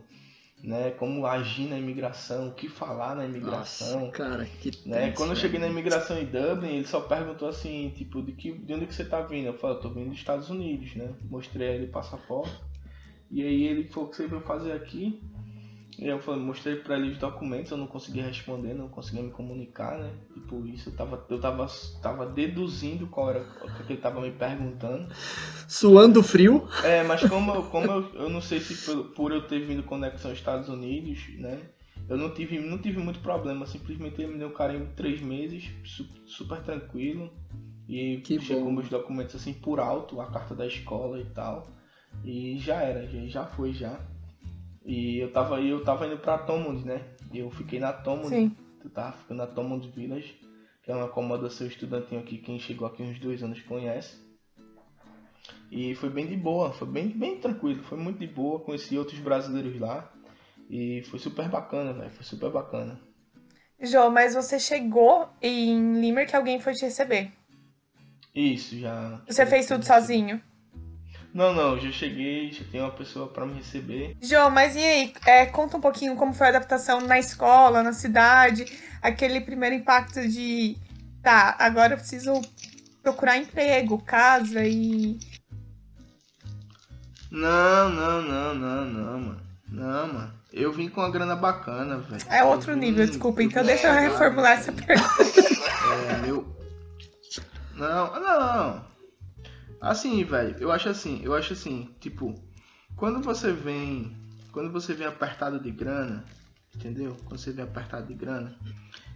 né? 0.64 0.90
Como 0.92 1.26
agir 1.26 1.68
na 1.68 1.78
imigração, 1.78 2.48
o 2.48 2.52
que 2.52 2.68
falar 2.68 3.14
na 3.14 3.26
imigração. 3.26 4.00
Nossa, 4.00 4.12
cara, 4.12 4.44
que 4.46 4.72
né? 4.88 5.12
Quando 5.12 5.30
eu 5.30 5.36
cheguei 5.36 5.60
na 5.60 5.68
imigração 5.68 6.18
em 6.18 6.24
Dublin, 6.24 6.76
ele 6.76 6.86
só 6.86 7.02
perguntou 7.02 7.48
assim, 7.48 7.92
tipo, 7.94 8.22
de, 8.22 8.32
que, 8.32 8.52
de 8.52 8.72
onde 8.72 8.86
que 8.86 8.94
você 8.94 9.04
tá 9.04 9.20
vindo? 9.20 9.46
Eu 9.46 9.58
falei, 9.58 9.76
eu 9.76 9.80
tô 9.80 9.90
vindo 9.90 10.08
dos 10.08 10.18
Estados 10.18 10.48
Unidos, 10.48 10.96
né? 10.96 11.12
Mostrei 11.30 11.68
ele 11.68 11.84
o 11.86 11.90
passaporte. 11.90 12.58
E 13.30 13.42
aí 13.42 13.64
ele 13.64 13.84
falou, 13.88 14.08
o 14.08 14.10
que 14.10 14.16
você 14.16 14.26
veio 14.26 14.40
fazer 14.40 14.72
aqui? 14.72 15.20
E 15.98 16.08
eu 16.08 16.18
falei, 16.18 16.40
mostrei 16.40 16.76
para 16.76 16.96
ele 16.96 17.12
os 17.12 17.18
documentos, 17.18 17.70
eu 17.70 17.76
não 17.76 17.86
conseguia 17.86 18.24
responder, 18.24 18.74
não 18.74 18.88
conseguia 18.88 19.22
me 19.22 19.30
comunicar, 19.30 19.98
né? 19.98 20.10
Tipo, 20.32 20.66
isso 20.66 20.88
eu 20.88 20.96
tava, 20.96 21.24
eu 21.30 21.40
tava, 21.40 21.66
tava 22.02 22.26
deduzindo 22.26 23.06
qual 23.06 23.30
era 23.30 23.40
o 23.40 23.84
que 23.84 23.92
ele 23.92 24.00
tava 24.00 24.20
me 24.20 24.32
perguntando. 24.32 25.08
Suando 25.68 26.22
frio. 26.22 26.68
É, 26.82 27.02
mas 27.04 27.22
como, 27.28 27.62
como 27.70 27.86
eu, 27.86 28.14
eu 28.14 28.28
não 28.28 28.40
sei 28.40 28.60
se 28.60 28.74
por, 28.84 29.04
por 29.14 29.32
eu 29.32 29.46
ter 29.46 29.60
vindo 29.60 29.84
conexão 29.84 30.30
aos 30.30 30.38
Estados 30.38 30.68
Unidos, 30.68 31.20
né? 31.38 31.60
Eu 32.08 32.18
não 32.18 32.34
tive, 32.34 32.58
não 32.58 32.78
tive 32.78 32.98
muito 32.98 33.20
problema, 33.20 33.64
simplesmente 33.64 34.20
ele 34.20 34.32
me 34.32 34.38
deu 34.38 34.48
um 34.48 34.52
carinho 34.52 34.86
de 34.86 34.92
três 34.92 35.20
meses, 35.20 35.70
super 36.26 36.60
tranquilo. 36.62 37.32
E 37.88 38.18
que 38.24 38.40
chegou 38.40 38.64
bom. 38.64 38.72
meus 38.72 38.88
documentos 38.88 39.34
assim 39.36 39.52
por 39.52 39.78
alto, 39.78 40.20
a 40.20 40.30
carta 40.30 40.54
da 40.54 40.66
escola 40.66 41.20
e 41.20 41.26
tal. 41.26 41.66
E 42.24 42.58
já 42.58 42.76
era, 42.76 43.06
já, 43.06 43.26
já 43.26 43.46
foi 43.46 43.72
já. 43.72 44.00
E 44.84 45.18
eu 45.18 45.32
tava, 45.32 45.60
eu 45.60 45.82
tava 45.82 46.06
indo 46.06 46.18
pra 46.18 46.38
Tomund, 46.38 46.84
né? 46.84 47.02
Eu 47.32 47.50
fiquei 47.50 47.80
na 47.80 47.92
Tomund. 47.92 48.28
Sim. 48.28 48.56
Eu 48.84 48.90
tava 48.90 49.16
ficando 49.16 49.38
na 49.38 49.46
Tomund 49.46 49.88
Village, 49.88 50.38
que 50.82 50.92
é 50.92 50.94
uma 50.94 51.06
acomodação 51.06 51.66
estudantil 51.66 52.18
aqui, 52.18 52.36
quem 52.38 52.58
chegou 52.58 52.86
aqui 52.86 53.02
uns 53.02 53.18
dois 53.18 53.42
anos 53.42 53.62
conhece. 53.62 54.22
E 55.70 55.94
foi 55.94 56.10
bem 56.10 56.26
de 56.26 56.36
boa, 56.36 56.72
foi 56.72 56.86
bem, 56.86 57.08
bem 57.08 57.40
tranquilo, 57.40 57.82
foi 57.82 57.98
muito 57.98 58.18
de 58.18 58.26
boa, 58.26 58.60
conheci 58.60 58.96
outros 58.98 59.18
brasileiros 59.18 59.80
lá. 59.80 60.12
E 60.68 61.02
foi 61.04 61.18
super 61.18 61.48
bacana, 61.48 61.92
velho, 61.92 62.10
foi 62.10 62.24
super 62.24 62.50
bacana. 62.50 63.00
João, 63.80 64.10
mas 64.10 64.34
você 64.34 64.58
chegou 64.58 65.28
em 65.42 66.00
Limerick 66.00 66.30
que 66.30 66.36
alguém 66.36 66.60
foi 66.60 66.74
te 66.74 66.84
receber? 66.84 67.32
Isso, 68.34 68.78
já. 68.78 69.22
Você 69.26 69.46
fez 69.46 69.66
tudo 69.66 69.84
sozinho? 69.84 70.40
Não, 71.34 71.52
não, 71.52 71.76
já 71.80 71.90
cheguei, 71.90 72.52
já 72.52 72.62
tem 72.70 72.80
uma 72.80 72.92
pessoa 72.92 73.26
para 73.26 73.44
me 73.44 73.54
receber. 73.54 74.16
João, 74.22 74.50
mas 74.50 74.76
e 74.76 74.78
aí? 74.78 75.12
É, 75.26 75.44
conta 75.46 75.76
um 75.76 75.80
pouquinho 75.80 76.14
como 76.14 76.32
foi 76.32 76.46
a 76.46 76.50
adaptação 76.50 77.00
na 77.00 77.18
escola, 77.18 77.82
na 77.82 77.92
cidade, 77.92 78.64
aquele 79.02 79.40
primeiro 79.40 79.74
impacto 79.74 80.26
de 80.28 80.76
tá, 81.20 81.56
agora 81.58 81.94
eu 81.94 81.98
preciso 81.98 82.40
procurar 83.02 83.36
emprego, 83.36 84.00
casa 84.00 84.64
e. 84.64 85.18
Não, 87.32 87.88
não, 87.88 88.22
não, 88.22 88.54
não, 88.54 88.84
não, 88.84 89.18
mano. 89.18 89.40
Não, 89.68 90.12
mano. 90.12 90.34
Eu 90.52 90.72
vim 90.72 90.88
com 90.88 91.00
uma 91.00 91.10
grana 91.10 91.34
bacana, 91.34 91.98
velho. 91.98 92.22
É 92.30 92.44
outro 92.44 92.76
nível, 92.76 93.04
desculpa. 93.08 93.42
Então 93.42 93.64
deixa 93.64 93.88
eu 93.88 93.94
reformular 93.94 94.52
essa 94.52 94.70
pergunta. 94.70 95.10
É, 96.10 96.16
meu. 96.18 96.46
Não, 97.74 98.20
não. 98.20 98.93
Assim, 99.84 100.24
velho, 100.24 100.56
eu 100.58 100.72
acho 100.72 100.88
assim, 100.88 101.20
eu 101.22 101.34
acho 101.34 101.52
assim, 101.52 101.90
tipo, 102.00 102.34
quando 102.96 103.20
você 103.20 103.52
vem, 103.52 104.16
quando 104.50 104.72
você 104.72 104.94
vem 104.94 105.06
apertado 105.06 105.60
de 105.60 105.70
grana, 105.70 106.24
entendeu? 106.74 107.14
Quando 107.26 107.38
você 107.38 107.52
vem 107.52 107.64
apertado 107.64 108.06
de 108.06 108.14
grana, 108.14 108.56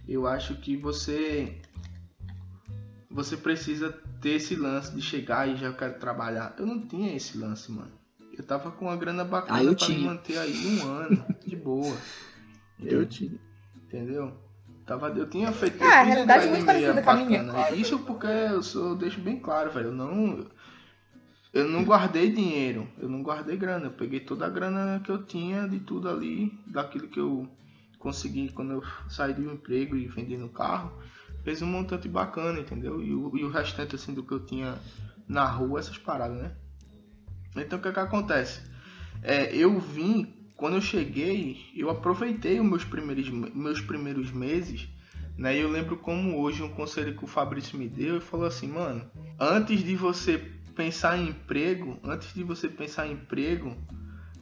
eu 0.07 0.27
acho 0.27 0.53
que 0.55 0.77
você 0.77 1.59
você 3.09 3.35
precisa 3.35 3.91
ter 4.21 4.35
esse 4.35 4.55
lance 4.55 4.93
de 4.93 5.01
chegar 5.01 5.49
e 5.49 5.55
já 5.55 5.73
quero 5.73 5.97
trabalhar. 5.99 6.55
Eu 6.59 6.67
não 6.67 6.85
tinha 6.85 7.15
esse 7.15 7.35
lance, 7.35 7.71
mano. 7.71 7.91
Eu 8.37 8.43
tava 8.43 8.69
com 8.69 8.85
uma 8.85 8.95
grana 8.95 9.25
bacana 9.25 9.71
ah, 9.71 9.75
pra 9.75 9.89
me 9.89 9.97
manter 9.97 10.37
aí 10.37 10.79
um 10.79 10.87
ano, 10.87 11.25
de 11.45 11.55
boa. 11.55 11.97
Eu 12.79 13.05
tinha. 13.07 13.37
Entendeu? 13.75 14.37
Tava, 14.89 15.09
eu 15.09 15.29
tinha 15.29 15.51
feito. 15.51 15.83
Ah, 15.83 15.99
a 15.99 16.01
realidade 16.01 16.47
é 16.47 16.49
muito 16.49 16.65
parecida 16.65 16.99
com 16.99 17.09
a 17.11 17.15
minha. 17.15 17.71
Isso 17.75 17.99
porque 17.99 18.25
eu, 18.25 18.63
sou, 18.63 18.89
eu 18.89 18.95
deixo 18.95 19.19
bem 19.21 19.37
claro, 19.39 19.69
velho. 19.69 19.89
Eu 19.89 19.91
não. 19.91 20.47
Eu 21.51 21.67
não 21.67 21.83
guardei 21.83 22.31
dinheiro, 22.31 22.87
eu 22.99 23.09
não 23.09 23.23
guardei 23.23 23.57
grana. 23.57 23.87
Eu 23.87 23.91
peguei 23.91 24.19
toda 24.19 24.45
a 24.45 24.49
grana 24.49 24.99
que 25.03 25.11
eu 25.11 25.23
tinha 25.23 25.67
de 25.67 25.79
tudo 25.79 26.07
ali, 26.07 26.57
daquilo 26.67 27.07
que 27.07 27.19
eu 27.19 27.49
consegui 27.97 28.49
quando 28.49 28.73
eu 28.73 28.83
saí 29.09 29.33
do 29.33 29.51
emprego 29.51 29.95
e 29.95 30.07
vendi 30.07 30.37
no 30.37 30.49
carro. 30.49 30.91
Fez 31.43 31.61
um 31.61 31.67
montante 31.67 32.07
bacana, 32.07 32.59
entendeu? 32.59 33.01
E 33.01 33.13
o, 33.13 33.35
e 33.35 33.43
o 33.43 33.49
restante 33.49 33.95
assim 33.95 34.13
do 34.13 34.23
que 34.23 34.31
eu 34.31 34.45
tinha 34.45 34.77
na 35.27 35.45
rua, 35.45 35.79
essas 35.79 35.97
paradas, 35.97 36.37
né? 36.37 36.55
Então 37.55 37.79
o 37.79 37.81
que, 37.81 37.87
é 37.87 37.91
que 37.91 37.99
acontece? 37.99 38.61
É, 39.23 39.55
eu 39.55 39.79
vim 39.79 40.35
quando 40.55 40.75
eu 40.75 40.81
cheguei, 40.81 41.57
eu 41.75 41.89
aproveitei 41.89 42.59
os 42.59 42.65
meus 42.65 42.83
primeiros, 42.83 43.29
meus 43.29 43.81
primeiros 43.81 44.29
meses, 44.31 44.89
né? 45.37 45.57
Eu 45.57 45.69
lembro 45.69 45.97
como 45.97 46.37
hoje 46.37 46.61
um 46.61 46.69
conselho 46.69 47.15
que 47.15 47.23
o 47.23 47.27
Fabrício 47.27 47.77
me 47.77 47.87
deu 47.87 48.17
e 48.17 48.21
falou 48.21 48.45
assim, 48.45 48.67
mano, 48.67 49.09
antes 49.39 49.83
de 49.83 49.95
você 49.95 50.37
pensar 50.79 51.17
em 51.17 51.27
emprego, 51.27 51.99
antes 52.01 52.33
de 52.33 52.41
você 52.41 52.69
pensar 52.69 53.05
em 53.05 53.11
emprego, 53.11 53.75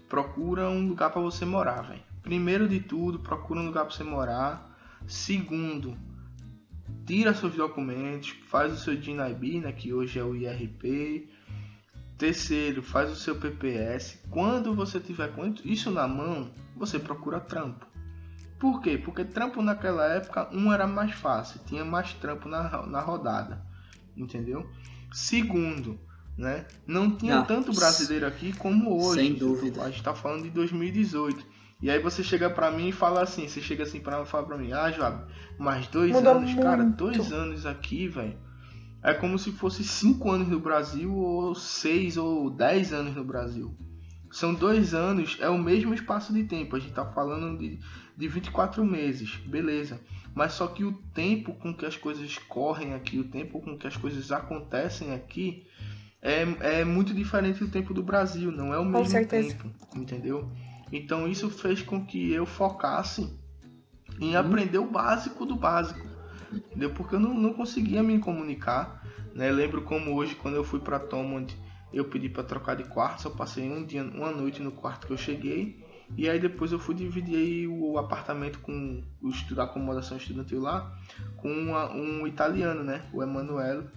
procura 0.08 0.70
um 0.70 0.88
lugar 0.88 1.10
para 1.10 1.20
você 1.20 1.44
morar, 1.46 1.82
velho. 1.82 2.04
Primeiro 2.22 2.70
de 2.70 2.80
tudo, 2.80 3.18
procura 3.18 3.60
um 3.60 3.66
lugar 3.66 3.86
para 3.86 3.96
você 3.96 4.04
morar. 4.04 4.78
Segundo, 5.08 5.98
tira 7.08 7.34
seus 7.34 7.56
documentos, 7.56 8.36
faz 8.50 8.72
o 8.72 8.78
seu 8.78 8.96
DIN-IB, 8.96 9.62
né, 9.62 9.72
que 9.72 9.92
hoje 9.92 10.20
é 10.20 10.24
o 10.24 10.36
IRP. 10.36 11.28
Terceiro, 12.20 12.84
faz 12.84 13.12
o 13.12 13.16
seu 13.16 13.40
PPS. 13.40 14.22
Quando 14.30 14.76
você 14.76 15.00
tiver 15.00 15.34
com 15.34 15.52
isso 15.66 15.90
na 15.90 16.08
mão, 16.08 16.52
você 16.76 17.00
procura 17.00 17.40
trampo. 17.40 17.88
Por 18.60 18.80
quê? 18.80 18.96
Porque 18.96 19.26
trampo 19.26 19.60
naquela 19.64 20.06
época, 20.06 20.48
um 20.54 20.72
era 20.72 20.86
mais 20.86 21.14
fácil, 21.14 21.60
tinha 21.66 21.84
mais 21.84 22.14
trampo 22.14 22.48
na, 22.48 22.86
na 22.86 23.02
rodada, 23.02 23.66
entendeu? 24.16 24.70
Segundo, 25.12 26.00
né? 26.38 26.66
Não 26.86 27.12
tinha 27.12 27.40
ah, 27.40 27.44
tanto 27.44 27.74
brasileiro 27.74 28.28
aqui 28.28 28.54
como 28.54 29.02
hoje. 29.02 29.22
Sem 29.22 29.34
dúvida. 29.34 29.82
A 29.82 29.86
gente 29.88 29.98
está 29.98 30.14
falando 30.14 30.44
de 30.44 30.50
2018. 30.50 31.46
E 31.82 31.90
aí 31.90 32.00
você 32.00 32.24
chega 32.24 32.50
para 32.50 32.72
mim 32.72 32.90
e 32.90 32.92
fala 32.92 33.22
assim, 33.22 33.48
você 33.48 33.62
chega 33.62 33.84
assim 33.84 34.00
para 34.00 34.26
falar 34.26 34.46
para 34.46 34.58
mim, 34.58 34.72
ah, 34.72 34.92
Joab, 34.92 35.26
mais 35.60 35.88
dois 35.88 36.12
Mudou 36.12 36.34
anos, 36.34 36.50
muito. 36.50 36.64
cara, 36.64 36.84
dois 36.84 37.32
anos 37.32 37.66
aqui, 37.66 38.08
velho 38.08 38.48
é 39.04 39.14
como 39.14 39.38
se 39.38 39.52
fosse 39.52 39.84
5 39.84 40.30
anos 40.30 40.48
no 40.48 40.60
Brasil 40.60 41.14
ou 41.14 41.56
6 41.56 42.18
ou 42.18 42.50
10 42.50 42.94
anos 42.94 43.16
no 43.16 43.24
Brasil. 43.24 43.76
São 44.30 44.54
dois 44.54 44.94
anos, 44.94 45.38
é 45.40 45.48
o 45.48 45.58
mesmo 45.58 45.94
espaço 45.94 46.34
de 46.34 46.44
tempo. 46.44 46.76
A 46.76 46.80
gente 46.80 46.90
está 46.90 47.06
falando 47.06 47.58
de, 47.58 47.80
de 48.18 48.28
24 48.28 48.84
meses, 48.84 49.38
beleza. 49.46 50.02
Mas 50.36 50.54
só 50.54 50.68
que 50.68 50.84
o 50.84 50.92
tempo 51.14 51.54
com 51.54 51.74
que 51.74 51.86
as 51.86 51.96
coisas 51.96 52.38
correm 52.38 52.94
aqui, 52.94 53.18
o 53.18 53.30
tempo 53.30 53.62
com 53.62 53.78
que 53.78 53.88
as 53.88 53.96
coisas 53.96 54.32
acontecem 54.32 55.14
aqui, 55.14 55.66
é, 56.22 56.80
é 56.80 56.86
muito 56.86 57.14
diferente 57.14 57.60
do 57.60 57.70
tempo 57.70 57.94
do 57.94 58.04
Brasil, 58.04 58.52
não 58.52 58.74
é 58.74 58.80
o 58.80 58.86
mesmo 58.86 59.26
tempo, 59.28 59.70
entendeu? 59.96 60.52
Então 60.92 61.28
isso 61.28 61.50
fez 61.50 61.82
com 61.82 62.06
que 62.06 62.32
eu 62.32 62.46
focasse 62.46 63.34
em 64.20 64.34
uhum. 64.34 64.40
aprender 64.40 64.78
o 64.78 64.90
básico 64.90 65.46
do 65.46 65.56
básico 65.56 66.08
entendeu? 66.52 66.92
Porque 66.92 67.16
eu 67.16 67.20
não, 67.20 67.34
não 67.34 67.54
conseguia 67.54 68.02
me 68.04 68.20
comunicar, 68.20 69.04
né? 69.34 69.52
Lembro 69.52 69.82
como 69.82 70.16
hoje, 70.16 70.36
quando 70.36 70.56
eu 70.56 70.64
fui 70.64 70.80
para 70.80 71.00
Tomond, 71.00 71.56
eu 71.94 72.06
pedi 72.06 72.30
para 72.30 72.44
trocar 72.44 72.76
de 72.76 72.84
quarto, 72.86 73.24
só 73.24 73.30
passei 73.30 73.70
um 73.70 73.86
dia, 73.86 74.04
uma 74.04 74.32
noite 74.32 74.62
no 74.62 74.72
quarto 74.72 75.08
que 75.08 75.14
eu 75.14 75.18
cheguei, 75.18 75.86
e 76.16 76.30
aí 76.30 76.40
depois 76.40 76.72
eu 76.72 76.80
fui 76.80 76.96
dividir 76.96 77.68
o 77.68 77.98
apartamento 77.98 78.60
com 78.60 79.04
o 79.22 79.30
estudo, 79.30 79.62
a 79.62 79.66
acomodação 79.66 80.18
estudantil 80.18 80.62
lá, 80.62 80.96
com 81.38 81.52
uma, 81.52 81.92
um 81.92 82.26
italiano, 82.26 82.84
né? 82.84 83.06
O 83.14 83.22
Emanuele, 83.22 83.88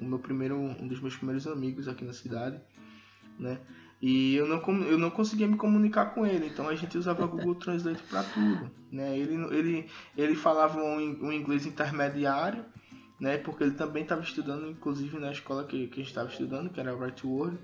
o 0.00 0.04
meu 0.04 0.18
primeiro, 0.18 0.56
um 0.56 0.86
dos 0.86 1.00
meus 1.00 1.16
primeiros 1.16 1.46
amigos 1.46 1.88
aqui 1.88 2.04
na 2.04 2.12
cidade, 2.12 2.60
né? 3.38 3.58
E 4.00 4.34
eu 4.34 4.46
não, 4.46 4.60
eu 4.82 4.98
não 4.98 5.10
conseguia 5.10 5.46
me 5.46 5.56
comunicar 5.56 6.14
com 6.14 6.26
ele, 6.26 6.46
então 6.46 6.68
a 6.68 6.74
gente 6.74 6.98
usava 6.98 7.24
o 7.24 7.28
Google 7.28 7.54
Translate 7.54 8.02
para 8.02 8.22
tudo. 8.24 8.70
Né? 8.92 9.18
Ele, 9.18 9.34
ele, 9.56 9.90
ele 10.16 10.34
falava 10.34 10.78
um, 10.78 11.26
um 11.26 11.32
inglês 11.32 11.64
intermediário, 11.64 12.64
né? 13.18 13.38
porque 13.38 13.64
ele 13.64 13.72
também 13.72 14.02
estava 14.02 14.20
estudando, 14.20 14.68
inclusive 14.68 15.18
na 15.18 15.32
escola 15.32 15.64
que, 15.64 15.86
que 15.88 16.02
estava 16.02 16.28
estudando, 16.28 16.68
que 16.68 16.78
era 16.78 16.94
o 16.94 17.02
Right 17.02 17.26
World. 17.26 17.58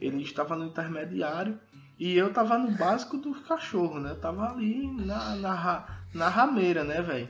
Ele 0.00 0.22
estava 0.22 0.56
no 0.56 0.66
intermediário 0.66 1.58
e 1.98 2.16
eu 2.16 2.28
estava 2.28 2.58
no 2.58 2.72
básico 2.72 3.16
do 3.16 3.32
cachorro, 3.42 4.00
né? 4.00 4.10
Eu 4.10 4.20
tava 4.20 4.50
ali 4.50 4.86
na, 4.90 5.36
na, 5.36 6.00
na 6.12 6.28
rameira, 6.28 6.84
né, 6.84 7.00
velho? 7.00 7.28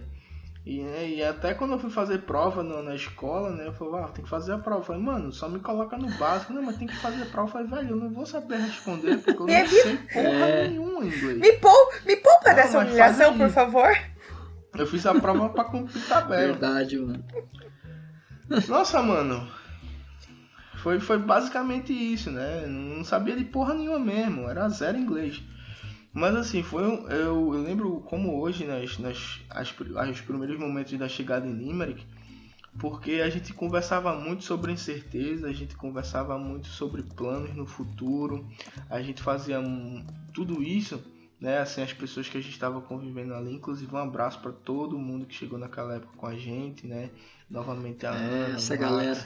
E, 0.67 0.83
né, 0.83 1.09
e 1.09 1.23
até 1.23 1.55
quando 1.55 1.75
eu 1.75 1.79
fui 1.79 1.91
fazer 1.91 2.23
prova 2.23 2.61
no, 2.61 2.83
na 2.83 2.97
escola, 2.97 3.51
né? 3.51 3.69
Eu 3.69 3.73
falei, 3.73 4.03
ah, 4.03 4.09
tem 4.09 4.25
que 4.25 4.29
fazer 4.29 4.53
a 4.53 4.59
prova. 4.59 4.81
Eu 4.81 4.85
falei, 4.85 5.01
mano, 5.01 5.31
só 5.31 5.49
me 5.49 5.61
coloca 5.61 5.97
no 5.97 6.11
básico. 6.19 6.53
Não, 6.53 6.61
mas 6.61 6.77
tem 6.77 6.89
que 6.89 6.97
fazer 6.97 7.23
a 7.23 7.27
prova. 7.27 7.47
Eu 7.47 7.53
falei, 7.53 7.69
velho, 7.69 7.91
eu 7.91 7.97
não 7.97 8.11
vou 8.11 8.27
saber 8.27 8.57
responder 8.57 9.19
porque 9.19 9.43
eu 9.43 9.47
não 9.47 9.69
sei 9.69 9.97
porra 10.13 10.29
é... 10.29 10.69
nenhuma 10.69 11.05
em 11.05 11.07
inglês. 11.07 11.39
Me, 11.39 11.53
pou, 11.53 11.93
me 12.05 12.17
poupa 12.17 12.49
não, 12.49 12.57
dessa 12.57 12.81
humilhação, 12.81 13.39
por 13.39 13.49
favor. 13.49 13.97
Eu 14.77 14.87
fiz 14.89 15.07
a 15.07 15.15
prova 15.15 15.49
pra 15.51 15.65
cumprir 15.65 16.05
tabela. 16.09 16.53
Verdade, 16.55 16.99
mano. 16.99 17.25
Nossa, 18.67 19.01
mano. 19.01 19.49
Foi, 20.83 20.99
foi 20.99 21.19
basicamente 21.19 21.93
isso, 21.93 22.33
né? 22.33 22.67
Não 22.67 23.05
sabia 23.05 23.37
de 23.37 23.45
porra 23.45 23.73
nenhuma 23.73 24.01
mesmo. 24.01 24.51
Era 24.51 24.69
zero 24.69 24.99
inglês. 24.99 25.41
Mas 26.17 26.35
assim, 26.35 26.63
foi 26.63 26.83
um, 26.83 27.07
eu, 27.11 27.55
eu 27.55 27.63
lembro 27.63 28.01
como 28.07 28.41
hoje, 28.41 28.65
nas, 28.65 28.99
nas 28.99 29.39
as, 29.51 29.69
os 30.11 30.21
primeiros 30.23 30.59
momentos 30.59 30.99
da 30.99 31.07
chegada 31.07 31.47
em 31.47 31.53
Limerick, 31.53 32.07
porque 32.79 33.21
a 33.23 33.29
gente 33.29 33.53
conversava 33.53 34.15
muito 34.15 34.43
sobre 34.43 34.73
incerteza, 34.73 35.47
a 35.47 35.53
gente 35.53 35.77
conversava 35.77 36.39
muito 36.39 36.69
sobre 36.69 37.03
planos 37.03 37.55
no 37.55 37.67
futuro, 37.67 38.49
a 38.89 39.03
gente 39.03 39.23
fazia 39.23 39.63
tudo 40.33 40.63
isso, 40.63 41.05
né? 41.39 41.59
Assim, 41.59 41.83
as 41.83 41.93
pessoas 41.93 42.27
que 42.27 42.39
a 42.39 42.41
gente 42.41 42.55
estava 42.55 42.81
convivendo 42.81 43.35
ali, 43.35 43.53
inclusive 43.53 43.95
um 43.95 43.99
abraço 43.99 44.41
para 44.41 44.53
todo 44.53 44.99
mundo 44.99 45.27
que 45.27 45.35
chegou 45.35 45.59
naquela 45.59 45.97
época 45.97 46.17
com 46.17 46.27
a 46.27 46.35
gente, 46.35 46.87
né? 46.87 47.11
Novamente 47.51 48.07
a 48.07 48.15
é, 48.15 48.17
Ana, 48.17 48.57
essa 48.57 48.75
o 48.75 48.79
galera, 48.79 49.23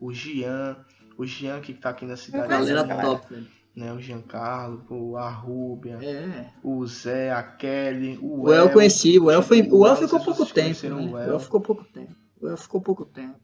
o 0.00 0.12
Gian, 0.12 0.76
o 1.16 1.24
Gian 1.24 1.60
que 1.60 1.70
está 1.70 1.90
aqui 1.90 2.04
na 2.04 2.16
cidade. 2.16 2.48
Galera 2.48 2.84
top, 3.00 3.32
velho 3.32 3.61
né? 3.74 3.92
O 3.92 4.00
Giancarlo, 4.00 4.84
o 4.90 5.16
a 5.16 5.30
Rúbia, 5.30 5.98
é. 6.02 6.50
o 6.62 6.86
Zé, 6.86 7.32
a 7.32 7.42
Kelly, 7.42 8.18
o, 8.20 8.42
o 8.42 8.52
El. 8.52 8.66
El 8.66 8.72
conheci, 8.72 9.18
o 9.18 9.30
El, 9.30 9.42
foi, 9.42 9.62
o 9.62 9.86
El 9.86 9.96
ficou 9.96 10.20
pouco 10.20 10.46
tempo. 10.46 10.88
Né? 10.88 10.94
O, 10.94 11.18
El. 11.18 11.40
ficou 11.40 11.60
pouco 11.60 11.84
tempo. 11.84 12.14
O 12.40 12.48
El 12.48 12.56
ficou 12.56 12.80
pouco 12.80 13.04
tempo. 13.04 13.40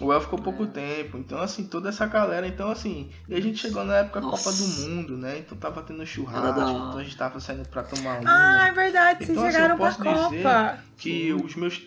O 0.00 0.12
El 0.12 0.20
ficou 0.20 0.38
pouco 0.38 0.64
é. 0.64 0.66
tempo, 0.66 1.16
então 1.16 1.38
assim, 1.40 1.64
toda 1.64 1.88
essa 1.88 2.06
galera, 2.06 2.46
então 2.46 2.70
assim, 2.70 3.08
e 3.28 3.34
a 3.34 3.40
gente 3.40 3.58
chegou 3.58 3.82
na 3.84 3.98
época 3.98 4.20
Nossa. 4.20 4.44
Copa 4.44 4.56
do 4.56 4.68
Mundo, 4.90 5.16
né? 5.16 5.38
Então 5.38 5.56
tava 5.56 5.82
tendo 5.82 6.04
churrasco, 6.04 6.60
então 6.60 6.98
a 6.98 7.04
gente 7.04 7.16
tava 7.16 7.40
saindo 7.40 7.66
pra 7.68 7.82
tomar 7.82 8.20
um. 8.20 8.24
Ah, 8.26 8.66
é 8.68 8.72
verdade, 8.72 9.24
então, 9.24 9.34
vocês 9.36 9.38
assim, 9.38 9.52
chegaram 9.52 9.76
pra 9.76 9.94
Copa. 9.94 10.78
Que 10.98 11.32
os 11.32 11.54
meus. 11.54 11.82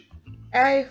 É. 0.51 0.89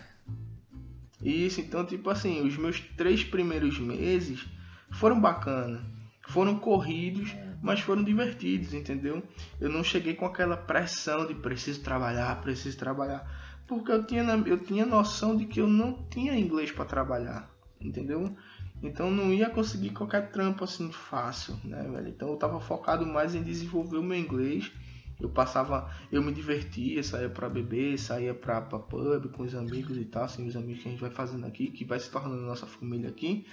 Isso, 1.20 1.60
então, 1.60 1.84
tipo 1.84 2.08
assim, 2.10 2.46
os 2.46 2.56
meus 2.56 2.78
três 2.96 3.24
primeiros 3.24 3.80
meses 3.80 4.46
foram 4.92 5.20
bacanas 5.20 5.80
foram 6.28 6.58
corridos, 6.58 7.34
mas 7.62 7.80
foram 7.80 8.04
divertidos, 8.04 8.74
entendeu? 8.74 9.22
Eu 9.60 9.70
não 9.70 9.82
cheguei 9.82 10.14
com 10.14 10.26
aquela 10.26 10.56
pressão 10.56 11.26
de 11.26 11.34
preciso 11.34 11.82
trabalhar, 11.82 12.40
preciso 12.42 12.76
trabalhar, 12.78 13.26
porque 13.66 13.90
eu 13.90 14.04
tinha, 14.04 14.22
eu 14.46 14.58
tinha 14.58 14.84
noção 14.84 15.36
de 15.36 15.46
que 15.46 15.60
eu 15.60 15.66
não 15.66 16.06
tinha 16.08 16.38
inglês 16.38 16.70
para 16.70 16.84
trabalhar, 16.84 17.50
entendeu? 17.80 18.36
Então 18.82 19.10
não 19.10 19.32
ia 19.32 19.48
conseguir 19.48 19.90
qualquer 19.90 20.30
trampo 20.30 20.64
assim 20.64 20.92
fácil, 20.92 21.58
né, 21.64 21.82
velho? 21.82 22.08
Então 22.08 22.28
eu 22.28 22.36
tava 22.36 22.60
focado 22.60 23.06
mais 23.06 23.34
em 23.34 23.42
desenvolver 23.42 23.96
o 23.96 24.02
meu 24.02 24.18
inglês. 24.18 24.70
Eu 25.18 25.28
passava, 25.28 25.90
eu 26.12 26.22
me 26.22 26.30
divertia, 26.30 27.02
saía 27.02 27.28
para 27.28 27.48
beber, 27.48 27.98
saía 27.98 28.32
para 28.32 28.60
pub 28.60 29.28
com 29.32 29.42
os 29.42 29.52
amigos 29.52 29.96
e 29.96 30.04
tal, 30.04 30.24
assim, 30.24 30.46
os 30.46 30.54
amigos 30.54 30.82
que 30.82 30.88
a 30.88 30.92
gente 30.92 31.00
vai 31.00 31.10
fazendo 31.10 31.44
aqui, 31.44 31.72
que 31.72 31.84
vai 31.84 31.98
se 31.98 32.08
tornando 32.08 32.42
nossa 32.42 32.66
família 32.66 33.08
aqui. 33.08 33.44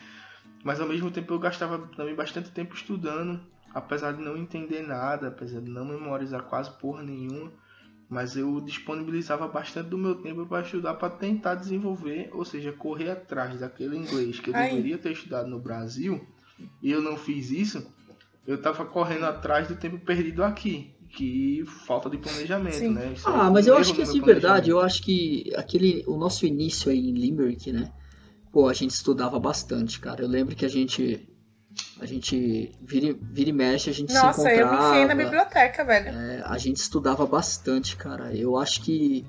Mas 0.66 0.82
ao 0.82 0.88
mesmo 0.88 1.11
tempo 1.11 1.32
eu 1.32 1.38
gastava 1.38 1.78
também 1.95 2.16
bastante 2.16 2.49
tempo 2.49 2.74
estudando, 2.74 3.39
apesar 3.72 4.13
de 4.13 4.24
não 4.24 4.36
entender 4.36 4.82
nada, 4.82 5.28
apesar 5.28 5.61
de 5.61 5.70
não 5.70 5.86
memorizar 5.86 6.41
quase 6.41 6.72
porra 6.72 7.03
nenhuma. 7.03 7.51
Mas 8.09 8.36
eu 8.36 8.59
disponibilizava 8.61 9.47
bastante 9.47 9.89
do 9.89 9.97
meu 9.97 10.16
tempo 10.16 10.43
para 10.47 10.66
estudar 10.66 10.95
para 10.95 11.11
tentar 11.11 11.53
desenvolver, 11.53 12.32
ou 12.34 12.43
seja, 12.43 12.72
correr 12.72 13.11
atrás 13.11 13.59
daquele 13.59 13.95
inglês 13.95 14.39
que 14.39 14.49
eu 14.49 14.55
Ai. 14.55 14.70
deveria 14.70 14.97
ter 14.97 15.11
estudado 15.11 15.47
no 15.47 15.59
Brasil 15.59 16.28
e 16.82 16.89
eu 16.91 16.99
não 16.99 17.16
fiz 17.16 17.51
isso. 17.51 17.86
Eu 18.47 18.55
estava 18.55 18.86
correndo 18.86 19.26
atrás 19.26 19.68
do 19.68 19.76
tempo 19.76 19.99
perdido 19.99 20.43
aqui 20.43 20.95
que 21.09 21.63
falta 21.86 22.09
de 22.09 22.18
planejamento, 22.18 22.76
Sim. 22.76 22.89
né? 22.89 23.13
Isso 23.16 23.30
ah, 23.30 23.47
é 23.47 23.49
mas 23.51 23.68
eu 23.68 23.78
acho 23.78 23.93
que 23.93 24.03
de 24.03 24.20
verdade, 24.20 24.72
eu 24.72 24.80
acho 24.80 25.03
que 25.03 25.51
aquele 25.55 26.03
o 26.07 26.18
nosso 26.18 26.43
início 26.43 26.91
aí 26.91 27.09
em 27.09 27.13
Limerick, 27.13 27.72
né? 27.72 27.91
Pô, 28.56 28.70
a 28.70 28.74
gente 28.74 28.91
estudava 28.91 29.38
bastante, 29.38 29.99
cara. 29.99 30.22
Eu 30.22 30.30
lembro 30.30 30.56
que 30.56 30.64
a 30.64 30.70
gente. 30.70 31.28
A 31.99 32.06
gente 32.06 32.72
vira, 32.82 33.14
vira 33.22 33.49
e 33.49 33.53
mexe, 33.53 33.89
a 33.89 33.93
gente 33.93 34.14
Nossa, 34.14 34.41
se 34.41 34.47
encontrava. 34.47 34.72
Nossa, 34.72 34.86
eu 34.86 34.91
me 34.91 34.91
enfiei 34.91 35.06
na 35.08 35.24
biblioteca, 35.24 35.84
velho. 35.84 36.08
É, 36.08 36.41
a 36.45 36.58
gente 36.58 36.78
estudava 36.78 37.26
bastante, 37.26 37.97
cara. 37.97 38.34
Eu 38.34 38.56
acho 38.56 38.82
que 38.82 39.26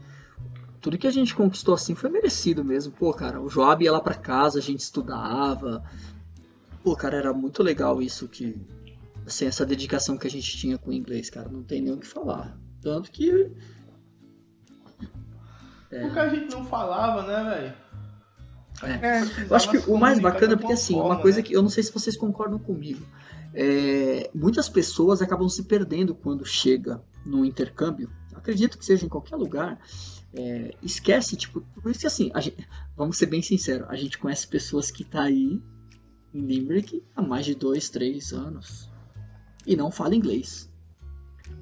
tudo 0.81 0.97
que 0.97 1.09
a 1.09 1.11
gente 1.11 1.35
conquistou 1.35 1.75
assim 1.75 1.97
foi 1.97 2.09
merecido 2.09 2.65
mesmo. 2.65 2.93
Pô, 2.93 3.13
cara, 3.13 3.41
o 3.41 3.51
Joab 3.51 3.83
ia 3.83 3.91
lá 3.91 4.01
pra 4.01 4.15
casa, 4.15 4.61
a 4.61 4.63
gente 4.63 4.79
estudava. 4.79 5.83
Pô, 6.85 6.95
cara, 6.95 7.17
era 7.17 7.33
muito 7.33 7.65
legal 7.65 8.01
isso 8.01 8.29
que. 8.29 8.55
Assim, 9.27 9.47
essa 9.47 9.67
dedicação 9.67 10.17
que 10.17 10.29
a 10.29 10.31
gente 10.31 10.57
tinha 10.57 10.79
com 10.79 10.91
o 10.91 10.95
inglês, 10.95 11.31
cara. 11.31 11.49
Não 11.49 11.65
tem 11.65 11.83
nem 11.83 11.93
o 11.93 11.99
que 11.99 12.07
falar. 12.07 12.57
Tanto 12.81 13.11
que. 13.11 13.51
É... 15.91 16.01
Porque 16.03 16.19
a 16.21 16.29
gente 16.29 16.49
não 16.53 16.65
falava, 16.65 17.27
né, 17.27 17.51
velho? 17.51 17.86
É. 18.83 19.23
Eu 19.49 19.57
acho 19.57 19.71
que 19.71 19.79
o 19.91 19.97
mais 19.97 20.19
bacana 20.19 20.55
é 20.55 20.57
porque 20.57 20.73
assim, 20.73 20.95
forma, 20.95 21.15
uma 21.15 21.23
coisa 21.23 21.39
né? 21.39 21.43
que 21.43 21.55
eu 21.55 21.63
não 21.63 21.71
sei 21.71 21.83
se 21.83 21.93
vocês 21.93 22.17
concordam 22.17 22.59
comigo. 22.59 23.07
É, 23.55 24.31
muitas 24.35 24.69
pessoas 24.69 25.23
acabam 25.23 25.49
se 25.49 25.63
perdendo 25.63 26.15
quando 26.15 26.45
chega 26.45 27.03
no 27.25 27.45
intercâmbio. 27.45 28.11
Acredito 28.35 28.77
que 28.77 28.85
seja 28.85 29.07
em 29.07 29.09
qualquer 29.09 29.37
lugar. 29.37 29.79
É, 30.35 30.75
esquece, 30.83 31.37
tipo, 31.37 31.63
por 31.81 31.91
isso 31.91 32.01
que 32.01 32.07
assim, 32.07 32.31
gente, 32.41 32.69
vamos 32.95 33.17
ser 33.17 33.27
bem 33.27 33.41
sinceros, 33.41 33.89
a 33.89 33.97
gente 33.97 34.19
conhece 34.19 34.47
pessoas 34.47 34.91
que 34.91 35.03
tá 35.03 35.23
aí 35.23 35.63
em 36.35 36.41
Limerick 36.41 37.03
há 37.15 37.23
mais 37.23 37.47
de 37.47 37.55
dois, 37.55 37.89
três 37.89 38.33
anos 38.33 38.91
e 39.67 39.75
não 39.75 39.91
fala 39.91 40.15
inglês. 40.15 40.71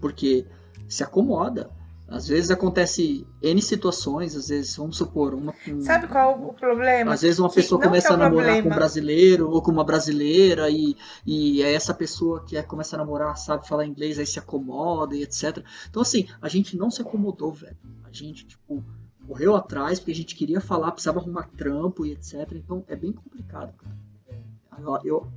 Porque 0.01 0.47
se 0.89 1.05
acomoda, 1.05 1.71
às 2.07 2.29
vezes 2.29 2.51
acontece 2.51 3.27
N 3.43 3.63
situações, 3.63 4.37
às 4.37 4.49
vezes, 4.49 4.77
vamos 4.77 4.97
supor, 4.97 5.35
uma. 5.35 5.55
Um, 5.67 5.81
Sabe 5.81 6.07
qual 6.07 6.39
o 6.39 6.53
problema? 6.53 7.13
Às 7.13 7.23
vezes 7.23 7.39
uma 7.39 7.51
pessoa 7.51 7.81
que, 7.81 7.87
começa 7.87 8.09
é 8.09 8.13
a 8.13 8.17
namorar 8.17 8.45
problema. 8.45 8.63
com 8.63 8.69
um 8.69 8.79
brasileiro 8.79 9.51
ou 9.51 9.63
com 9.63 9.71
uma 9.71 9.85
brasileira 9.85 10.69
e, 10.69 10.97
e 11.27 11.63
é 11.63 11.73
essa 11.73 11.95
pessoa 11.95 12.45
que 12.45 12.57
é, 12.57 12.63
começa 12.63 12.97
a 12.97 12.99
namorar 12.99 13.37
sabe 13.39 13.67
falar 13.67 13.87
inglês, 13.87 14.19
aí 14.19 14.27
se 14.27 14.39
acomoda 14.39 15.17
e 15.17 15.23
etc. 15.23 15.65
Então, 15.89 16.03
assim, 16.03 16.29
a 16.43 16.49
gente 16.49 16.77
não 16.77 16.91
se 16.91 17.01
acomodou, 17.01 17.53
velho. 17.53 17.77
A 18.05 18.13
gente, 18.13 18.47
tipo, 18.47 18.85
correu 19.27 19.57
atrás 19.57 19.99
porque 19.99 20.13
a 20.13 20.17
gente 20.17 20.37
queria 20.37 20.61
falar, 20.61 20.93
precisava 20.93 21.21
arrumar 21.21 21.49
trampo 21.57 22.05
e 22.05 22.13
etc. 22.13 22.53
Então, 22.53 22.85
é 22.87 22.95
bem 22.95 23.13
complicado, 23.13 23.75
cara. 23.77 23.97
Eu, 24.79 24.99
eu 25.05 25.29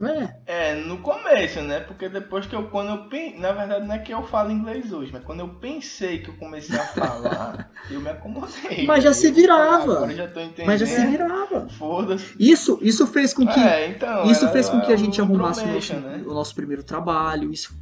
é. 0.00 0.36
é, 0.46 0.74
no 0.76 0.98
começo, 0.98 1.60
né? 1.60 1.80
Porque 1.80 2.08
depois 2.08 2.46
que 2.46 2.54
eu, 2.54 2.68
quando 2.68 2.90
eu 2.90 3.08
pensei, 3.08 3.38
na 3.38 3.50
verdade 3.50 3.86
não 3.86 3.94
é 3.94 3.98
que 3.98 4.12
eu 4.12 4.22
falo 4.22 4.52
inglês 4.52 4.92
hoje, 4.92 5.10
mas 5.12 5.24
quando 5.24 5.40
eu 5.40 5.48
pensei 5.48 6.20
que 6.20 6.30
eu 6.30 6.34
comecei 6.36 6.78
a 6.78 6.86
falar, 6.86 7.70
eu 7.90 8.00
me 8.00 8.08
acomodei. 8.08 8.86
Mas 8.86 9.02
já 9.02 9.12
se 9.12 9.30
virava. 9.32 9.96
Agora 9.96 10.14
já 10.14 10.28
tô 10.28 10.40
entendendo. 10.40 10.66
Mas 10.66 10.80
já 10.80 10.86
se 10.86 11.04
virava. 11.04 11.68
Foda-se. 11.70 12.32
Isso, 12.38 12.78
isso 12.80 13.06
fez 13.08 13.34
com 13.34 13.44
que, 13.44 13.58
é, 13.58 13.88
então, 13.88 14.30
isso 14.30 14.48
fez 14.50 14.68
com 14.68 14.80
que 14.80 14.92
a 14.92 14.96
gente 14.96 15.20
arrumasse 15.20 15.64
o 15.64 15.66
nosso, 15.66 15.94
né? 15.94 16.22
o 16.24 16.34
nosso 16.34 16.54
primeiro 16.54 16.84
trabalho, 16.84 17.52
isso, 17.52 17.76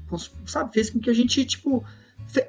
sabe, 0.46 0.72
fez 0.72 0.88
com 0.88 0.98
que 0.98 1.10
a 1.10 1.14
gente, 1.14 1.44
tipo, 1.44 1.84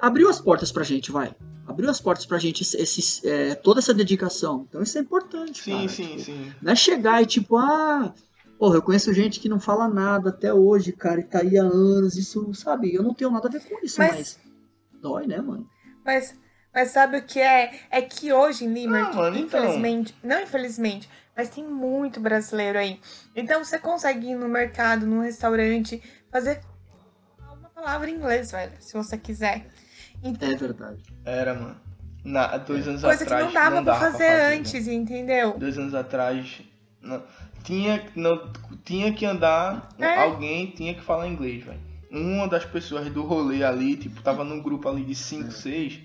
abriu 0.00 0.30
as 0.30 0.40
portas 0.40 0.72
pra 0.72 0.82
gente, 0.82 1.12
vai 1.12 1.34
abriu 1.66 1.90
as 1.90 2.00
portas 2.00 2.24
pra 2.24 2.38
gente 2.38 2.62
esse, 2.62 3.28
é, 3.28 3.54
toda 3.54 3.78
essa 3.78 3.92
dedicação. 3.92 4.66
Então 4.68 4.82
isso 4.82 4.96
é 4.96 5.02
importante. 5.02 5.62
Sim, 5.62 5.72
cara. 5.72 5.88
sim, 5.88 6.06
tipo, 6.08 6.20
sim. 6.22 6.52
Não 6.62 6.72
é 6.72 6.74
chegar 6.74 7.22
e 7.22 7.26
tipo, 7.26 7.58
ah, 7.58 8.14
Porra, 8.58 8.74
eu 8.74 8.82
conheço 8.82 9.14
gente 9.14 9.38
que 9.38 9.48
não 9.48 9.60
fala 9.60 9.88
nada 9.88 10.30
até 10.30 10.52
hoje, 10.52 10.92
cara, 10.92 11.20
e 11.20 11.24
tá 11.24 11.40
aí 11.40 11.56
há 11.56 11.62
anos. 11.62 12.16
Isso, 12.16 12.52
sabe, 12.54 12.92
eu 12.92 13.02
não 13.04 13.14
tenho 13.14 13.30
nada 13.30 13.46
a 13.46 13.50
ver 13.50 13.60
com 13.60 13.78
isso, 13.84 14.00
mas. 14.00 14.10
mas 14.10 14.38
dói, 15.00 15.26
né, 15.26 15.40
mano? 15.40 15.68
Mas, 16.04 16.34
mas 16.74 16.90
sabe 16.90 17.18
o 17.18 17.22
que 17.22 17.38
é? 17.38 17.78
É 17.88 18.02
que 18.02 18.32
hoje 18.32 18.64
em 18.64 18.72
Limerick, 18.72 19.16
ah, 19.16 19.28
então. 19.28 19.36
infelizmente, 19.36 20.14
então. 20.18 20.36
não 20.36 20.42
infelizmente, 20.42 21.08
mas 21.36 21.48
tem 21.48 21.64
muito 21.64 22.18
brasileiro 22.18 22.78
aí. 22.78 23.00
Então 23.36 23.62
você 23.62 23.78
consegue 23.78 24.30
ir 24.30 24.34
no 24.34 24.48
mercado, 24.48 25.06
num 25.06 25.20
restaurante, 25.20 26.02
fazer 26.32 26.60
uma 27.38 27.68
palavra 27.68 28.10
em 28.10 28.14
inglês, 28.14 28.50
velho, 28.50 28.72
se 28.80 28.92
você 28.92 29.16
quiser. 29.16 29.66
Então, 30.20 30.50
é 30.50 30.56
verdade. 30.56 31.02
Era, 31.24 31.54
mano. 31.54 31.76
Na, 32.24 32.56
dois 32.56 32.88
anos 32.88 33.02
Coisa 33.02 33.22
atrás. 33.22 33.44
Coisa 33.44 33.46
que 33.46 33.54
não 33.54 33.62
dava, 33.62 33.76
não 33.76 33.84
dava 33.84 33.98
pra, 34.00 34.10
fazer 34.10 34.26
pra 34.26 34.38
fazer 34.38 34.54
antes, 34.56 34.86
né? 34.88 34.94
entendeu? 34.94 35.56
Dois 35.56 35.78
anos 35.78 35.94
atrás. 35.94 36.60
Não 37.00 37.22
tinha, 37.64 38.04
não, 38.14 38.50
tinha 38.84 39.12
que 39.12 39.24
andar, 39.26 39.88
é. 39.98 40.22
alguém 40.22 40.66
tinha 40.66 40.94
que 40.94 41.02
falar 41.02 41.28
inglês, 41.28 41.64
velho. 41.64 41.80
Uma 42.10 42.48
das 42.48 42.64
pessoas 42.64 43.10
do 43.12 43.22
rolê 43.22 43.62
ali, 43.62 43.96
tipo, 43.96 44.22
tava 44.22 44.42
num 44.42 44.62
grupo 44.62 44.88
ali 44.88 45.04
de 45.04 45.14
5, 45.14 45.50
6, 45.50 46.00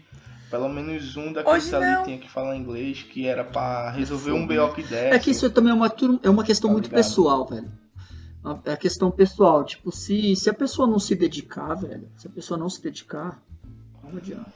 pelo 0.50 0.70
menos 0.70 1.16
um 1.16 1.32
daqueles 1.32 1.74
ali 1.74 2.04
tinha 2.04 2.18
que 2.18 2.30
falar 2.30 2.56
inglês, 2.56 3.02
que 3.02 3.26
era 3.26 3.44
para 3.44 3.90
resolver 3.92 4.34
um 4.34 4.46
BO 4.46 4.74
que 4.76 4.84
desse. 4.84 4.96
É 4.96 5.18
que 5.18 5.32
isso 5.32 5.50
também 5.50 5.72
é 5.72 5.76
uma, 5.76 5.92
é 6.22 6.30
uma 6.30 6.44
questão 6.44 6.70
tá 6.70 6.74
muito 6.74 6.90
pessoal, 6.90 7.48
velho. 7.48 7.72
É 8.66 8.76
questão 8.76 9.10
pessoal, 9.10 9.64
tipo, 9.64 9.90
se, 9.92 10.36
se 10.36 10.50
a 10.50 10.54
pessoa 10.54 10.86
não 10.86 11.00
se 11.00 11.16
dedicar, 11.16 11.74
velho, 11.76 12.10
se 12.18 12.28
a 12.28 12.30
pessoa 12.30 12.58
não 12.58 12.70
se 12.70 12.84
dedicar, 12.84 13.42
não 14.04 14.18
adianta. 14.18 14.52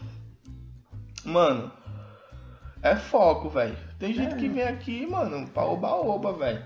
Mano, 1.23 1.71
é 2.81 2.95
foco, 2.95 3.49
velho. 3.49 3.86
Tem 3.99 4.13
gente 4.13 4.33
é. 4.33 4.37
que 4.37 4.47
vem 4.47 4.63
aqui, 4.63 5.05
mano, 5.07 5.47
pra 5.47 5.65
oba-oba, 5.65 6.33
velho. 6.33 6.63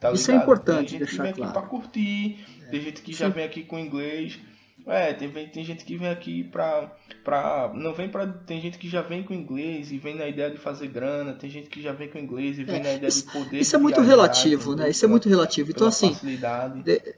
Tá 0.00 0.12
Isso 0.12 0.30
é 0.30 0.36
importante 0.36 0.98
deixar 0.98 1.32
claro. 1.32 1.34
Tem 1.34 1.34
gente 1.34 1.34
que 1.34 1.40
vem 1.40 1.44
aqui 1.46 1.52
pra 1.52 1.62
curtir, 1.62 2.46
tem 2.70 2.80
gente 2.80 3.02
que 3.02 3.12
já 3.12 3.28
vem 3.28 3.44
aqui 3.44 3.62
com 3.62 3.78
inglês. 3.78 4.38
É, 4.86 5.14
tem, 5.14 5.30
tem 5.30 5.64
gente 5.64 5.82
que 5.82 5.96
vem 5.96 6.08
aqui 6.08 6.44
pra, 6.44 6.92
pra. 7.22 7.72
Não 7.74 7.94
vem 7.94 8.08
pra. 8.08 8.26
Tem 8.26 8.60
gente 8.60 8.76
que 8.76 8.88
já 8.88 9.00
vem 9.00 9.22
com 9.22 9.32
inglês 9.32 9.90
e 9.90 9.96
vem 9.96 10.14
na 10.14 10.28
ideia 10.28 10.50
de 10.50 10.58
fazer 10.58 10.88
grana. 10.88 11.32
Tem 11.32 11.48
gente 11.48 11.70
que 11.70 11.80
já 11.80 11.92
vem 11.92 12.08
com 12.08 12.18
inglês 12.18 12.58
e 12.58 12.64
vem 12.64 12.80
é, 12.80 12.82
na 12.82 12.92
ideia 12.92 13.08
isso, 13.08 13.26
de 13.26 13.32
poder. 13.32 13.58
Isso 13.58 13.74
é 13.74 13.78
muito 13.78 14.02
relativo, 14.02 14.76
né? 14.76 14.90
Isso 14.90 15.04
é 15.04 15.08
muito 15.08 15.26
relativo. 15.26 15.70
Então, 15.70 15.86
assim. 15.86 16.12
Facilidade. 16.12 16.82
De, 16.82 17.14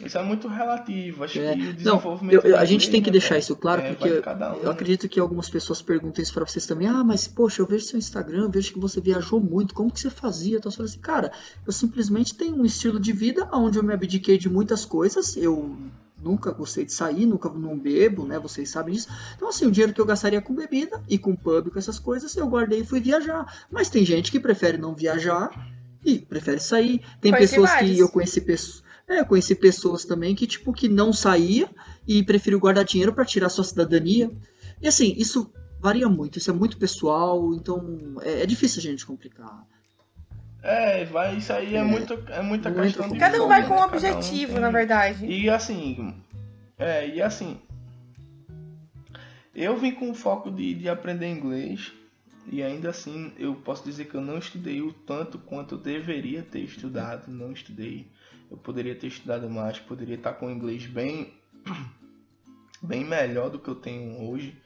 isso 0.00 0.18
é 0.18 0.22
muito 0.24 0.48
relativo. 0.48 1.22
Acho 1.22 1.38
é. 1.38 1.54
que 1.54 1.68
o 1.68 1.72
desenvolvimento. 1.72 2.42
Não, 2.42 2.50
eu, 2.50 2.58
a 2.58 2.64
gente 2.64 2.90
tem 2.90 3.00
que 3.00 3.12
deixar 3.12 3.38
isso 3.38 3.54
claro, 3.54 3.80
é, 3.80 3.94
porque 3.94 4.08
um. 4.08 4.62
eu 4.62 4.70
acredito 4.70 5.08
que 5.08 5.20
algumas 5.20 5.48
pessoas 5.48 5.80
perguntam 5.80 6.20
isso 6.20 6.34
para 6.34 6.44
vocês 6.44 6.66
também. 6.66 6.88
Ah, 6.88 7.04
mas 7.04 7.28
poxa, 7.28 7.62
eu 7.62 7.66
vejo 7.66 7.84
seu 7.84 7.98
Instagram, 7.98 8.50
vejo 8.50 8.72
que 8.72 8.78
você 8.80 9.00
viajou 9.00 9.40
muito, 9.40 9.72
como 9.72 9.92
que 9.92 10.00
você 10.00 10.10
fazia? 10.10 10.56
Então, 10.56 10.72
assim, 10.76 10.98
cara, 10.98 11.30
eu 11.64 11.72
simplesmente 11.72 12.34
tenho 12.34 12.56
um 12.56 12.64
estilo 12.64 12.98
de 12.98 13.12
vida 13.12 13.48
onde 13.52 13.78
eu 13.78 13.84
me 13.84 13.94
abdiquei 13.94 14.36
de 14.36 14.48
muitas 14.48 14.84
coisas. 14.84 15.36
Eu 15.36 15.76
nunca 16.20 16.50
gostei 16.50 16.84
de 16.84 16.92
sair, 16.92 17.24
nunca 17.24 17.48
não 17.48 17.78
bebo, 17.78 18.26
né? 18.26 18.36
Vocês 18.40 18.70
sabem 18.70 18.94
disso. 18.94 19.08
Então, 19.36 19.48
assim, 19.48 19.64
o 19.64 19.70
dinheiro 19.70 19.92
que 19.92 20.00
eu 20.00 20.06
gastaria 20.06 20.42
com 20.42 20.54
bebida 20.56 21.00
e 21.08 21.16
com 21.16 21.36
pub, 21.36 21.70
com 21.70 21.78
essas 21.78 22.00
coisas, 22.00 22.36
eu 22.36 22.48
guardei 22.48 22.80
e 22.80 22.84
fui 22.84 22.98
viajar. 22.98 23.66
Mas 23.70 23.88
tem 23.88 24.04
gente 24.04 24.32
que 24.32 24.40
prefere 24.40 24.76
não 24.76 24.92
viajar 24.92 25.50
e 26.04 26.18
prefere 26.18 26.58
sair. 26.58 27.00
Tem 27.20 27.30
pessoas 27.30 27.72
que 27.74 27.96
eu 27.96 28.08
conheci 28.08 28.40
pessoas 28.40 28.82
é, 29.08 29.20
eu 29.20 29.26
conheci 29.26 29.54
pessoas 29.54 30.04
também 30.04 30.34
que, 30.34 30.46
tipo, 30.46 30.72
que 30.72 30.88
não 30.88 31.12
saía 31.12 31.68
e 32.06 32.22
preferiu 32.22 32.58
guardar 32.58 32.84
dinheiro 32.84 33.12
para 33.12 33.24
tirar 33.24 33.48
sua 33.48 33.64
cidadania. 33.64 34.30
E 34.80 34.88
assim, 34.88 35.14
isso 35.16 35.52
varia 35.78 36.08
muito, 36.08 36.38
isso 36.38 36.50
é 36.50 36.54
muito 36.54 36.78
pessoal, 36.78 37.54
então 37.54 38.16
é, 38.22 38.42
é 38.42 38.46
difícil 38.46 38.78
a 38.80 38.82
gente 38.82 39.04
complicar. 39.04 39.66
É, 40.62 41.04
vai, 41.04 41.36
isso 41.36 41.52
aí 41.52 41.74
é, 41.74 41.78
é 41.78 41.84
muito, 41.84 42.14
é 42.28 42.40
muita 42.40 42.70
muito 42.70 42.82
questão 42.84 43.08
de. 43.10 43.18
Cada 43.18 43.42
um 43.44 43.48
vai 43.48 43.68
com 43.68 43.74
um 43.74 43.82
objetivo, 43.82 44.56
um 44.56 44.60
na 44.60 44.70
verdade. 44.70 45.26
E 45.26 45.50
assim, 45.50 46.14
é, 46.78 47.06
e 47.06 47.20
assim, 47.20 47.60
eu 49.54 49.76
vim 49.76 49.92
com 49.92 50.10
o 50.10 50.14
foco 50.14 50.50
de, 50.50 50.72
de 50.72 50.88
aprender 50.88 51.28
inglês 51.28 51.92
e 52.50 52.62
ainda 52.62 52.88
assim 52.88 53.32
eu 53.38 53.54
posso 53.54 53.84
dizer 53.84 54.06
que 54.06 54.14
eu 54.14 54.22
não 54.22 54.38
estudei 54.38 54.80
o 54.80 54.90
tanto 54.90 55.38
quanto 55.38 55.74
eu 55.74 55.78
deveria 55.78 56.42
ter 56.42 56.60
estudado, 56.60 57.30
não 57.30 57.52
estudei 57.52 58.06
eu 58.54 58.58
poderia 58.58 58.94
ter 58.94 59.08
estudado 59.08 59.50
mais, 59.50 59.80
poderia 59.80 60.14
estar 60.14 60.34
com 60.34 60.46
o 60.46 60.50
inglês 60.50 60.86
bem, 60.86 61.34
bem 62.80 63.04
melhor 63.04 63.50
do 63.50 63.58
que 63.58 63.68
eu 63.68 63.74
tenho 63.74 64.22
hoje. 64.30 64.56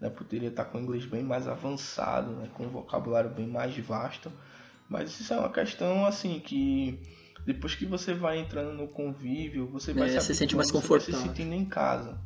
Né? 0.00 0.08
Poderia 0.08 0.48
estar 0.48 0.64
com 0.64 0.78
o 0.78 0.80
inglês 0.80 1.04
bem 1.04 1.22
mais 1.22 1.46
avançado, 1.46 2.32
né? 2.32 2.48
com 2.54 2.64
um 2.64 2.70
vocabulário 2.70 3.30
bem 3.30 3.46
mais 3.46 3.76
vasto. 3.78 4.32
Mas 4.88 5.20
isso 5.20 5.32
é 5.32 5.38
uma 5.38 5.52
questão 5.52 6.06
assim 6.06 6.40
que 6.40 6.98
depois 7.44 7.74
que 7.74 7.84
você 7.84 8.14
vai 8.14 8.38
entrando 8.38 8.72
no 8.72 8.88
convívio, 8.88 9.66
você 9.66 9.92
vai 9.92 10.14
é, 10.14 10.20
se 10.20 10.34
sente 10.34 10.56
mais 10.56 10.70
confortável, 10.70 11.14
se 11.14 11.22
sentindo 11.22 11.54
em 11.54 11.66
casa. 11.66 12.18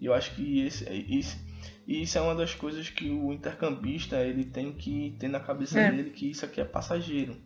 E 0.00 0.06
eu 0.06 0.14
acho 0.14 0.34
que 0.34 0.60
esse, 0.60 0.84
esse, 1.08 1.38
isso 1.86 2.18
é 2.18 2.20
uma 2.20 2.34
das 2.34 2.54
coisas 2.54 2.90
que 2.90 3.08
o 3.08 3.32
intercambista 3.32 4.16
ele 4.16 4.44
tem 4.44 4.72
que 4.72 5.16
ter 5.18 5.28
na 5.28 5.38
cabeça 5.38 5.80
é. 5.80 5.90
dele 5.90 6.10
que 6.10 6.28
isso 6.30 6.44
aqui 6.44 6.60
é 6.60 6.64
passageiro. 6.64 7.36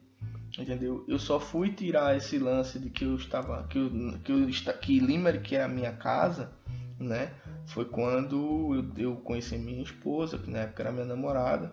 Entendeu? 0.59 1.05
Eu 1.07 1.19
só 1.19 1.39
fui 1.39 1.71
tirar 1.73 2.17
esse 2.17 2.39
lance 2.39 2.79
de 2.79 2.91
que 2.91 3.05
eu 3.05 3.15
estava. 3.15 3.67
que 3.69 3.79
eu, 3.79 3.91
que, 4.25 4.33
eu, 4.33 4.49
que 4.81 4.99
Limerick 4.99 5.55
é 5.55 5.63
a 5.63 5.69
minha 5.69 5.93
casa, 5.93 6.51
né? 6.99 7.33
Foi 7.67 7.85
quando 7.85 8.75
eu, 8.97 9.05
eu 9.05 9.17
conheci 9.17 9.57
minha 9.57 9.83
esposa, 9.83 10.39
que 10.39 10.51
na 10.51 10.61
época 10.61 10.83
era 10.83 10.93
minha 10.93 11.05
namorada. 11.05 11.73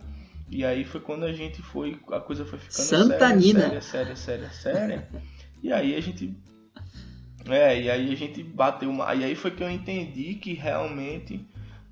E 0.50 0.64
aí 0.64 0.86
foi 0.86 1.02
quando 1.02 1.26
a 1.26 1.34
gente 1.34 1.62
foi. 1.62 2.00
A 2.12 2.20
coisa 2.20 2.46
foi 2.46 2.60
ficando 2.60 2.86
Santa 2.86 3.20
séria, 3.20 3.36
Nina. 3.36 3.60
séria, 3.62 3.82
séria, 3.82 4.16
séria, 4.16 4.50
séria. 4.52 5.10
e 5.62 5.74
aí 5.74 5.96
a 5.96 6.00
gente. 6.00 6.38
É, 7.50 7.82
e 7.82 7.90
aí 7.90 8.12
a 8.12 8.16
gente 8.16 8.44
bateu 8.44 8.90
uma. 8.90 9.14
E 9.16 9.24
aí 9.24 9.36
foi 9.36 9.52
que 9.52 9.64
eu 9.64 9.70
entendi 9.70 10.36
que 10.36 10.54
realmente, 10.54 11.46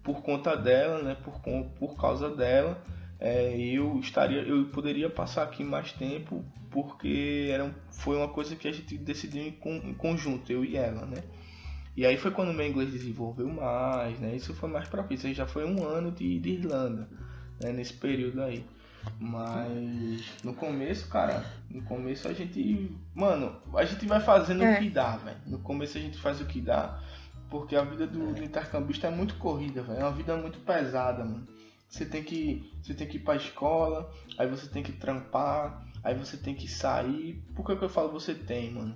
por 0.04 0.22
conta 0.22 0.56
dela, 0.56 1.02
né? 1.02 1.16
Por, 1.16 1.42
por 1.80 1.98
causa 1.98 2.30
dela, 2.30 2.82
é, 3.20 3.58
eu 3.58 4.00
estaria. 4.00 4.42
Eu 4.42 4.66
poderia 4.66 5.10
passar 5.10 5.44
aqui 5.44 5.64
mais 5.64 5.92
tempo 5.92 6.46
porque 6.76 7.48
era, 7.50 7.74
foi 7.90 8.18
uma 8.18 8.28
coisa 8.28 8.54
que 8.54 8.68
a 8.68 8.72
gente 8.72 8.98
decidiu 8.98 9.44
em, 9.44 9.58
em, 9.90 9.94
conjunto, 9.94 10.52
eu 10.52 10.66
e 10.66 10.76
ela, 10.76 11.06
né? 11.06 11.24
E 11.96 12.06
aí 12.06 12.18
foi 12.18 12.32
quando 12.32 12.50
o 12.50 12.54
meu 12.54 12.68
inglês 12.68 12.92
desenvolveu 12.92 13.48
mais, 13.48 14.20
né? 14.20 14.36
Isso 14.36 14.54
foi 14.54 14.70
mais 14.70 14.86
propício, 14.90 15.34
já 15.34 15.48
foi 15.48 15.64
um 15.64 15.88
ano 15.88 16.12
de, 16.12 16.38
de 16.38 16.50
Irlanda, 16.50 17.08
né? 17.64 17.72
Nesse 17.72 17.94
período 17.94 18.42
aí. 18.42 18.66
Mas 19.18 20.44
no 20.44 20.54
começo, 20.54 21.08
cara, 21.08 21.46
no 21.70 21.82
começo 21.84 22.28
a 22.28 22.34
gente. 22.34 22.92
Mano, 23.14 23.56
a 23.74 23.86
gente 23.86 24.06
vai 24.06 24.20
fazendo 24.20 24.64
é. 24.64 24.76
o 24.76 24.80
que 24.80 24.90
dá, 24.90 25.16
velho. 25.16 25.38
No 25.46 25.60
começo 25.60 25.98
a 25.98 26.02
gente 26.02 26.18
faz 26.18 26.42
o 26.42 26.46
que 26.46 26.60
dá, 26.60 27.02
porque 27.50 27.78
a 27.78 27.84
vida 27.84 28.06
do, 28.06 28.34
do 28.34 28.44
intercambista 28.44 29.08
é 29.08 29.12
muito 29.12 29.36
corrida, 29.36 29.82
velho. 29.82 30.00
É 30.00 30.04
uma 30.04 30.12
vida 30.12 30.36
muito 30.36 30.60
pesada, 30.60 31.24
mano. 31.24 31.48
você 31.88 32.06
tem 32.06 32.22
que, 32.22 32.70
você 32.84 32.94
tem 32.94 33.08
que 33.08 33.16
ir 33.16 33.22
pra 33.22 33.38
escola, 33.38 34.12
aí 34.38 34.50
você 34.50 34.68
tem 34.68 34.84
que 34.84 34.92
trampar, 34.92 35.85
aí 36.06 36.16
você 36.16 36.38
tem 36.38 36.54
que 36.54 36.68
sair. 36.68 37.44
Por 37.56 37.66
que, 37.66 37.76
que 37.76 37.84
eu 37.84 37.90
falo 37.90 38.12
você 38.12 38.36
tem, 38.36 38.72
mano? 38.72 38.96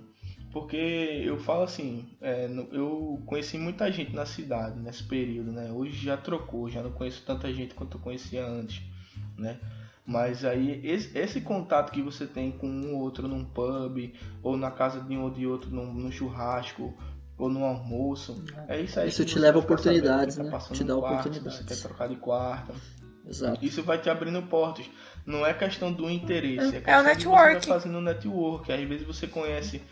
Porque 0.52 0.76
eu 0.76 1.38
falo 1.38 1.64
assim, 1.64 2.08
é, 2.20 2.48
eu 2.72 3.22
conheci 3.26 3.58
muita 3.58 3.90
gente 3.90 4.14
na 4.14 4.24
cidade 4.24 4.80
nesse 4.80 5.02
período, 5.02 5.52
né? 5.52 5.70
Hoje 5.72 6.04
já 6.04 6.16
trocou, 6.16 6.70
já 6.70 6.82
não 6.82 6.92
conheço 6.92 7.22
tanta 7.24 7.52
gente 7.52 7.74
quanto 7.74 7.96
eu 7.96 8.00
conhecia 8.00 8.46
antes, 8.46 8.82
né? 9.36 9.60
Mas 10.06 10.44
aí 10.44 10.80
esse, 10.84 11.16
esse, 11.16 11.40
contato 11.40 11.92
que 11.92 12.02
você 12.02 12.26
tem 12.26 12.50
com 12.50 12.66
um 12.66 12.94
ou 12.94 13.02
outro 13.02 13.28
num 13.28 13.44
pub, 13.44 14.12
ou 14.42 14.56
na 14.56 14.70
casa 14.70 15.00
de 15.00 15.16
um 15.16 15.22
ou 15.22 15.30
de 15.30 15.46
outro 15.46 15.70
num, 15.70 15.92
num 15.92 16.10
churrasco, 16.10 16.96
ou 17.38 17.48
no 17.48 17.64
almoço, 17.64 18.44
é 18.68 18.80
isso 18.80 18.98
aí. 18.98 19.08
Isso 19.08 19.24
te 19.24 19.38
leva 19.38 19.58
oportunidades, 19.58 20.36
tá 20.36 20.42
né? 20.42 20.58
Te 20.72 20.84
dá 20.84 20.96
quarto, 20.96 21.28
oportunidades. 21.28 21.58
Você 21.58 21.64
quer 21.64 21.80
trocar 21.80 22.08
de 22.08 22.16
quarto. 22.16 22.74
Exato. 23.26 23.64
Isso 23.64 23.82
vai 23.82 23.98
te 23.98 24.08
abrindo 24.08 24.42
portas. 24.42 24.88
Não 25.26 25.46
é 25.46 25.52
questão 25.52 25.92
do 25.92 26.08
interesse, 26.08 26.74
é, 26.74 26.78
é 26.78 26.80
questão 26.80 27.00
o 27.00 27.02
network. 27.04 27.60
Você 27.62 27.68
vai 27.68 27.78
fazendo 27.80 28.00
network. 28.00 28.72
Às 28.72 28.88
vezes 28.88 29.06
você 29.06 29.26
conhece, 29.26 29.82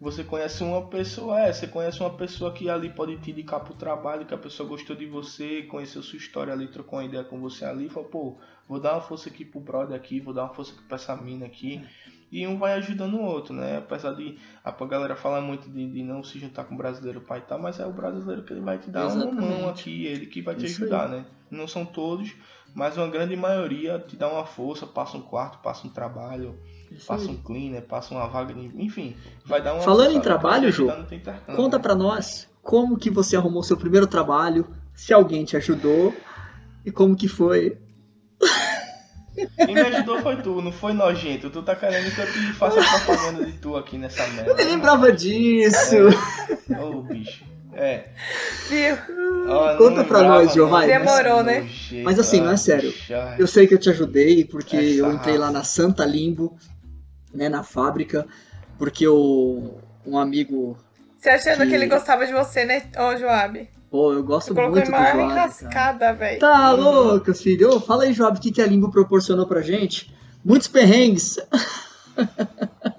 você 0.00 0.24
conhece 0.24 0.64
uma 0.64 0.86
pessoa, 0.86 1.40
é, 1.40 1.52
você 1.52 1.66
conhece 1.66 2.00
uma 2.00 2.10
pessoa 2.10 2.52
que 2.52 2.70
ali 2.70 2.88
pode 2.90 3.16
te 3.18 3.30
indicar 3.30 3.60
pro 3.60 3.74
trabalho, 3.74 4.24
que 4.24 4.34
a 4.34 4.38
pessoa 4.38 4.68
gostou 4.68 4.96
de 4.96 5.06
você, 5.06 5.62
conheceu 5.62 6.02
sua 6.02 6.16
história 6.16 6.52
ali, 6.52 6.68
trocou 6.68 6.98
uma 6.98 7.04
ideia 7.04 7.22
com 7.22 7.38
você 7.38 7.64
ali, 7.64 7.86
e 7.86 7.88
falou, 7.90 8.08
pô, 8.08 8.38
vou 8.66 8.80
dar 8.80 8.94
uma 8.94 9.02
força 9.02 9.28
aqui 9.28 9.44
pro 9.44 9.60
brother 9.60 9.94
aqui, 9.94 10.20
vou 10.20 10.32
dar 10.32 10.44
uma 10.44 10.54
força 10.54 10.72
aqui 10.72 10.82
pra 10.84 10.96
essa 10.96 11.14
mina 11.16 11.46
aqui. 11.46 11.84
E 12.30 12.46
um 12.46 12.58
vai 12.58 12.74
ajudando 12.74 13.14
o 13.14 13.22
outro, 13.22 13.54
né? 13.54 13.78
Apesar 13.78 14.12
de 14.12 14.38
a 14.62 14.70
galera 14.84 15.16
falar 15.16 15.40
muito 15.40 15.68
de, 15.70 15.90
de 15.90 16.02
não 16.02 16.22
se 16.22 16.38
juntar 16.38 16.64
com 16.64 16.74
o 16.74 16.76
brasileiro 16.76 17.22
pai 17.22 17.38
e 17.38 17.42
tal, 17.42 17.58
mas 17.58 17.80
é 17.80 17.86
o 17.86 17.92
brasileiro 17.92 18.42
que 18.42 18.52
ele 18.52 18.60
vai 18.60 18.78
te 18.78 18.90
dar 18.90 19.06
Exatamente. 19.06 19.38
uma 19.38 19.58
mão 19.60 19.68
aqui, 19.68 20.04
ele 20.04 20.26
que 20.26 20.42
vai 20.42 20.54
te 20.54 20.66
Isso 20.66 20.82
ajudar, 20.82 21.06
aí. 21.06 21.10
né? 21.20 21.26
Não 21.50 21.66
são 21.66 21.86
todos, 21.86 22.34
mas 22.74 22.96
uma 22.96 23.08
grande 23.08 23.36
maioria 23.36 23.98
te 23.98 24.16
dá 24.16 24.28
uma 24.28 24.44
força, 24.44 24.86
passa 24.86 25.16
um 25.16 25.22
quarto, 25.22 25.58
passa 25.58 25.86
um 25.86 25.90
trabalho, 25.90 26.58
Isso 26.90 27.06
passa 27.06 27.24
aí. 27.24 27.30
um 27.30 27.36
cleaner, 27.36 27.82
passa 27.82 28.14
uma 28.14 28.26
vaga 28.26 28.54
de. 28.54 28.70
Enfim, 28.82 29.16
vai 29.44 29.60
dar 29.62 29.74
uma 29.74 29.82
Falando 29.82 30.12
em 30.12 30.20
trabalho, 30.20 30.68
intercâmbio, 30.68 31.56
Conta 31.56 31.78
pra 31.78 31.94
nós 31.94 32.48
como 32.62 32.98
que 32.98 33.10
você 33.10 33.36
arrumou 33.36 33.62
seu 33.62 33.76
primeiro 33.76 34.06
trabalho, 34.06 34.68
se 34.94 35.14
alguém 35.14 35.44
te 35.44 35.56
ajudou 35.56 36.14
e 36.84 36.90
como 36.90 37.16
que 37.16 37.26
foi. 37.26 37.78
Quem 39.56 39.74
me 39.74 39.80
ajudou 39.80 40.20
foi 40.20 40.36
tu, 40.42 40.60
não 40.60 40.72
foi 40.72 40.92
nojento. 40.92 41.48
Tu 41.48 41.62
tá 41.62 41.76
querendo 41.76 42.12
que 42.14 42.20
eu 42.20 42.26
te 42.26 42.52
faça 42.54 42.80
propaganda 42.82 43.46
de 43.46 43.52
tu 43.52 43.76
aqui 43.76 43.96
nessa 43.96 44.26
merda. 44.28 44.50
Eu 44.50 44.56
nem 44.56 44.66
lembrava 44.66 45.12
disso. 45.12 45.96
Ô, 46.80 47.02
bicho. 47.02 47.44
É. 47.78 48.08
Viu? 48.68 48.96
Conta 49.78 50.04
pra 50.04 50.18
lembrava, 50.18 50.44
nós, 50.44 50.54
vai. 50.56 50.86
Demorou, 50.86 51.42
né? 51.42 51.68
Mas 52.02 52.18
assim, 52.18 52.40
não 52.40 52.50
é 52.50 52.56
sério. 52.56 52.92
Eu 53.38 53.46
sei 53.46 53.66
que 53.66 53.74
eu 53.74 53.78
te 53.78 53.88
ajudei 53.90 54.44
porque 54.44 54.76
Essa 54.76 54.86
eu 54.86 55.12
entrei 55.12 55.38
lá 55.38 55.46
raça. 55.46 55.58
na 55.58 55.64
Santa 55.64 56.04
Limbo, 56.04 56.56
né, 57.32 57.48
na 57.48 57.62
fábrica, 57.62 58.26
porque 58.78 59.06
o, 59.06 59.78
um 60.04 60.18
amigo. 60.18 60.76
Você 61.16 61.30
achando 61.30 61.62
que... 61.62 61.68
Que- 61.68 61.74
ele 61.74 61.86
gostava 61.86 62.26
de 62.26 62.32
você, 62.32 62.64
né, 62.64 62.82
ô 62.98 63.16
Joab? 63.16 63.68
Pô, 63.90 64.12
eu 64.12 64.22
gosto 64.22 64.54
colocou 64.54 64.76
muito 64.76 64.86
do 64.86 64.90
Joab, 64.90 65.06
cara. 65.12 65.22
enrascada, 65.22 66.12
velho. 66.12 66.38
Tá 66.40 66.72
louco, 66.72 67.32
filho? 67.34 67.70
Ô, 67.76 67.80
fala 67.80 68.04
aí, 68.04 68.12
Joab, 68.12 68.38
o 68.38 68.40
que, 68.40 68.52
que 68.52 68.60
a 68.60 68.66
Limbo 68.66 68.90
proporcionou 68.90 69.46
pra 69.46 69.62
gente? 69.62 70.14
Muitos 70.44 70.68
perrengues. 70.68 71.38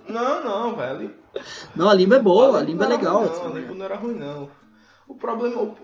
Não, 0.08 0.44
não, 0.44 0.76
velho. 0.76 1.12
Não, 1.76 1.90
a 1.90 1.94
Limbo 1.94 2.16
é 2.16 2.20
boa, 2.20 2.58
a 2.58 2.62
Limbo 2.62 2.82
Limbo 2.82 2.84
é 2.84 2.88
legal. 2.88 3.22
Não, 3.26 3.46
a. 3.52 3.60
Limbo 3.60 3.76
não 3.76 3.86
era 3.86 3.96
ruim, 3.96 4.16
não. 4.16 4.50
O 5.10 5.16
problema. 5.16 5.62
O, 5.62 5.78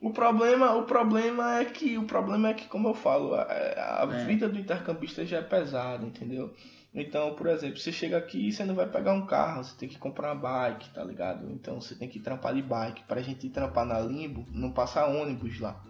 o 0.00 0.10
problema, 0.10 0.74
o 0.74 0.84
problema 0.84 1.58
é 1.60 1.64
que 1.66 1.96
o 1.98 2.04
problema 2.04 2.48
é 2.48 2.54
que, 2.54 2.66
como 2.66 2.88
eu 2.88 2.94
falo, 2.94 3.34
a, 3.34 3.42
a 3.42 4.08
É. 4.10 4.24
vida 4.24 4.48
do 4.48 4.58
intercambista 4.58 5.24
já 5.24 5.38
é 5.38 5.42
pesada, 5.42 6.04
entendeu? 6.04 6.52
Então, 6.92 7.34
por 7.34 7.46
exemplo, 7.46 7.78
você 7.78 7.92
chega 7.92 8.16
aqui 8.18 8.48
e 8.48 8.52
você 8.52 8.64
não 8.64 8.74
vai 8.74 8.86
pegar 8.86 9.12
um 9.12 9.24
carro, 9.26 9.62
você 9.62 9.76
tem 9.76 9.88
que 9.88 9.98
comprar 9.98 10.32
uma 10.32 10.40
bike, 10.40 10.88
tá 10.92 11.04
ligado? 11.04 11.48
Então 11.52 11.80
você 11.80 11.94
tem 11.94 12.08
que 12.08 12.18
trampar 12.18 12.52
de 12.54 12.62
bike. 12.62 13.04
Pra 13.06 13.20
gente 13.22 13.48
trampar 13.48 13.84
na 13.86 14.00
Limbo, 14.00 14.44
não 14.50 14.72
passa 14.72 15.06
ônibus 15.06 15.60
lá. 15.60 15.80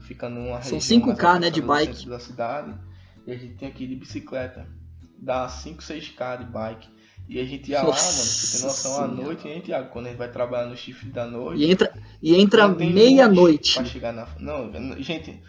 Fica 0.00 0.28
numa 0.28 0.60
São 0.60 0.78
região 0.78 1.00
5K, 1.00 1.22
mais 1.22 1.40
né, 1.40 1.50
de 1.50 1.62
bike. 1.62 2.08
da 2.08 2.18
cidade. 2.18 2.74
E 3.26 3.32
a 3.32 3.36
gente 3.38 3.54
tem 3.54 3.68
aqui 3.68 3.86
de 3.86 3.94
bicicleta. 3.96 4.66
Dá 5.18 5.48
5, 5.48 5.80
6K 5.82 6.38
de 6.38 6.44
bike. 6.46 6.88
E 7.32 7.40
a 7.40 7.46
gente 7.46 7.70
ia 7.70 7.78
lá, 7.78 7.86
mano, 7.86 7.96
você 7.96 8.58
tem 8.58 8.66
noção, 8.66 8.94
à 8.96 9.08
Nossa 9.08 9.22
noite, 9.22 9.48
hein, 9.48 9.62
Thiago? 9.62 9.88
Quando 9.88 10.04
a 10.04 10.08
gente 10.10 10.18
vai 10.18 10.30
trabalhar 10.30 10.66
no 10.66 10.76
shift 10.76 11.06
da 11.06 11.24
noite. 11.24 11.62
E 11.62 11.70
entra, 11.70 11.90
e 12.20 12.34
entra 12.34 12.68
meia-noite. 12.68 13.72
Pra 13.72 13.84
chegar 13.86 14.12
na. 14.12 14.28
Não, 14.38 14.70
gente. 15.02 15.42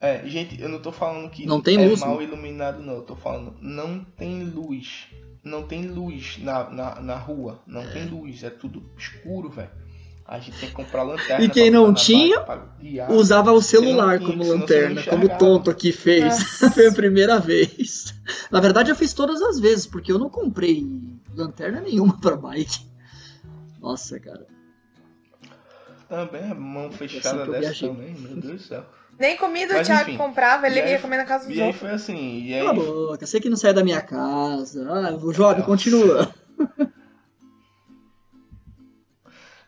É, 0.00 0.26
gente, 0.26 0.60
eu 0.60 0.68
não 0.68 0.80
tô 0.82 0.90
falando 0.90 1.30
que 1.30 1.46
Não 1.46 1.60
tem 1.60 1.80
é 1.80 1.86
luz, 1.86 2.00
mal 2.00 2.18
né? 2.18 2.24
iluminado, 2.24 2.82
não. 2.82 2.94
Eu 2.94 3.02
tô 3.02 3.14
falando, 3.14 3.54
não 3.60 4.02
tem 4.02 4.42
luz. 4.42 5.06
Não 5.44 5.62
tem 5.62 5.86
luz 5.86 6.36
na, 6.38 6.68
na, 6.68 7.00
na 7.00 7.16
rua. 7.16 7.62
Não 7.64 7.88
tem 7.92 8.04
luz. 8.06 8.42
É 8.42 8.50
tudo 8.50 8.82
escuro, 8.98 9.48
velho. 9.48 9.70
A 10.26 10.38
gente 10.38 10.58
tem 10.58 10.68
que 10.70 10.74
comprar 10.74 11.02
lanterna. 11.02 11.44
E 11.44 11.50
quem 11.50 11.70
não 11.70 11.92
tinha, 11.92 12.42
guiar. 12.80 13.10
Usava 13.12 13.52
o 13.52 13.60
celular 13.60 14.18
tinha, 14.18 14.30
como 14.30 14.42
lanterna, 14.48 15.02
como 15.04 15.26
o 15.26 15.38
tonto 15.38 15.70
aqui 15.70 15.92
fez. 15.92 16.34
Foi 16.74 16.86
a 16.86 16.92
primeira 16.92 17.38
vez. 17.38 18.14
Na 18.50 18.58
verdade, 18.58 18.90
eu 18.90 18.96
fiz 18.96 19.12
todas 19.12 19.42
as 19.42 19.60
vezes, 19.60 19.86
porque 19.86 20.10
eu 20.10 20.18
não 20.18 20.30
comprei 20.30 20.86
lanterna 21.36 21.80
nenhuma 21.82 22.18
pra 22.18 22.36
bike. 22.36 22.80
Nossa, 23.82 24.18
cara. 24.18 24.46
Também 26.08 26.50
é 26.50 26.54
mão 26.54 26.86
Assim 26.86 26.96
fechada 26.96 27.44
dessa 27.46 27.58
viajei. 27.60 27.88
também, 27.88 28.14
meu 28.14 28.36
Deus 28.36 28.62
do 28.62 28.66
céu. 28.68 28.84
Nem 29.18 29.36
comida 29.36 29.74
o 29.74 29.76
Mas, 29.76 29.86
Thiago 29.86 30.08
enfim. 30.10 30.18
comprava, 30.18 30.66
ele 30.66 30.78
E 30.80 30.82
aí- 30.82 30.90
ia 30.92 30.98
comer 30.98 31.18
na 31.18 31.24
casa 31.24 31.46
dos 31.46 31.56
E 31.56 31.60
aí 31.60 31.66
outros. 31.68 31.80
foi 31.82 31.90
assim, 31.92 32.42
e 32.44 32.54
aí 32.54 32.60
Cala 32.66 32.70
a 32.70 32.74
boca, 32.74 33.26
você 33.26 33.40
que 33.40 33.48
não 33.48 33.56
sai 33.56 33.72
da 33.72 33.84
minha 33.84 34.00
casa. 34.00 34.86
Ah, 34.90 35.14
o 35.14 35.32
continua. 35.62 36.28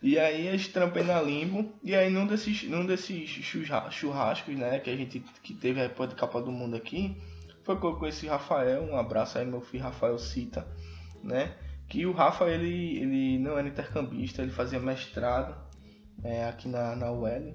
E 0.06 0.20
aí 0.20 0.48
gente 0.52 0.70
trampei 0.70 1.02
na 1.02 1.20
Limbo, 1.20 1.68
e 1.82 1.92
aí 1.92 2.08
num 2.08 2.28
desses, 2.28 2.62
num 2.62 2.86
desses 2.86 3.28
churra- 3.28 3.90
churrascos, 3.90 4.54
né, 4.56 4.78
que 4.78 4.88
a 4.88 4.96
gente 4.96 5.18
que 5.42 5.52
teve 5.52 5.80
a 5.80 5.82
época 5.86 6.06
de 6.06 6.14
Capa 6.14 6.40
do 6.40 6.52
Mundo 6.52 6.76
aqui, 6.76 7.20
foi 7.64 7.76
que 7.76 7.84
eu 7.84 7.96
conheci 7.96 8.28
Rafael, 8.28 8.84
um 8.84 8.96
abraço 8.96 9.36
aí 9.36 9.44
meu 9.44 9.60
filho 9.60 9.82
Rafael 9.82 10.16
Cita, 10.16 10.64
né, 11.24 11.56
que 11.88 12.06
o 12.06 12.12
Rafa, 12.12 12.48
ele, 12.48 12.98
ele 12.98 13.38
não 13.40 13.58
era 13.58 13.66
intercambista, 13.66 14.42
ele 14.42 14.52
fazia 14.52 14.78
mestrado 14.78 15.56
é, 16.22 16.44
aqui 16.44 16.68
na, 16.68 16.94
na 16.94 17.10
UEL, 17.10 17.52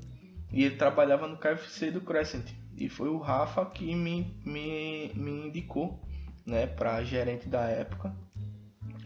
e 0.51 0.65
ele 0.65 0.75
trabalhava 0.75 1.27
no 1.29 1.37
KFC 1.37 1.89
do 1.89 2.01
Crescent, 2.01 2.51
e 2.75 2.89
foi 2.89 3.07
o 3.07 3.17
Rafa 3.17 3.65
que 3.65 3.95
me, 3.95 4.35
me, 4.43 5.09
me 5.15 5.47
indicou, 5.47 6.01
né, 6.45 6.67
pra 6.67 7.01
gerente 7.01 7.47
da 7.47 7.61
época, 7.61 8.13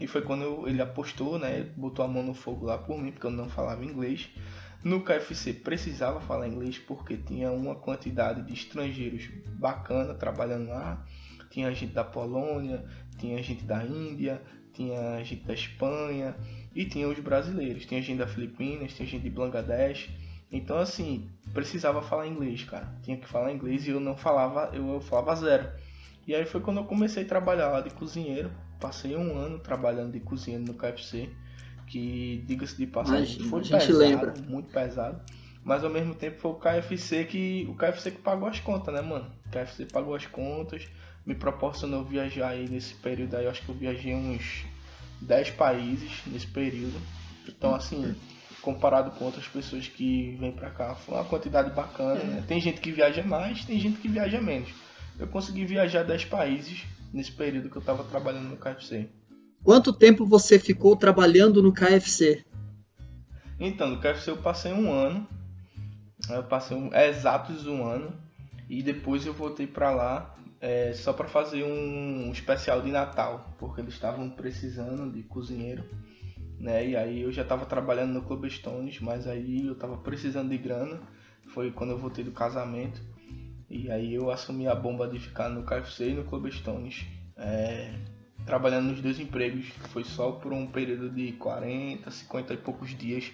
e 0.00 0.06
foi 0.06 0.22
quando 0.22 0.42
eu- 0.42 0.68
ele 0.68 0.80
apostou, 0.82 1.38
né? 1.38 1.70
Botou 1.76 2.04
a 2.04 2.08
mão 2.08 2.22
no 2.22 2.34
fogo 2.34 2.66
lá 2.66 2.78
por 2.78 2.98
mim, 2.98 3.12
porque 3.12 3.26
eu 3.26 3.30
não 3.30 3.48
falava 3.48 3.84
inglês. 3.84 4.28
No 4.84 5.00
KFC 5.02 5.52
precisava 5.52 6.20
falar 6.20 6.46
inglês 6.46 6.78
porque 6.78 7.16
tinha 7.16 7.50
uma 7.50 7.74
quantidade 7.74 8.42
de 8.42 8.52
estrangeiros 8.52 9.28
bacana 9.58 10.14
trabalhando 10.14 10.68
lá. 10.68 11.04
Tinha 11.50 11.72
gente 11.74 11.92
da 11.92 12.04
Polônia, 12.04 12.84
tinha 13.18 13.42
gente 13.42 13.64
da 13.64 13.82
Índia, 13.84 14.42
tinha 14.72 15.24
gente 15.24 15.44
da 15.44 15.54
Espanha 15.54 16.36
e 16.74 16.84
tinha 16.84 17.08
os 17.08 17.18
brasileiros. 17.18 17.86
Tinha 17.86 18.02
gente 18.02 18.18
da 18.18 18.26
Filipinas, 18.26 18.92
tinha 18.92 19.08
gente 19.08 19.22
de 19.22 19.30
Bangladesh. 19.30 20.10
Então 20.52 20.78
assim, 20.78 21.28
precisava 21.52 22.02
falar 22.02 22.26
inglês, 22.28 22.62
cara. 22.64 22.94
Tinha 23.02 23.16
que 23.16 23.26
falar 23.26 23.52
inglês 23.52 23.86
e 23.86 23.90
eu 23.90 23.98
não 23.98 24.16
falava, 24.16 24.70
eu, 24.74 24.86
eu 24.94 25.00
falava 25.00 25.34
zero. 25.34 25.68
E 26.26 26.34
aí 26.34 26.44
foi 26.44 26.60
quando 26.60 26.78
eu 26.78 26.84
comecei 26.84 27.22
a 27.22 27.26
trabalhar 27.26 27.68
lá 27.68 27.80
de 27.80 27.90
cozinheiro. 27.90 28.50
Passei 28.86 29.16
um 29.16 29.36
ano 29.36 29.58
trabalhando 29.58 30.12
de 30.12 30.20
cozinheiro 30.20 30.64
no 30.64 30.72
KFC, 30.72 31.28
que 31.88 32.44
diga-se 32.46 32.76
de 32.76 32.86
passagem 32.86 33.40
Imagina, 33.40 33.50
foi 33.50 33.62
pesado, 33.62 33.98
lembra. 33.98 34.34
muito 34.46 34.68
pesado. 34.70 35.20
Mas 35.64 35.82
ao 35.82 35.90
mesmo 35.90 36.14
tempo 36.14 36.38
foi 36.38 36.52
o 36.52 36.54
KFC 36.54 37.24
que 37.24 37.66
o 37.68 37.74
KFC 37.74 38.12
que 38.12 38.18
pagou 38.18 38.46
as 38.46 38.60
contas, 38.60 38.94
né, 38.94 39.00
mano? 39.00 39.28
O 39.44 39.50
KFC 39.50 39.86
pagou 39.86 40.14
as 40.14 40.24
contas, 40.26 40.86
me 41.26 41.34
proporcionou 41.34 42.04
viajar 42.04 42.50
aí 42.50 42.68
nesse 42.68 42.94
período 42.94 43.34
aí, 43.34 43.46
eu 43.46 43.50
acho 43.50 43.62
que 43.62 43.68
eu 43.70 43.74
viajei 43.74 44.14
uns 44.14 44.64
10 45.20 45.50
países 45.50 46.22
nesse 46.24 46.46
período. 46.46 47.02
Então 47.48 47.74
assim, 47.74 48.14
comparado 48.62 49.10
com 49.18 49.24
outras 49.24 49.48
pessoas 49.48 49.88
que 49.88 50.36
vêm 50.38 50.52
pra 50.52 50.70
cá, 50.70 50.94
foi 50.94 51.16
uma 51.16 51.24
quantidade 51.24 51.70
bacana, 51.70 52.22
né? 52.22 52.44
Tem 52.46 52.60
gente 52.60 52.80
que 52.80 52.92
viaja 52.92 53.24
mais, 53.24 53.64
tem 53.64 53.80
gente 53.80 53.98
que 53.98 54.06
viaja 54.06 54.40
menos. 54.40 54.68
Eu 55.18 55.26
consegui 55.26 55.64
viajar 55.64 56.02
10 56.02 56.26
países 56.26 56.84
nesse 57.12 57.32
período 57.32 57.70
que 57.70 57.76
eu 57.76 57.82
tava 57.82 58.04
trabalhando 58.04 58.48
no 58.48 58.56
KFC. 58.56 59.08
Quanto 59.64 59.92
tempo 59.92 60.26
você 60.26 60.58
ficou 60.58 60.94
trabalhando 60.94 61.62
no 61.62 61.72
KFC? 61.72 62.44
Então, 63.58 63.88
no 63.88 64.00
KFC 64.00 64.30
eu 64.30 64.36
passei 64.36 64.72
um 64.72 64.92
ano. 64.92 65.26
Eu 66.28 66.44
passei 66.44 66.76
um, 66.76 66.92
é, 66.92 67.08
exatos 67.08 67.66
um 67.66 67.84
ano. 67.84 68.12
E 68.68 68.82
depois 68.82 69.24
eu 69.24 69.32
voltei 69.32 69.66
pra 69.66 69.90
lá 69.90 70.36
é, 70.60 70.92
só 70.92 71.12
pra 71.12 71.26
fazer 71.26 71.64
um 71.64 72.30
especial 72.30 72.82
de 72.82 72.90
Natal. 72.90 73.56
Porque 73.58 73.80
eles 73.80 73.94
estavam 73.94 74.28
precisando 74.28 75.10
de 75.10 75.22
cozinheiro. 75.22 75.84
Né? 76.60 76.90
E 76.90 76.96
aí 76.96 77.22
eu 77.22 77.32
já 77.32 77.44
tava 77.44 77.66
trabalhando 77.66 78.12
no 78.12 78.22
Club 78.22 78.48
Stones, 78.48 79.00
mas 79.00 79.26
aí 79.26 79.66
eu 79.66 79.74
tava 79.74 79.96
precisando 79.96 80.50
de 80.50 80.58
grana. 80.58 81.00
Foi 81.48 81.70
quando 81.70 81.90
eu 81.90 81.98
voltei 81.98 82.22
do 82.22 82.32
casamento. 82.32 83.00
E 83.68 83.90
aí 83.90 84.14
eu 84.14 84.30
assumi 84.30 84.68
a 84.68 84.74
bomba 84.74 85.08
de 85.08 85.18
ficar 85.18 85.48
no 85.48 85.64
KFC 85.64 86.10
e 86.10 86.14
no 86.14 86.24
Club 86.24 86.50
Stones, 86.52 87.04
é, 87.36 87.92
trabalhando 88.44 88.90
nos 88.90 89.00
dois 89.00 89.18
empregos. 89.18 89.66
Foi 89.90 90.04
só 90.04 90.32
por 90.32 90.52
um 90.52 90.66
período 90.66 91.10
de 91.10 91.32
40, 91.32 92.10
50 92.10 92.54
e 92.54 92.56
poucos 92.56 92.96
dias. 92.96 93.32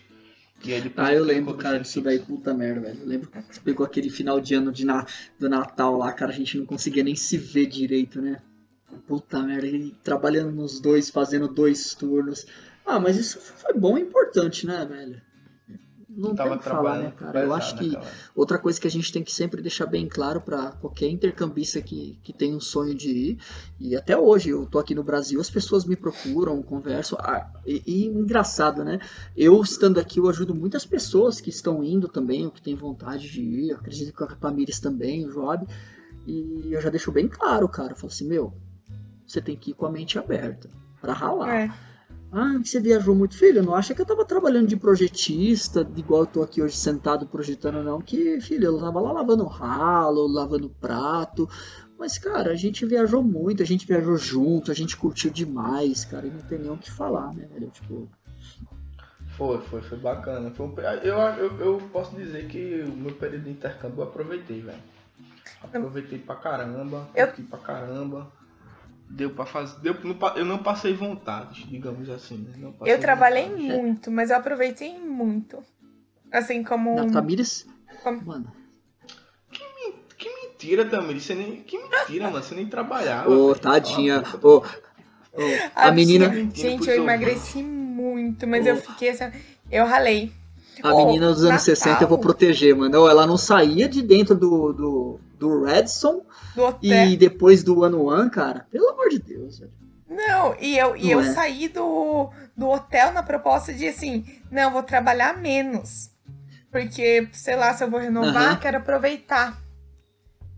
E 0.65 0.73
aí 0.73 0.81
depois 0.81 1.09
Ah, 1.09 1.13
eu 1.13 1.25
lembro, 1.25 1.55
cara, 1.55 1.81
disso 1.81 2.01
daí, 2.01 2.19
puta 2.19 2.55
merda, 2.55 2.81
velho. 2.81 3.01
Eu 3.01 3.07
lembro 3.07 3.29
que 3.29 3.41
você 3.41 3.61
pegou 3.61 3.85
aquele 3.85 4.09
final 4.09 4.41
de 4.41 4.55
ano 4.55 4.73
de 4.73 4.87
na, 4.87 5.05
do 5.39 5.49
Natal 5.49 5.97
lá, 5.97 6.13
cara, 6.13 6.31
a 6.31 6.35
gente 6.35 6.57
não 6.57 6.65
conseguia 6.65 7.03
nem 7.03 7.17
se 7.17 7.37
ver 7.37 7.67
direito, 7.67 8.23
né? 8.23 8.41
Puta 9.07 9.43
merda, 9.43 9.67
e 9.67 9.91
trabalhando 10.03 10.53
nos 10.53 10.81
dois, 10.81 11.11
fazendo 11.11 11.49
dois 11.49 11.95
turnos. 11.95 12.47
Ah, 12.87 13.01
mas 13.01 13.17
isso 13.17 13.39
foi 13.41 13.75
bom 13.75 13.99
e 13.99 14.03
importante, 14.03 14.67
né, 14.67 14.85
velho? 14.85 15.21
Não 16.15 16.35
Tava 16.35 16.51
tem 16.51 16.59
o 16.59 16.61
que 16.61 16.69
falar, 16.69 16.99
né, 16.99 17.13
cara? 17.17 17.43
Eu 17.43 17.55
acho 17.55 17.75
que 17.77 17.97
outra 18.35 18.59
coisa 18.59 18.79
que 18.79 18.87
a 18.87 18.91
gente 18.91 19.11
tem 19.11 19.23
que 19.23 19.33
sempre 19.33 19.63
deixar 19.63 19.87
bem 19.87 20.07
claro 20.07 20.41
para 20.41 20.73
qualquer 20.73 21.09
intercambista 21.09 21.81
que, 21.81 22.19
que 22.23 22.33
tem 22.33 22.55
um 22.55 22.61
sonho 22.61 22.95
de 22.95 23.09
ir, 23.09 23.39
e 23.81 23.97
até 23.97 24.17
hoje 24.17 24.51
eu 24.51 24.67
tô 24.67 24.79
aqui 24.79 24.95
no 24.95 25.03
Brasil, 25.03 25.41
as 25.41 25.49
pessoas 25.49 25.87
me 25.87 25.97
procuram, 25.97 26.63
conversam, 26.63 27.19
ah, 27.21 27.51
e, 27.67 27.83
e 27.87 28.07
engraçado, 28.07 28.85
né? 28.85 29.01
Eu 29.35 29.61
estando 29.63 29.99
aqui, 29.99 30.19
eu 30.19 30.29
ajudo 30.29 30.55
muitas 30.55 30.85
pessoas 30.85 31.41
que 31.41 31.49
estão 31.49 31.83
indo 31.83 32.09
também, 32.09 32.45
ou 32.45 32.51
que 32.51 32.61
têm 32.61 32.75
vontade 32.75 33.31
de 33.31 33.41
ir, 33.41 33.71
eu 33.71 33.77
acredito 33.77 34.15
que 34.15 34.23
a 34.23 34.27
Tamires 34.27 34.81
também, 34.81 35.27
o 35.27 35.33
Job, 35.33 35.67
e 36.27 36.69
eu 36.73 36.81
já 36.81 36.91
deixo 36.91 37.11
bem 37.11 37.27
claro, 37.27 37.67
cara, 37.69 37.93
eu 37.93 37.97
falo 37.97 38.13
assim, 38.13 38.29
meu, 38.29 38.53
você 39.27 39.41
tem 39.41 39.57
que 39.57 39.71
ir 39.71 39.75
com 39.75 39.87
a 39.87 39.91
mente 39.91 40.19
aberta, 40.19 40.69
pra 41.01 41.15
ralar. 41.15 41.55
É. 41.55 41.92
Ah, 42.35 42.57
você 42.65 42.81
viajou 42.81 43.15
muito, 43.15 43.37
filho? 43.37 43.63
Não 43.63 43.75
acha 43.75 43.95
que 43.95 44.01
eu 44.01 44.07
tava 44.07 44.25
trabalhando 44.25 44.67
de 44.67 44.77
projetista, 44.77 45.87
igual 45.97 46.23
eu 46.23 46.27
tô 46.27 46.43
aqui 46.43 46.63
hoje 46.63 46.77
sentado 46.77 47.27
projetando, 47.27 47.83
não. 47.83 48.01
Que, 48.01 48.41
filho, 48.41 48.65
eu 48.67 48.79
tava 48.81 49.01
lá 49.01 49.13
lavando 49.13 49.45
ralo, 49.45 50.27
lavando 50.27 50.71
prato. 50.71 51.47
Mas, 51.99 52.17
cara, 52.19 52.51
a 52.53 52.55
gente 52.57 52.87
viajou 52.87 53.23
muito, 53.23 53.63
a 53.63 53.67
gente 53.67 53.87
viajou 53.87 54.17
junto, 54.17 54.71
a 54.71 54.75
gente 54.75 54.97
curtiu 54.97 55.31
demais, 55.31 56.07
cara, 56.07 56.27
e 56.27 56.31
não 56.31 56.41
tem 56.41 56.59
nem 56.59 56.71
o 56.71 56.77
que 56.79 56.91
falar, 56.91 57.33
né, 57.35 57.47
velho? 57.53 57.71
Tipo, 57.71 58.09
Foi, 59.37 59.59
foi, 59.63 59.83
foi 59.83 59.99
bacana. 59.99 60.51
Foi 60.53 60.67
um 60.67 60.71
pe- 60.75 60.83
eu, 61.03 61.17
eu, 61.19 61.59
eu 61.61 61.79
posso 61.93 62.17
dizer 62.17 62.49
que 62.49 62.83
o 62.87 62.97
meu 62.97 63.15
período 63.15 63.45
de 63.45 63.51
intercâmbio 63.51 64.01
eu 64.01 64.05
aproveitei, 64.05 64.61
velho. 64.63 64.79
Aproveitei 65.63 66.19
pra 66.19 66.35
caramba, 66.37 67.09
Eu- 67.15 67.29
pra 67.49 67.59
caramba. 67.59 68.33
Deu 69.13 69.31
pra 69.31 69.45
fazer. 69.45 69.79
Deu, 69.81 69.95
não 70.05 70.17
eu 70.37 70.45
não 70.45 70.59
passei 70.59 70.95
vontade, 70.95 71.67
digamos 71.67 72.09
assim. 72.09 72.39
Né? 72.39 72.73
Eu 72.87 72.99
trabalhei 72.99 73.45
vontade. 73.49 73.63
muito, 73.63 74.11
mas 74.11 74.31
eu 74.31 74.37
aproveitei 74.37 74.99
muito. 74.99 75.63
Assim 76.33 76.65
como. 76.65 76.97
na 76.97 77.11
Tamires, 77.13 77.67
Como- 78.03 78.25
mano, 78.25 78.51
Que 80.17 80.31
mentira, 80.31 80.85
Tamir. 80.85 81.21
Você 81.21 81.35
nem. 81.35 81.63
Que 81.63 81.77
mentira, 81.79 82.31
mano. 82.31 82.43
Você 82.43 82.55
nem 82.55 82.67
trabalhava. 82.67 83.29
ô, 83.29 83.49
velho. 83.49 83.59
tadinha, 83.59 84.19
a 84.21 84.37
boca. 84.37 84.81
ô, 85.33 85.41
ô, 85.43 85.45
a 85.75 85.91
menina, 85.91 86.33
Gente, 86.55 86.89
eu 86.89 87.03
emagreci 87.03 87.63
muito, 87.63 88.47
mas 88.47 88.67
eu 88.67 88.77
fiquei 88.77 89.11
assim. 89.11 89.25
Eu 89.71 89.85
ralei. 89.85 90.33
A 90.83 90.95
Ô, 90.95 91.07
menina 91.07 91.27
dos 91.29 91.41
anos 91.45 91.67
Natal. 91.67 91.77
60 91.77 92.05
eu 92.05 92.09
vou 92.09 92.19
proteger, 92.19 92.75
mano. 92.77 93.09
Ela 93.09 93.27
não 93.27 93.37
saía 93.37 93.89
de 93.89 94.03
dentro 94.03 94.35
do, 94.35 94.73
do, 94.73 95.21
do 95.39 95.65
Redson 95.65 96.23
Do 96.55 96.63
hotel. 96.65 97.07
e 97.09 97.17
depois 97.17 97.63
do 97.65 97.81
One 97.81 97.97
One, 97.97 98.31
cara, 98.31 98.67
pelo 98.71 98.89
amor 98.91 99.09
de 99.09 99.19
Deus, 99.19 99.59
velho. 99.59 99.73
Não, 100.09 100.55
e 100.61 100.79
eu, 100.79 100.95
e 100.95 101.05
Não 101.05 101.11
eu 101.13 101.21
é. 101.21 101.33
saí 101.33 101.69
do, 101.69 102.31
do 102.57 102.69
hotel 102.69 103.13
na 103.13 103.23
proposta 103.23 103.73
de 103.73 103.89
assim, 103.89 104.25
não, 104.51 104.71
vou 104.71 104.83
trabalhar 104.83 105.37
menos. 105.39 106.11
Porque, 106.71 107.29
sei 107.33 107.57
lá, 107.57 107.73
se 107.75 107.83
eu 107.85 107.91
vou 107.91 108.01
renovar, 108.01 108.53
Aham. 108.53 108.57
quero 108.57 108.77
aproveitar. 108.79 109.59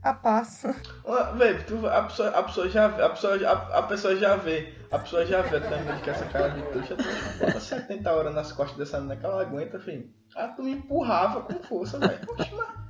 A 0.03 0.13
Velho, 1.39 1.65
tu- 1.67 1.87
a 1.87 2.03
pessoa, 2.03 2.29
a 2.29 2.43
pessoa 2.43 2.69
já 2.69 2.87
a 2.87 3.09
pessoa, 3.09 3.35
a, 3.49 3.79
a 3.79 3.83
pessoa 3.85 4.15
já 4.17 4.37
vê. 4.37 4.75
A 4.95 4.99
pessoa 5.01 5.27
já 5.27 5.43
vê 5.43 5.59
também 5.61 6.01
que 6.03 6.11
essa 6.11 6.25
cara 6.27 6.51
de 6.51 6.63
trouxa 6.69 6.97
bota 7.41 7.59
70 7.61 8.13
horas 8.13 8.35
nas 8.35 8.53
costas 8.53 8.79
dessa 8.79 8.99
menina 8.99 9.17
que 9.17 9.27
ela 9.27 9.43
aguenta, 9.43 9.81
filho. 9.81 10.09
Ah, 10.37 10.49
tu 10.49 10.63
me 10.63 10.71
empurrava 10.71 11.43
com 11.43 11.55
força, 11.63 11.99
velho. 11.99 12.19
Poxa, 12.25 12.51
mas 12.55 12.85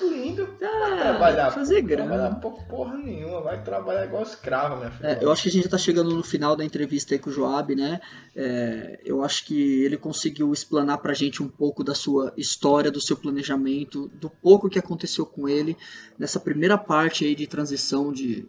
lindo. 0.00 0.46
Vai 0.58 0.98
trabalhar. 0.98 1.46
Ah, 1.48 1.50
fazer 1.50 1.82
Trabalhar 1.84 2.16
grana. 2.22 2.34
pouco 2.36 2.64
porra 2.66 2.96
nenhuma. 2.96 3.42
Vai 3.42 3.62
trabalhar 3.62 4.06
igual 4.06 4.22
escrava, 4.22 4.76
minha 4.76 4.90
filha. 4.90 5.08
É, 5.08 5.18
eu 5.22 5.30
acho 5.30 5.42
que 5.42 5.48
a 5.48 5.52
gente 5.52 5.64
já 5.64 5.70
tá 5.70 5.78
chegando 5.78 6.14
no 6.14 6.22
final 6.22 6.56
da 6.56 6.64
entrevista 6.64 7.14
aí 7.14 7.18
com 7.18 7.28
o 7.28 7.32
Joab, 7.32 7.74
né? 7.74 8.00
É, 8.34 9.00
eu 9.04 9.22
acho 9.22 9.44
que 9.44 9.84
ele 9.84 9.98
conseguiu 9.98 10.52
explanar 10.54 10.98
pra 10.98 11.12
gente 11.12 11.42
um 11.42 11.48
pouco 11.48 11.84
da 11.84 11.94
sua 11.94 12.32
história, 12.36 12.90
do 12.90 13.00
seu 13.00 13.16
planejamento, 13.16 14.10
do 14.14 14.30
pouco 14.30 14.70
que 14.70 14.78
aconteceu 14.78 15.26
com 15.26 15.46
ele 15.48 15.76
nessa 16.18 16.40
primeira 16.40 16.78
parte 16.78 17.24
aí 17.26 17.34
de 17.34 17.46
transição 17.46 18.10
de, 18.10 18.48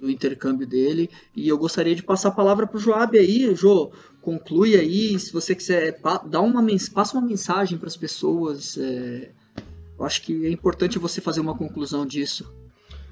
do 0.00 0.10
intercâmbio 0.10 0.66
dele. 0.66 1.10
E 1.34 1.48
eu 1.48 1.58
gostaria 1.58 1.94
de 1.94 2.02
passar 2.02 2.28
a 2.28 2.32
palavra 2.32 2.66
pro 2.66 2.78
Joab 2.78 3.16
aí, 3.18 3.54
Jô, 3.54 3.92
conclui 4.20 4.74
aí, 4.74 5.18
se 5.18 5.32
você 5.32 5.54
quiser, 5.54 6.00
dá 6.28 6.40
uma, 6.40 6.64
passa 6.94 7.18
uma 7.18 7.26
mensagem 7.26 7.78
para 7.78 7.88
as 7.88 7.96
pessoas. 7.96 8.78
é, 8.78 9.30
eu 9.98 10.04
acho 10.04 10.22
que 10.22 10.46
é 10.46 10.50
importante 10.50 10.98
você 10.98 11.20
fazer 11.20 11.40
uma 11.40 11.56
conclusão 11.56 12.06
disso. 12.06 12.50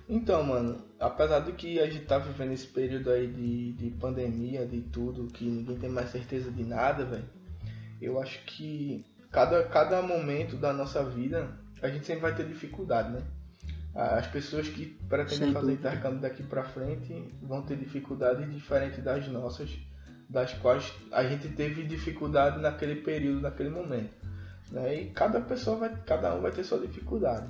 Então, 0.08 0.42
mano, 0.42 0.78
apesar 0.98 1.40
de 1.40 1.52
que 1.52 1.78
a 1.78 1.86
gente 1.86 2.06
tá 2.06 2.18
vivendo 2.18 2.52
esse 2.52 2.66
período 2.66 3.10
aí 3.10 3.26
de, 3.26 3.72
de 3.72 3.90
pandemia, 3.90 4.64
de 4.64 4.80
tudo, 4.80 5.26
que 5.26 5.44
ninguém 5.44 5.76
tem 5.76 5.90
mais 5.90 6.10
certeza 6.10 6.50
de 6.50 6.64
nada, 6.64 7.04
velho, 7.04 7.28
eu 8.00 8.18
acho 8.18 8.42
que 8.46 9.04
cada, 9.30 9.62
cada 9.64 10.00
momento 10.00 10.56
da 10.56 10.72
nossa 10.72 11.04
vida 11.04 11.50
a 11.82 11.88
gente 11.88 12.06
sempre 12.06 12.22
vai 12.22 12.34
ter 12.34 12.46
dificuldade, 12.46 13.12
né? 13.12 13.22
As 13.94 14.26
pessoas 14.26 14.68
que 14.68 14.86
pretendem 15.08 15.46
Sem 15.46 15.52
fazer 15.52 15.72
intercâmbio 15.72 16.20
daqui 16.20 16.42
pra 16.42 16.62
frente 16.62 17.34
vão 17.42 17.62
ter 17.62 17.76
dificuldades 17.76 18.48
diferentes 18.52 19.02
das 19.02 19.26
nossas, 19.28 19.76
das 20.28 20.52
quais 20.54 20.92
a 21.10 21.24
gente 21.24 21.48
teve 21.48 21.82
dificuldade 21.84 22.60
naquele 22.60 22.96
período, 22.96 23.40
naquele 23.40 23.70
momento. 23.70 24.12
Né? 24.70 25.02
E 25.02 25.10
cada 25.10 25.40
pessoa 25.40 25.76
vai, 25.76 25.96
cada 26.04 26.34
um 26.34 26.42
vai 26.42 26.52
ter 26.52 26.64
sua 26.64 26.78
dificuldade. 26.78 27.48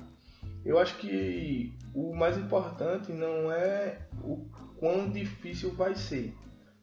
Eu 0.65 0.79
acho 0.79 0.97
que 0.97 1.77
o 1.93 2.15
mais 2.15 2.37
importante 2.37 3.11
não 3.11 3.51
é 3.51 3.99
o 4.23 4.45
quão 4.77 5.09
difícil 5.09 5.73
vai 5.73 5.95
ser. 5.95 6.35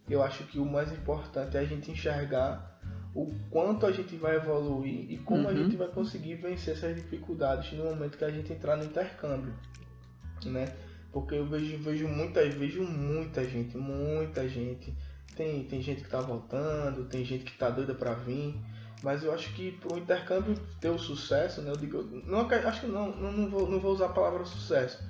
Eu 0.08 0.22
acho 0.22 0.44
que 0.44 0.58
o 0.58 0.64
mais 0.64 0.92
importante 0.92 1.56
é 1.56 1.60
a 1.60 1.64
gente 1.64 1.90
enxergar 1.90 2.75
o 3.16 3.34
quanto 3.50 3.86
a 3.86 3.92
gente 3.92 4.14
vai 4.16 4.36
evoluir 4.36 5.10
e 5.10 5.16
como 5.18 5.48
a 5.48 5.50
Uhum. 5.50 5.56
gente 5.56 5.74
vai 5.76 5.88
conseguir 5.88 6.34
vencer 6.34 6.74
essas 6.74 6.94
dificuldades 6.94 7.72
no 7.72 7.84
momento 7.84 8.18
que 8.18 8.24
a 8.24 8.30
gente 8.30 8.52
entrar 8.52 8.76
no 8.76 8.84
intercâmbio, 8.84 9.54
né? 10.44 10.66
Porque 11.10 11.34
eu 11.34 11.46
vejo, 11.46 11.78
vejo 11.78 12.06
muita, 12.06 12.46
vejo 12.46 12.82
muita 12.82 13.42
gente, 13.44 13.74
muita 13.78 14.46
gente. 14.46 14.94
Tem, 15.34 15.64
tem 15.64 15.80
gente 15.80 16.02
que 16.02 16.10
tá 16.10 16.20
voltando, 16.20 17.08
tem 17.08 17.24
gente 17.24 17.44
que 17.44 17.56
tá 17.56 17.70
doida 17.70 17.94
pra 17.94 18.12
vir. 18.12 18.54
Mas 19.02 19.24
eu 19.24 19.32
acho 19.32 19.52
que 19.54 19.72
pro 19.72 19.96
intercâmbio 19.96 20.54
ter 20.78 20.90
o 20.90 20.98
sucesso, 20.98 21.62
né? 21.62 21.70
Eu 21.70 21.76
digo, 21.76 22.02
não, 22.26 22.40
acho 22.40 22.80
que 22.82 22.86
não, 22.86 23.16
não, 23.16 23.32
não, 23.32 23.50
vou, 23.50 23.70
não 23.70 23.80
vou 23.80 23.92
usar 23.92 24.06
a 24.06 24.12
palavra 24.12 24.44
sucesso. 24.44 25.02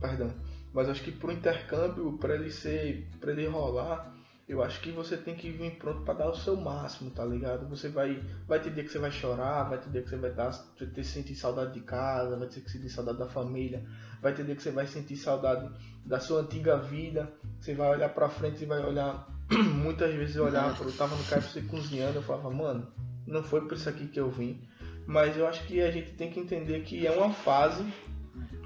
Perdão. 0.00 0.32
Mas 0.72 0.88
acho 0.88 1.02
que 1.02 1.12
pro 1.12 1.30
intercâmbio, 1.30 2.18
para 2.18 2.34
ele 2.34 2.50
ser, 2.50 3.08
para 3.20 3.30
ele 3.30 3.46
rolar, 3.46 4.12
eu 4.46 4.62
acho 4.62 4.80
que 4.80 4.90
você 4.90 5.16
tem 5.16 5.34
que 5.34 5.50
vir 5.50 5.76
pronto 5.76 6.02
para 6.02 6.14
dar 6.14 6.28
o 6.28 6.36
seu 6.36 6.54
máximo, 6.54 7.10
tá 7.10 7.24
ligado? 7.24 7.66
Você 7.68 7.88
vai, 7.88 8.22
vai 8.46 8.60
ter 8.60 8.70
dia 8.70 8.84
que 8.84 8.90
você 8.90 8.98
vai 8.98 9.10
chorar, 9.10 9.64
vai 9.64 9.78
ter 9.78 9.88
dia 9.88 10.02
que 10.02 10.10
você 10.10 10.16
vai 10.16 10.30
dar, 10.32 10.50
vai 10.50 10.88
ter 10.88 11.04
sentir 11.04 11.34
saudade 11.34 11.72
de 11.72 11.80
casa, 11.80 12.36
vai 12.36 12.46
ter 12.48 12.60
que 12.60 12.70
sentir 12.70 12.90
saudade 12.90 13.18
da 13.18 13.26
família, 13.26 13.82
vai 14.20 14.34
ter 14.34 14.44
dia 14.44 14.54
que 14.54 14.62
você 14.62 14.70
vai 14.70 14.86
sentir 14.86 15.16
saudade 15.16 15.70
da 16.04 16.20
sua 16.20 16.42
antiga 16.42 16.76
vida. 16.76 17.32
Você 17.58 17.74
vai 17.74 17.88
olhar 17.90 18.10
para 18.10 18.28
frente 18.28 18.62
e 18.62 18.66
vai 18.66 18.84
olhar 18.84 19.26
muitas 19.82 20.14
vezes 20.14 20.36
eu 20.36 20.44
olhava, 20.44 20.84
eu 20.84 20.92
tava 20.92 21.16
no 21.16 21.24
KFC 21.24 21.62
cozinhando, 21.62 22.18
eu 22.18 22.22
falava, 22.22 22.50
mano, 22.50 22.86
não 23.26 23.42
foi 23.42 23.62
por 23.62 23.74
isso 23.74 23.88
aqui 23.88 24.06
que 24.08 24.20
eu 24.20 24.30
vim. 24.30 24.60
Mas 25.06 25.36
eu 25.36 25.46
acho 25.46 25.66
que 25.66 25.80
a 25.80 25.90
gente 25.90 26.12
tem 26.12 26.30
que 26.30 26.40
entender 26.40 26.82
que 26.82 27.06
é 27.06 27.10
uma 27.10 27.32
fase 27.32 27.84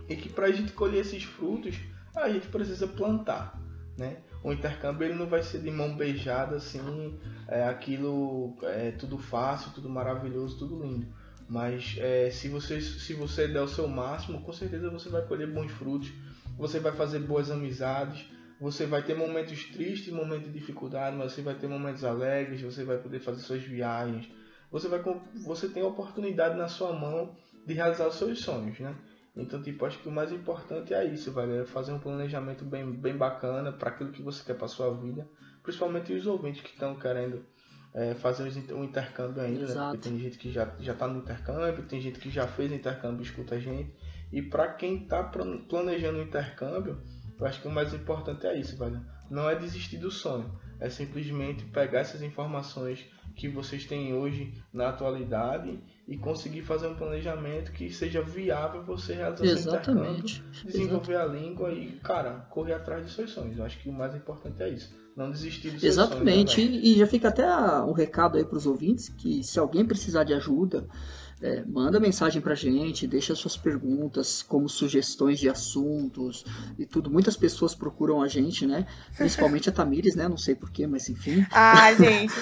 e 0.08 0.16
que 0.16 0.28
pra 0.28 0.50
gente 0.50 0.72
colher 0.72 1.00
esses 1.00 1.22
frutos, 1.22 1.76
a 2.16 2.28
gente 2.28 2.48
precisa 2.48 2.86
plantar, 2.86 3.60
né? 3.96 4.22
O 4.42 4.52
intercâmbio 4.52 5.06
ele 5.06 5.14
não 5.14 5.26
vai 5.26 5.42
ser 5.42 5.60
de 5.60 5.70
mão 5.70 5.96
beijada 5.96 6.56
assim, 6.56 7.18
é 7.48 7.64
aquilo 7.64 8.56
é 8.62 8.92
tudo 8.92 9.18
fácil, 9.18 9.72
tudo 9.72 9.88
maravilhoso, 9.88 10.58
tudo 10.58 10.82
lindo. 10.82 11.06
Mas 11.48 11.96
é, 11.98 12.30
se, 12.30 12.48
você, 12.48 12.80
se 12.80 13.14
você 13.14 13.48
der 13.48 13.62
o 13.62 13.68
seu 13.68 13.88
máximo, 13.88 14.42
com 14.42 14.52
certeza 14.52 14.90
você 14.90 15.08
vai 15.08 15.22
colher 15.22 15.50
bons 15.50 15.72
frutos, 15.72 16.12
você 16.58 16.78
vai 16.78 16.92
fazer 16.92 17.20
boas 17.20 17.50
amizades, 17.50 18.26
você 18.60 18.86
vai 18.86 19.02
ter 19.02 19.14
momentos 19.14 19.64
tristes, 19.64 20.12
momentos 20.12 20.52
de 20.52 20.58
dificuldade, 20.58 21.16
mas 21.16 21.32
você 21.32 21.42
vai 21.42 21.54
ter 21.54 21.68
momentos 21.68 22.04
alegres, 22.04 22.60
você 22.60 22.84
vai 22.84 22.98
poder 22.98 23.20
fazer 23.20 23.40
suas 23.40 23.62
viagens. 23.62 24.28
Você 24.70 24.88
vai 24.88 25.02
você 25.46 25.68
tem 25.68 25.82
a 25.82 25.86
oportunidade 25.86 26.56
na 26.56 26.68
sua 26.68 26.92
mão 26.92 27.34
de 27.66 27.72
realizar 27.72 28.08
os 28.08 28.16
seus 28.16 28.40
sonhos, 28.40 28.78
né? 28.80 28.94
Então, 29.38 29.62
tipo, 29.62 29.86
acho 29.86 29.98
que 30.00 30.08
o 30.08 30.12
mais 30.12 30.32
importante 30.32 30.92
é 30.92 31.04
isso, 31.04 31.32
velho, 31.32 31.62
é 31.62 31.64
fazer 31.64 31.92
um 31.92 31.98
planejamento 32.00 32.64
bem, 32.64 32.90
bem 32.90 33.16
bacana 33.16 33.72
para 33.72 33.90
aquilo 33.90 34.10
que 34.10 34.20
você 34.20 34.44
quer 34.44 34.54
para 34.54 34.66
sua 34.66 34.92
vida, 34.92 35.28
principalmente 35.62 36.12
os 36.12 36.26
ouvintes 36.26 36.60
que 36.60 36.70
estão 36.70 36.98
querendo 36.98 37.46
é, 37.94 38.14
fazer 38.14 38.52
um 38.74 38.82
intercâmbio 38.82 39.40
ainda, 39.40 39.60
né? 39.60 39.64
Exato. 39.64 39.90
Porque 39.92 40.08
tem 40.08 40.18
gente 40.18 40.38
que 40.38 40.50
já 40.50 40.74
já 40.80 40.92
tá 40.92 41.06
no 41.06 41.20
intercâmbio, 41.20 41.86
tem 41.86 42.00
gente 42.00 42.18
que 42.18 42.30
já 42.30 42.48
fez 42.48 42.72
intercâmbio 42.72 43.20
e 43.20 43.24
escuta 43.24 43.54
a 43.54 43.60
gente. 43.60 43.94
E 44.32 44.42
para 44.42 44.72
quem 44.74 45.04
está 45.04 45.22
planejando 45.22 46.18
o 46.18 46.22
intercâmbio, 46.22 47.00
eu 47.38 47.46
acho 47.46 47.62
que 47.62 47.68
o 47.68 47.70
mais 47.70 47.94
importante 47.94 48.44
é 48.46 48.58
isso, 48.58 48.76
velho. 48.76 49.00
Não 49.30 49.48
é 49.48 49.54
desistir 49.54 49.98
do 49.98 50.10
sonho, 50.10 50.50
é 50.80 50.90
simplesmente 50.90 51.64
pegar 51.64 52.00
essas 52.00 52.22
informações 52.22 53.08
que 53.36 53.48
vocês 53.48 53.84
têm 53.86 54.14
hoje 54.14 54.52
na 54.72 54.88
atualidade 54.88 55.80
e 56.08 56.16
conseguir 56.16 56.62
fazer 56.62 56.86
um 56.86 56.94
planejamento 56.94 57.70
que 57.70 57.92
seja 57.92 58.22
viável 58.22 58.82
você 58.82 59.12
realizar 59.12 59.44
Exatamente. 59.44 60.42
seu 60.52 60.64
desenvolver 60.64 61.12
Exatamente. 61.12 61.36
a 61.36 61.40
língua 61.42 61.72
e, 61.72 62.00
cara, 62.00 62.46
correr 62.48 62.72
atrás 62.72 63.04
dos 63.04 63.14
seus 63.14 63.30
sonhos. 63.30 63.58
Eu 63.58 63.64
acho 63.64 63.78
que 63.78 63.90
o 63.90 63.92
mais 63.92 64.14
importante 64.14 64.62
é 64.62 64.70
isso. 64.70 64.90
Não 65.14 65.30
desistir 65.30 65.70
dos 65.70 65.84
Exatamente. 65.84 66.52
seus 66.52 66.52
sonhos. 66.52 66.68
Exatamente. 66.68 66.88
E 66.88 66.98
já 66.98 67.06
fica 67.06 67.28
até 67.28 67.46
um 67.82 67.92
recado 67.92 68.38
aí 68.38 68.44
para 68.44 68.56
os 68.56 68.64
ouvintes 68.64 69.10
que 69.10 69.42
se 69.44 69.58
alguém 69.58 69.84
precisar 69.84 70.24
de 70.24 70.32
ajuda, 70.32 70.88
é, 71.40 71.64
manda 71.64 72.00
mensagem 72.00 72.40
pra 72.42 72.54
gente, 72.54 73.06
deixa 73.06 73.34
suas 73.34 73.56
perguntas, 73.56 74.42
como 74.42 74.68
sugestões 74.68 75.38
de 75.38 75.48
assuntos 75.48 76.44
e 76.78 76.84
tudo. 76.84 77.10
Muitas 77.10 77.36
pessoas 77.36 77.74
procuram 77.74 78.22
a 78.22 78.28
gente, 78.28 78.66
né? 78.66 78.86
Principalmente 79.16 79.68
a 79.68 79.72
Tamires, 79.72 80.14
né? 80.14 80.28
Não 80.28 80.36
sei 80.36 80.54
porquê, 80.54 80.86
mas 80.86 81.08
enfim. 81.08 81.46
Ah, 81.50 81.92
gente. 81.92 82.32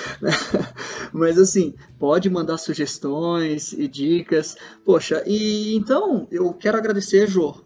mas 1.13 1.39
assim, 1.39 1.75
pode 1.99 2.29
mandar 2.31 2.59
sugestões 2.59 3.73
e 3.73 3.89
dicas. 3.89 4.57
Poxa, 4.85 5.23
e 5.27 5.75
então 5.75 6.27
eu 6.31 6.53
quero 6.53 6.79
agradecer, 6.79 7.27
Jô, 7.29 7.65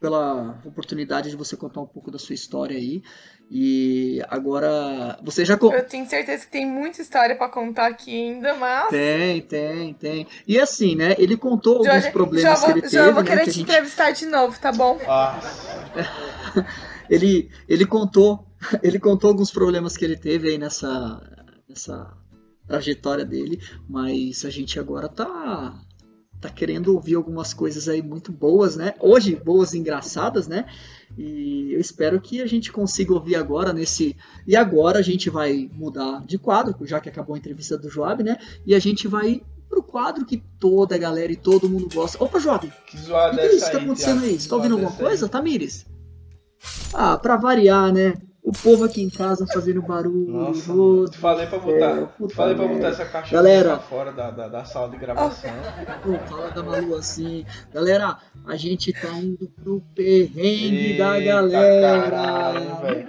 pela 0.00 0.60
oportunidade 0.64 1.30
de 1.30 1.36
você 1.36 1.56
contar 1.56 1.80
um 1.80 1.86
pouco 1.86 2.10
da 2.10 2.18
sua 2.18 2.34
história 2.34 2.76
aí. 2.76 3.02
E 3.50 4.22
agora, 4.28 5.18
você 5.22 5.44
já. 5.44 5.54
Eu 5.54 5.86
tenho 5.86 6.06
certeza 6.08 6.44
que 6.44 6.52
tem 6.52 6.66
muita 6.66 7.00
história 7.00 7.34
para 7.34 7.48
contar 7.48 7.86
aqui 7.86 8.14
ainda, 8.14 8.54
mas. 8.54 8.90
Tem, 8.90 9.40
tem, 9.42 9.94
tem. 9.94 10.26
E 10.46 10.58
assim, 10.58 10.94
né? 10.94 11.14
Ele 11.18 11.36
contou 11.36 11.78
alguns 11.78 12.08
problemas 12.10 12.62
que 12.62 12.70
ele 12.70 12.82
teve. 12.82 12.94
Já 12.94 13.10
vou 13.10 13.22
né, 13.22 13.28
querer 13.28 13.44
que 13.44 13.50
te 13.50 13.56
gente... 13.56 13.70
entrevistar 13.70 14.10
de 14.12 14.26
novo, 14.26 14.58
tá 14.60 14.70
bom? 14.70 14.98
Ah. 15.08 15.40
ele, 17.08 17.50
ele 17.68 17.86
contou. 17.86 18.46
Ele 18.82 18.98
contou 18.98 19.30
alguns 19.30 19.52
problemas 19.52 19.96
que 19.96 20.04
ele 20.04 20.16
teve 20.16 20.50
aí 20.50 20.58
nessa, 20.58 21.22
nessa 21.68 22.12
trajetória 22.66 23.24
dele, 23.24 23.62
mas 23.88 24.44
a 24.44 24.50
gente 24.50 24.80
agora 24.80 25.08
tá 25.08 25.80
tá 26.40 26.48
querendo 26.48 26.94
ouvir 26.94 27.16
algumas 27.16 27.52
coisas 27.52 27.88
aí 27.88 28.02
muito 28.02 28.30
boas, 28.30 28.76
né? 28.76 28.94
Hoje, 29.00 29.34
boas 29.34 29.72
e 29.72 29.78
engraçadas, 29.78 30.46
né? 30.46 30.66
E 31.16 31.72
eu 31.72 31.80
espero 31.80 32.20
que 32.20 32.40
a 32.40 32.46
gente 32.46 32.70
consiga 32.70 33.12
ouvir 33.12 33.36
agora 33.36 33.72
nesse. 33.72 34.16
E 34.46 34.54
agora 34.54 34.98
a 34.98 35.02
gente 35.02 35.28
vai 35.30 35.68
mudar 35.72 36.24
de 36.24 36.38
quadro, 36.38 36.76
já 36.86 37.00
que 37.00 37.08
acabou 37.08 37.34
a 37.34 37.38
entrevista 37.38 37.76
do 37.76 37.90
Joab, 37.90 38.22
né? 38.22 38.38
E 38.64 38.74
a 38.74 38.78
gente 38.78 39.08
vai 39.08 39.42
pro 39.68 39.82
quadro 39.82 40.24
que 40.24 40.42
toda 40.58 40.94
a 40.94 40.98
galera 40.98 41.32
e 41.32 41.36
todo 41.36 41.68
mundo 41.68 41.88
gosta. 41.92 42.22
Opa, 42.22 42.38
Joab! 42.38 42.72
Que 42.86 42.98
zoada 42.98 43.36
que, 43.36 43.36
que 43.36 43.42
é 43.42 43.56
isso 43.56 43.66
que 43.66 43.72
tá 43.72 43.78
acontecendo 43.78 44.24
aí? 44.24 44.38
Você 44.38 44.48
tá 44.48 44.56
ouvindo 44.56 44.72
alguma 44.72 44.92
coisa, 44.92 45.28
Tamires? 45.28 45.86
Ah, 46.92 47.18
pra 47.18 47.36
variar, 47.36 47.92
né? 47.92 48.14
O 48.42 48.52
povo 48.52 48.84
aqui 48.84 49.02
em 49.02 49.10
casa 49.10 49.46
fazendo 49.46 49.82
barulho. 49.82 50.30
Nossa, 50.30 50.72
outro, 50.72 51.20
falei 51.20 51.46
pra 51.46 51.58
botar, 51.58 51.98
é, 51.98 52.28
falei 52.30 52.54
pra 52.54 52.66
botar 52.66 52.88
essa 52.88 53.04
caixa 53.04 53.34
Galera, 53.34 53.78
fora 53.78 54.12
da, 54.12 54.30
da, 54.30 54.48
da, 54.48 54.64
sala 54.64 54.88
de 54.88 54.96
gravação. 54.96 55.50
Pô, 56.02 56.18
fala 56.30 56.50
da 56.50 56.62
Malu 56.62 56.94
assim. 56.94 57.44
Galera, 57.72 58.16
a 58.46 58.56
gente 58.56 58.92
tá 58.92 59.08
indo 59.18 59.50
pro 59.62 59.82
perrengue 59.94 60.92
Eita, 60.92 61.04
da 61.04 61.20
galera. 61.20 62.10
Caralho, 62.10 62.76
velho. 62.80 63.08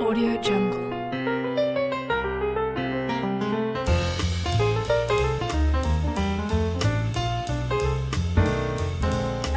Audio 0.00 0.42
Jungle. 0.42 0.83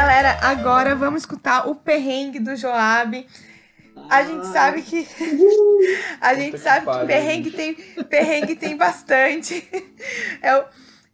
Galera, 0.08 0.39
agora 0.41 0.95
vamos 0.95 1.24
escutar 1.24 1.68
o 1.68 1.76
perrengue 1.76 2.39
do 2.39 2.55
Joab. 2.55 3.28
A 4.10 4.24
gente 4.24 4.47
sabe 4.47 4.82
que. 4.82 5.05
a 6.22 6.34
gente 6.34 6.58
sabe 6.58 6.86
que 6.86 7.05
perrengue 7.05 7.51
tem, 7.51 7.74
perrengue 7.74 8.55
tem 8.55 8.78
bastante. 8.78 9.68
É 10.41 10.55
o, 10.55 10.64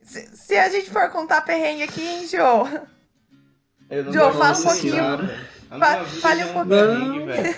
se, 0.03 0.37
se, 0.37 0.55
a 0.55 0.69
gente 0.69 0.91
for 0.91 1.09
contar 1.09 1.41
perrengue 1.41 1.81
aqui, 1.81 2.05
hein, 2.05 2.27
Jô? 2.27 2.67
Jô, 4.11 4.31
fala 4.31 4.59
um 4.59 4.61
pouquinho. 4.61 5.29
Fa, 5.69 6.05
fale 6.21 6.43
um 6.43 6.53
pouquinho. 6.53 7.55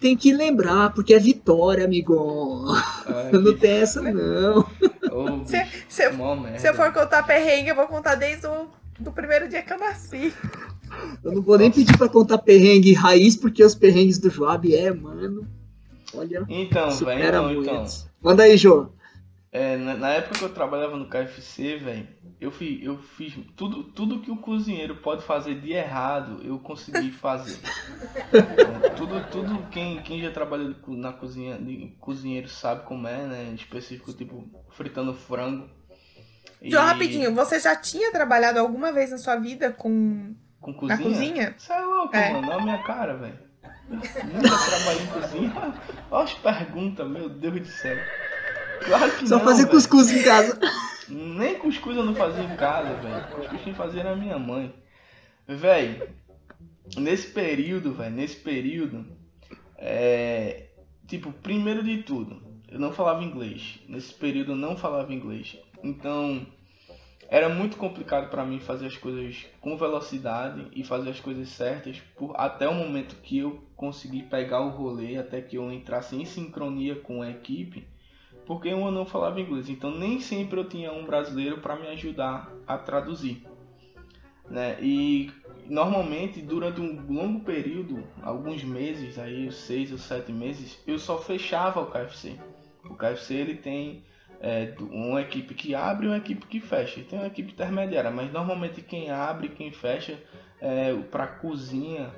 Tem 0.00 0.16
que 0.16 0.32
lembrar, 0.32 0.92
porque 0.92 1.14
é 1.14 1.20
vitória, 1.20 1.84
amigo. 1.84 2.66
não 3.32 3.56
tem 3.56 3.80
essa, 3.80 4.02
não. 4.02 4.68
Oh, 5.12 5.46
se, 5.46 5.64
se, 5.88 6.02
se 6.58 6.68
eu 6.68 6.74
for 6.74 6.92
contar 6.92 7.22
perrengue, 7.22 7.68
eu 7.68 7.76
vou 7.76 7.86
contar 7.86 8.16
desde 8.16 8.48
o 8.48 8.68
do 9.00 9.12
primeiro 9.12 9.48
dia 9.48 9.62
que 9.62 9.72
eu 9.72 9.78
nasci. 9.78 10.32
Eu 11.22 11.32
não 11.32 11.42
vou 11.42 11.58
nem 11.58 11.70
pedir 11.70 11.96
pra 11.96 12.08
contar 12.08 12.38
perrengue 12.38 12.92
raiz, 12.92 13.36
porque 13.36 13.64
os 13.64 13.74
perrengues 13.74 14.18
do 14.18 14.30
Joab 14.30 14.74
é, 14.74 14.92
mano. 14.92 15.48
Olha. 16.14 16.44
Então, 16.48 16.90
velho, 16.90 17.28
então, 17.28 17.62
então. 17.62 17.84
Manda 18.22 18.44
aí, 18.44 18.56
Jô. 18.56 18.88
É, 19.50 19.76
na, 19.76 19.94
na, 19.94 20.10
época 20.10 20.36
que 20.36 20.44
eu 20.44 20.52
trabalhava 20.52 20.96
no 20.96 21.08
KFC, 21.08 21.76
velho, 21.76 22.08
eu 22.40 22.50
fiz, 22.50 22.82
eu 22.82 22.98
fiz 22.98 23.38
tudo, 23.54 23.84
tudo 23.84 24.18
que 24.18 24.28
o 24.28 24.36
cozinheiro 24.36 24.96
pode 24.96 25.22
fazer 25.22 25.60
de 25.60 25.70
errado, 25.70 26.40
eu 26.42 26.58
consegui 26.58 27.12
fazer. 27.14 27.60
então, 28.32 28.96
tudo, 28.96 29.30
tudo 29.30 29.70
quem, 29.70 30.02
quem 30.02 30.20
já 30.20 30.32
trabalhou 30.32 30.74
na 30.88 31.12
cozinha, 31.12 31.56
de 31.56 31.94
cozinheiro 32.00 32.48
sabe 32.48 32.84
como 32.84 33.06
é, 33.06 33.26
né? 33.26 33.48
Em 33.52 33.54
específico, 33.54 34.12
tipo, 34.12 34.44
fritando 34.70 35.14
frango. 35.14 35.68
E... 36.64 36.74
rapidinho, 36.74 37.34
você 37.34 37.60
já 37.60 37.76
tinha 37.76 38.10
trabalhado 38.10 38.58
alguma 38.58 38.90
vez 38.90 39.10
na 39.10 39.18
sua 39.18 39.36
vida 39.36 39.70
com, 39.70 40.34
com 40.60 40.72
cozinha? 40.72 40.96
na 40.96 41.04
cozinha? 41.04 41.54
Você 41.58 41.72
é 41.72 41.80
louco, 41.80 42.16
é. 42.16 42.32
mano, 42.32 42.48
olha 42.48 42.56
a 42.56 42.62
minha 42.62 42.82
cara, 42.82 43.16
velho. 43.16 43.38
Nunca 43.88 44.58
trabalhei 44.66 45.02
em 45.02 45.06
cozinha. 45.08 45.74
Olha 46.10 46.24
as 46.24 46.34
perguntas, 46.34 47.06
meu 47.06 47.28
Deus 47.28 47.60
do 47.60 47.66
céu. 47.66 47.98
Claro 48.86 49.12
que 49.12 49.28
Só 49.28 49.36
não, 49.36 49.44
fazer 49.44 49.64
véio. 49.64 49.74
cuscuz 49.74 50.10
em 50.10 50.22
casa. 50.22 50.58
Nem 51.08 51.58
cuscuz 51.58 51.96
eu 51.96 52.04
não 52.04 52.14
fazia 52.14 52.44
em 52.44 52.56
casa, 52.56 52.94
velho. 52.94 53.26
Cuscuz 53.28 53.62
quem 53.62 53.74
fazia 53.74 54.00
era 54.00 54.16
minha 54.16 54.38
mãe. 54.38 54.74
Velho, 55.46 56.08
nesse 56.96 57.26
período, 57.26 57.92
velho, 57.92 58.14
nesse 58.14 58.36
período, 58.36 59.06
é. 59.76 60.68
Tipo, 61.06 61.30
primeiro 61.30 61.84
de 61.84 62.02
tudo, 62.02 62.42
eu 62.68 62.80
não 62.80 62.90
falava 62.90 63.22
inglês. 63.22 63.80
Nesse 63.86 64.14
período 64.14 64.52
eu 64.52 64.56
não 64.56 64.76
falava 64.78 65.12
inglês. 65.12 65.58
Então, 65.82 66.46
era 67.34 67.48
muito 67.48 67.76
complicado 67.76 68.30
para 68.30 68.44
mim 68.44 68.60
fazer 68.60 68.86
as 68.86 68.96
coisas 68.96 69.44
com 69.60 69.76
velocidade 69.76 70.68
e 70.72 70.84
fazer 70.84 71.10
as 71.10 71.18
coisas 71.18 71.48
certas 71.48 72.00
por 72.16 72.32
até 72.36 72.68
o 72.68 72.74
momento 72.74 73.16
que 73.16 73.38
eu 73.38 73.60
consegui 73.74 74.22
pegar 74.22 74.60
o 74.60 74.68
rolê, 74.68 75.16
até 75.16 75.40
que 75.40 75.56
eu 75.56 75.72
entrasse 75.72 76.14
em 76.14 76.24
sincronia 76.24 76.94
com 76.94 77.22
a 77.22 77.30
equipe, 77.30 77.88
porque 78.46 78.68
eu 78.68 78.88
não 78.92 79.04
falava 79.04 79.40
inglês. 79.40 79.68
Então, 79.68 79.90
nem 79.90 80.20
sempre 80.20 80.60
eu 80.60 80.68
tinha 80.68 80.92
um 80.92 81.04
brasileiro 81.04 81.58
para 81.58 81.74
me 81.74 81.88
ajudar 81.88 82.52
a 82.68 82.78
traduzir. 82.78 83.44
Né? 84.48 84.78
E 84.80 85.32
normalmente 85.66 86.40
durante 86.40 86.80
um 86.80 87.04
longo 87.12 87.40
período, 87.40 88.04
alguns 88.22 88.62
meses, 88.62 89.18
aí 89.18 89.50
seis 89.50 89.90
ou 89.90 89.98
sete 89.98 90.30
meses, 90.30 90.80
eu 90.86 91.00
só 91.00 91.18
fechava 91.18 91.80
o 91.80 91.86
KFC. 91.86 92.38
O 92.84 92.94
KFC 92.94 93.34
ele 93.34 93.56
tem 93.56 94.04
é, 94.44 94.74
uma 94.78 95.22
equipe 95.22 95.54
que 95.54 95.74
abre 95.74 96.04
e 96.04 96.08
uma 96.10 96.18
equipe 96.18 96.46
que 96.46 96.60
fecha. 96.60 97.00
Tem 97.08 97.18
uma 97.18 97.28
equipe 97.28 97.52
intermediária, 97.52 98.10
mas 98.10 98.30
normalmente 98.30 98.82
quem 98.82 99.10
abre, 99.10 99.48
quem 99.48 99.72
fecha, 99.72 100.18
é, 100.60 100.92
para 101.10 101.26
cozinha, 101.26 102.10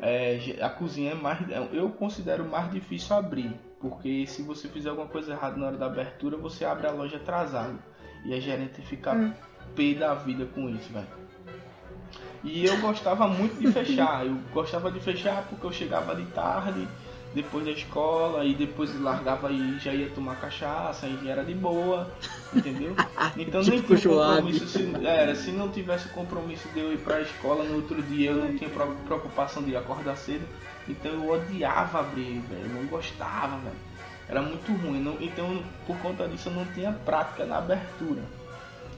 é, 0.00 0.38
a 0.60 0.70
cozinha 0.70 1.10
é 1.10 1.14
mais, 1.14 1.40
eu 1.72 1.90
considero 1.90 2.44
mais 2.44 2.70
difícil 2.70 3.16
abrir, 3.16 3.52
porque 3.80 4.24
se 4.28 4.42
você 4.42 4.68
fizer 4.68 4.90
alguma 4.90 5.08
coisa 5.08 5.32
errada 5.32 5.56
na 5.56 5.66
hora 5.66 5.76
da 5.76 5.86
abertura, 5.86 6.36
você 6.36 6.64
abre 6.64 6.86
a 6.86 6.92
loja 6.92 7.16
atrasado 7.16 7.82
e 8.24 8.32
a 8.32 8.38
gerente 8.38 8.80
fica 8.82 9.12
hum. 9.12 9.32
pé 9.74 9.94
da 9.94 10.14
vida 10.14 10.46
com 10.46 10.68
isso, 10.68 10.92
velho. 10.92 11.08
E 12.44 12.64
eu 12.64 12.80
gostava 12.80 13.26
muito 13.26 13.58
de 13.58 13.72
fechar, 13.72 14.24
eu 14.24 14.36
gostava 14.52 14.88
de 14.88 15.00
fechar 15.00 15.48
porque 15.48 15.66
eu 15.66 15.72
chegava 15.72 16.14
de 16.14 16.26
tarde 16.26 16.86
depois 17.34 17.64
da 17.64 17.70
escola 17.70 18.44
e 18.44 18.54
depois 18.54 18.98
largava 19.00 19.50
e 19.50 19.78
já 19.78 19.92
ia 19.92 20.10
tomar 20.10 20.36
cachaça 20.36 21.06
e 21.06 21.28
era 21.28 21.44
de 21.44 21.54
boa, 21.54 22.10
entendeu? 22.54 22.94
Então 23.36 23.62
nem 23.62 23.80
tipo 23.80 23.96
tinha 23.96 24.14
compromisso 24.14 24.66
se, 24.66 24.92
era, 25.04 25.34
se 25.34 25.50
não 25.50 25.68
tivesse 25.70 26.08
compromisso 26.08 26.68
de 26.68 26.80
eu 26.80 26.92
ir 26.92 26.98
pra 26.98 27.20
escola 27.20 27.64
no 27.64 27.76
outro 27.76 28.02
dia 28.02 28.30
eu 28.30 28.36
não 28.36 28.56
tinha 28.56 28.68
preocupação 28.70 29.62
de 29.62 29.76
acordar 29.76 30.16
cedo, 30.16 30.46
então 30.88 31.12
eu 31.12 31.30
odiava 31.30 32.00
abrir, 32.00 32.40
velho, 32.48 32.62
eu 32.64 32.68
não 32.68 32.86
gostava, 32.86 33.56
velho. 33.58 33.92
Era 34.28 34.42
muito 34.42 34.72
ruim, 34.72 35.00
não, 35.00 35.16
então 35.20 35.62
por 35.86 35.96
conta 35.98 36.28
disso 36.28 36.48
eu 36.48 36.54
não 36.54 36.64
tinha 36.66 36.92
prática 36.92 37.44
na 37.44 37.58
abertura. 37.58 38.22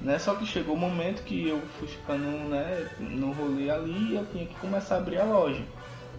Né? 0.00 0.18
Só 0.18 0.34
que 0.34 0.46
chegou 0.46 0.74
o 0.74 0.76
um 0.76 0.80
momento 0.80 1.22
que 1.22 1.48
eu 1.48 1.60
fui 1.78 1.88
ficando 1.88 2.26
né, 2.48 2.88
no 2.98 3.32
rolê 3.32 3.70
ali 3.70 4.12
e 4.12 4.14
eu 4.16 4.26
tinha 4.26 4.46
que 4.46 4.54
começar 4.56 4.96
a 4.96 4.98
abrir 4.98 5.18
a 5.18 5.24
loja. 5.24 5.62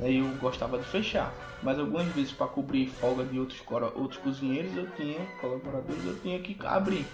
Aí 0.01 0.19
eu 0.19 0.27
gostava 0.39 0.77
de 0.77 0.85
fechar 0.85 1.33
mas 1.65 1.79
algumas 1.79 2.05
vezes 2.09 2.31
para 2.31 2.45
cobrir 2.45 2.85
folga 2.85 3.25
de 3.25 3.39
outros, 3.39 3.59
outros 3.95 4.17
cozinheiros 4.21 4.77
eu 4.77 4.87
tinha, 4.91 5.19
colaboradores, 5.41 6.05
eu 6.05 6.19
tinha 6.19 6.39
que 6.39 6.55
abrir. 6.63 7.05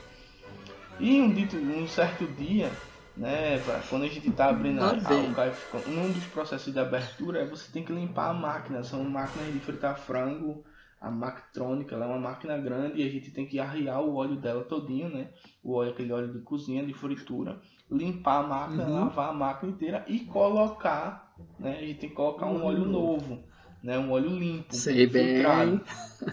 E 1.00 1.22
um, 1.22 1.34
dito, 1.34 1.56
um 1.56 1.88
certo 1.88 2.28
dia, 2.28 2.70
né, 3.16 3.58
quando 3.90 4.04
a 4.04 4.08
gente 4.08 4.28
está 4.28 4.50
abrindo 4.50 4.82
a, 4.82 4.90
a, 4.90 5.90
um 5.90 6.12
dos 6.12 6.26
processos 6.26 6.74
de 6.74 6.80
abertura 6.80 7.40
é 7.40 7.46
você 7.46 7.72
tem 7.72 7.82
que 7.82 7.94
limpar 7.94 8.30
a 8.30 8.34
máquina. 8.34 8.84
São 8.84 9.02
máquinas 9.06 9.54
de 9.54 9.60
fritar 9.62 9.98
frango, 9.98 10.66
a 11.00 11.10
Mactrônica, 11.10 11.96
ela 11.96 12.06
é 12.06 12.10
uma 12.10 12.20
máquina 12.20 12.58
grande 12.58 13.02
e 13.02 13.08
a 13.08 13.10
gente 13.10 13.32
tem 13.32 13.48
que 13.48 13.58
arriar 13.58 14.02
o 14.02 14.16
óleo 14.16 14.36
dela 14.36 14.66
todinho, 14.66 15.10
né? 15.10 15.30
O 15.64 15.74
óleo, 15.74 15.92
aquele 15.92 16.12
óleo 16.12 16.34
de 16.34 16.40
cozinha, 16.40 16.86
de 16.86 16.94
fritura, 16.94 17.60
limpar 17.90 18.44
a 18.44 18.48
máquina, 18.48 18.86
uhum. 18.86 18.94
lavar 18.96 19.30
a 19.30 19.34
máquina 19.34 19.72
inteira 19.72 20.06
e 20.08 20.20
colocar, 20.20 21.34
né? 21.58 21.80
A 21.80 21.82
gente 21.86 22.00
tem 22.02 22.10
que 22.10 22.16
colocar 22.16 22.48
um 22.48 22.64
óleo 22.66 22.84
uhum. 22.84 22.92
novo, 22.92 23.51
né? 23.84 23.98
Um 23.98 24.12
óleo 24.12 24.30
limpo, 24.30 24.76
Sei 24.76 25.08
filtrado. 25.08 25.82
bem. 25.82 26.32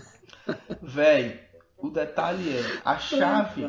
Véi, 0.82 1.40
o 1.76 1.90
detalhe 1.90 2.56
é 2.56 2.80
a 2.84 2.98
chave, 2.98 3.64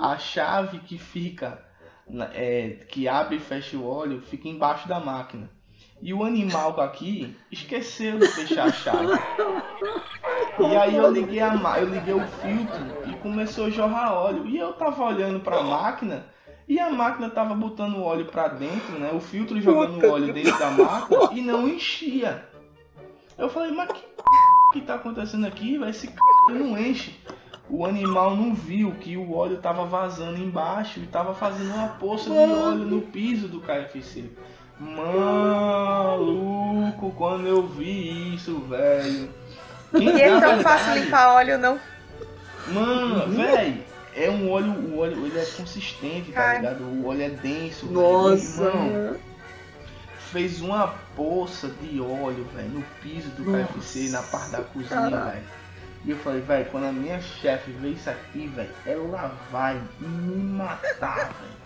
a 0.00 0.18
chave 0.18 0.78
que 0.80 0.98
fica, 0.98 1.62
é, 2.34 2.84
que 2.88 3.06
abre 3.06 3.36
e 3.36 3.40
fecha 3.40 3.76
o 3.76 3.86
óleo, 3.86 4.20
fica 4.20 4.48
embaixo 4.48 4.88
da 4.88 4.98
máquina. 4.98 5.50
E 6.00 6.12
o 6.12 6.24
animal 6.24 6.80
aqui 6.80 7.36
esqueceu 7.50 8.18
de 8.18 8.26
fechar 8.26 8.66
a 8.66 8.72
chave. 8.72 9.12
E 10.58 10.76
aí 10.76 10.96
eu 10.96 11.10
liguei, 11.10 11.40
a, 11.40 11.54
eu 11.80 11.88
liguei 11.88 12.12
o 12.12 12.26
filtro 12.26 13.10
e 13.10 13.14
começou 13.18 13.66
a 13.66 13.70
jorrar 13.70 14.12
óleo. 14.12 14.46
E 14.46 14.58
eu 14.58 14.72
tava 14.72 15.04
olhando 15.04 15.40
para 15.40 15.58
a 15.58 15.62
máquina 15.62 16.26
e 16.68 16.78
a 16.78 16.90
máquina 16.90 17.30
tava 17.30 17.54
botando 17.54 17.96
o 17.96 18.02
óleo 18.02 18.26
para 18.26 18.48
dentro, 18.48 18.98
né? 18.98 19.10
O 19.12 19.20
filtro 19.20 19.60
jogando 19.60 20.04
o 20.04 20.10
óleo 20.10 20.32
dentro 20.32 20.58
da 20.58 20.70
máquina 20.70 21.30
e 21.32 21.40
não 21.40 21.68
enchia. 21.68 22.48
Eu 23.42 23.50
falei, 23.50 23.72
mas 23.72 23.90
que 23.90 24.04
que 24.72 24.80
tá 24.80 24.94
acontecendo 24.94 25.44
aqui? 25.46 25.74
Esse 25.84 26.06
c... 26.06 26.14
não 26.48 26.78
enche. 26.78 27.18
O 27.68 27.84
animal 27.84 28.36
não 28.36 28.54
viu 28.54 28.92
que 28.92 29.16
o 29.16 29.34
óleo 29.34 29.56
tava 29.58 29.84
vazando 29.84 30.38
embaixo 30.38 31.00
e 31.00 31.06
tava 31.08 31.34
fazendo 31.34 31.74
uma 31.74 31.88
poça 31.88 32.30
de 32.30 32.36
óleo 32.36 32.84
no 32.84 33.02
piso 33.02 33.48
do 33.48 33.60
KFC. 33.60 34.30
Maluco, 34.78 35.10
quando 37.16 37.48
eu 37.48 37.66
vi 37.66 38.34
isso, 38.36 38.60
velho. 38.60 39.28
E 39.92 40.08
é 40.08 40.40
tão 40.40 40.60
fácil 40.60 40.94
limpar 40.94 41.34
óleo, 41.34 41.58
não? 41.58 41.80
Mano, 42.68 43.26
velho, 43.32 43.82
é 44.14 44.30
um 44.30 44.52
óleo, 44.52 44.70
o 44.70 44.98
óleo 44.98 45.26
ele 45.26 45.40
é 45.40 45.44
consistente, 45.44 46.30
tá 46.30 46.54
ligado? 46.54 46.84
O 46.84 47.08
óleo 47.08 47.22
é 47.22 47.30
denso. 47.30 47.86
Nossa. 47.86 48.70
Véio. 48.70 49.31
Fez 50.32 50.62
uma 50.62 50.88
poça 51.14 51.68
de 51.68 52.00
óleo, 52.00 52.46
velho, 52.54 52.70
no 52.70 52.82
piso 53.02 53.28
do 53.30 53.44
Nossa. 53.44 53.72
KFC, 53.74 54.08
na 54.08 54.22
parte 54.22 54.50
da 54.50 54.62
cozinha, 54.62 55.10
velho. 55.10 55.44
E 56.04 56.10
eu 56.10 56.16
falei, 56.16 56.40
velho, 56.40 56.70
quando 56.70 56.84
a 56.84 56.92
minha 56.92 57.20
chefe 57.20 57.70
vê 57.72 57.90
isso 57.90 58.10
aqui, 58.10 58.48
velho, 58.48 58.74
ela 58.86 59.36
vai 59.50 59.80
me 60.00 60.42
matar, 60.42 61.16
velho. 61.16 61.62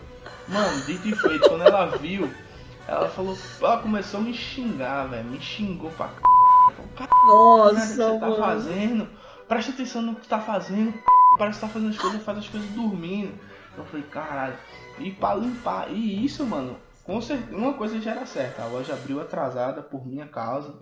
Mano, 0.49 0.81
dito 0.85 1.07
e 1.07 1.15
feito, 1.15 1.49
quando 1.49 1.63
ela 1.63 1.97
viu, 1.97 2.31
ela 2.87 3.09
falou, 3.09 3.37
ela 3.61 3.77
começou 3.81 4.19
a 4.19 4.23
me 4.23 4.33
xingar, 4.33 5.07
velho. 5.07 5.25
Me 5.25 5.39
xingou 5.39 5.89
pra 5.91 6.09
c. 6.09 6.13
Nossa, 7.27 7.73
o 7.73 7.79
que 7.79 7.87
você 7.87 8.19
tá 8.19 8.35
fazendo? 8.35 9.09
Presta 9.47 9.71
atenção 9.71 10.01
no 10.01 10.15
que 10.15 10.27
tá 10.27 10.39
fazendo. 10.39 10.93
Parece 11.37 11.59
que 11.59 11.65
tá 11.65 11.71
fazendo 11.71 11.91
as 11.91 11.97
coisas, 11.97 12.23
faz 12.23 12.37
as 12.37 12.47
coisas 12.47 12.69
dormindo. 12.71 13.33
Eu 13.77 13.85
falei, 13.85 14.05
caralho. 14.11 14.55
E 14.99 15.11
pra 15.11 15.35
limpar. 15.35 15.89
E 15.91 16.25
isso, 16.25 16.45
mano, 16.45 16.77
com 17.07 17.19
certeza, 17.21 17.57
uma 17.57 17.73
coisa 17.73 17.99
já 17.99 18.11
era 18.11 18.25
certa. 18.25 18.61
A 18.61 18.67
loja 18.67 18.93
abriu 18.93 19.19
atrasada 19.19 19.81
por 19.81 20.05
minha 20.05 20.27
causa. 20.27 20.75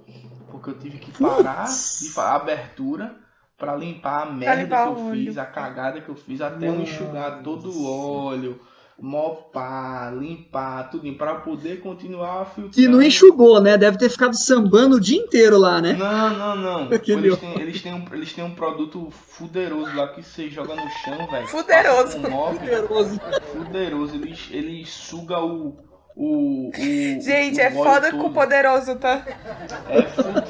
Porque 0.51 0.71
eu 0.71 0.79
tive 0.79 0.97
que 0.97 1.11
parar 1.11 1.65
de 1.65 2.19
a 2.19 2.35
abertura 2.35 3.15
para 3.57 3.75
limpar 3.75 4.23
a 4.23 4.31
merda 4.31 4.67
que 4.67 4.89
eu 4.89 5.11
fiz, 5.11 5.37
a 5.37 5.45
cagada 5.45 6.01
que 6.01 6.09
eu 6.09 6.15
fiz, 6.15 6.41
até 6.41 6.67
eu 6.67 6.81
enxugar 6.81 7.41
todo 7.43 7.71
o 7.71 8.25
óleo 8.25 8.59
mopar, 8.97 10.15
limpar, 10.15 10.89
tudo 10.89 11.11
para 11.15 11.35
poder 11.35 11.81
continuar 11.81 12.45
filtrando. 12.45 12.75
Que 12.75 12.87
não 12.87 13.01
enxugou, 13.01 13.61
né? 13.61 13.77
Deve 13.77 13.97
ter 13.97 14.09
ficado 14.09 14.35
sambando 14.35 14.95
o 14.95 14.99
dia 14.99 15.17
inteiro 15.17 15.57
lá, 15.57 15.81
né? 15.81 15.93
Não, 15.93 16.29
não, 16.29 16.55
não. 16.55 16.91
eles, 16.91 17.37
têm, 17.37 17.61
eles, 17.61 17.81
têm 17.81 17.93
um, 17.93 18.05
eles 18.13 18.33
têm 18.33 18.43
um 18.43 18.55
produto 18.55 19.09
fuderoso 19.11 19.95
lá 19.95 20.07
que 20.09 20.23
você 20.23 20.49
joga 20.49 20.75
no 20.75 20.89
chão, 21.03 21.27
velho. 21.29 21.47
Fuderoso. 21.47 22.19
fuderoso. 22.21 23.19
Fuderoso. 23.51 24.15
Ele, 24.15 24.35
ele 24.51 24.85
suga 24.85 25.39
o 25.39 25.77
o, 26.15 26.69
o, 26.69 26.71
Gente, 26.73 27.59
o 27.59 27.61
é 27.61 27.71
foda 27.71 28.11
com 28.11 28.27
o 28.27 28.33
poderoso, 28.33 28.95
tá? 28.95 29.25
É 29.89 30.01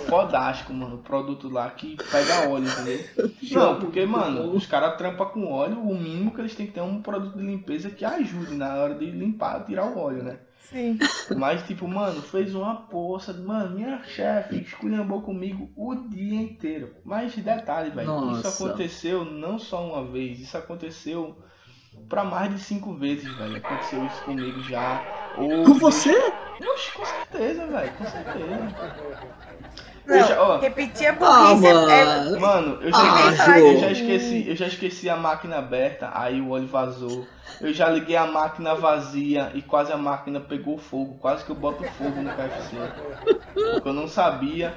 fodástico, 0.07 0.71
mano. 0.73 0.95
O 0.95 0.99
produto 0.99 1.49
lá 1.49 1.69
que 1.71 1.97
pega 1.97 2.49
óleo, 2.49 2.67
entendeu? 2.67 3.31
Não, 3.51 3.79
porque, 3.79 4.05
mano, 4.05 4.53
os 4.53 4.65
caras 4.67 4.95
trampam 4.95 5.27
com 5.29 5.51
óleo, 5.51 5.79
o 5.79 5.97
mínimo 5.97 6.31
que 6.31 6.41
eles 6.41 6.53
têm 6.53 6.67
que 6.67 6.73
ter 6.73 6.81
é 6.81 6.83
um 6.83 7.01
produto 7.01 7.37
de 7.37 7.43
limpeza 7.43 7.89
que 7.89 8.05
ajude 8.05 8.55
na 8.55 8.75
hora 8.75 8.93
de 8.93 9.09
limpar, 9.09 9.65
tirar 9.65 9.85
o 9.85 9.97
óleo, 9.97 10.23
né? 10.23 10.37
Sim. 10.69 10.97
Mas, 11.37 11.63
tipo, 11.63 11.87
mano, 11.87 12.21
fez 12.21 12.53
uma 12.53 12.75
poça. 12.75 13.33
Mano, 13.33 13.75
minha 13.75 14.03
chefe 14.03 14.61
esculhambou 14.61 15.21
comigo 15.21 15.71
o 15.75 15.95
dia 15.95 16.41
inteiro. 16.41 16.95
Mas, 17.03 17.35
detalhe, 17.35 17.91
velho, 17.91 18.33
isso 18.33 18.47
aconteceu 18.47 19.25
não 19.25 19.57
só 19.57 19.85
uma 19.87 20.03
vez, 20.11 20.39
isso 20.39 20.57
aconteceu 20.57 21.37
pra 22.09 22.23
mais 22.23 22.51
de 22.53 22.59
cinco 22.59 22.93
vezes, 22.93 23.31
velho. 23.35 23.57
Aconteceu 23.57 24.05
isso 24.05 24.23
comigo 24.23 24.59
já. 24.61 25.24
Ou 25.37 25.63
com 25.63 25.73
você? 25.75 26.11
Oxe, 26.11 26.91
com 26.93 27.05
certeza, 27.05 27.67
velho. 27.67 27.91
Com 27.93 28.05
certeza. 28.05 28.75
Não, 30.05 30.19
já, 30.19 30.41
ó, 30.41 30.59
repetir 30.59 31.07
a 31.07 31.13
burrice 31.13 31.67
ah, 31.67 31.91
é... 31.91 32.39
Mano, 32.39 32.77
eu 32.81 32.91
já, 32.91 33.45
ah, 33.47 33.59
eu 33.59 33.79
já 33.79 33.91
esqueci, 33.91 34.47
eu 34.47 34.55
já 34.55 34.67
esqueci 34.67 35.09
a 35.09 35.15
máquina 35.15 35.57
aberta, 35.57 36.11
aí 36.13 36.39
o 36.39 36.51
óleo 36.51 36.67
vazou. 36.67 37.25
Eu 37.59 37.73
já 37.73 37.89
liguei 37.89 38.15
a 38.15 38.27
máquina 38.27 38.75
vazia 38.75 39.51
e 39.55 39.61
quase 39.61 39.91
a 39.91 39.97
máquina 39.97 40.39
pegou 40.39 40.77
fogo, 40.77 41.17
quase 41.19 41.43
que 41.43 41.49
eu 41.49 41.55
boto 41.55 41.83
fogo 41.83 42.21
no 42.21 42.29
KFC. 42.29 42.75
Porque 43.73 43.89
eu 43.89 43.93
não 43.93 44.07
sabia 44.07 44.73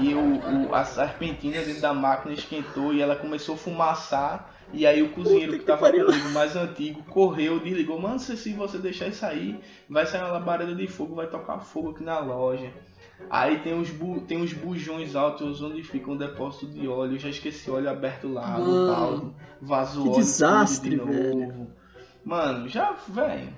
e 0.00 0.14
o, 0.14 0.68
o, 0.68 0.74
a 0.74 0.84
serpentina 0.84 1.62
dentro 1.62 1.80
da 1.80 1.94
máquina 1.94 2.34
esquentou 2.34 2.92
e 2.92 3.00
ela 3.00 3.16
começou 3.16 3.54
a 3.54 3.58
fumaçar 3.58 4.50
e 4.72 4.86
aí 4.86 5.02
o 5.02 5.10
cozinheiro 5.10 5.52
Puta 5.52 5.58
que, 5.58 5.66
tava 5.66 5.80
pariu. 5.80 6.06
comigo, 6.06 6.28
mais 6.30 6.56
antigo, 6.56 7.02
correu, 7.04 7.60
desligou. 7.60 8.00
Mano, 8.00 8.18
se, 8.18 8.36
se 8.36 8.52
você 8.52 8.78
deixar 8.78 9.08
isso 9.08 9.24
aí, 9.24 9.58
vai 9.88 10.06
sair 10.06 10.22
uma 10.22 10.32
labareda 10.32 10.74
de 10.74 10.86
fogo, 10.86 11.14
vai 11.14 11.28
tocar 11.28 11.60
fogo 11.60 11.90
aqui 11.90 12.02
na 12.02 12.18
loja. 12.18 12.70
Aí 13.30 13.60
tem 13.60 13.78
os, 13.78 13.88
bu 13.90 14.20
tem 14.20 14.42
os 14.42 14.52
bujões 14.52 15.16
altos 15.16 15.62
onde 15.62 15.82
fica 15.82 16.10
um 16.10 16.16
depósito 16.16 16.66
de 16.66 16.86
óleo. 16.86 17.14
Eu 17.14 17.18
já 17.18 17.28
esqueci 17.28 17.70
óleo 17.70 17.88
aberto 17.88 18.28
lá 18.28 18.58
no 18.58 18.92
balde. 18.92 19.32
Vazou 19.62 20.02
que 20.04 20.08
óleo 20.10 20.18
desastre, 20.18 20.90
de 20.90 20.96
novo. 20.96 21.12
Velho. 21.12 21.66
Mano, 22.24 22.68
já, 22.68 22.94
velho. 23.08 23.54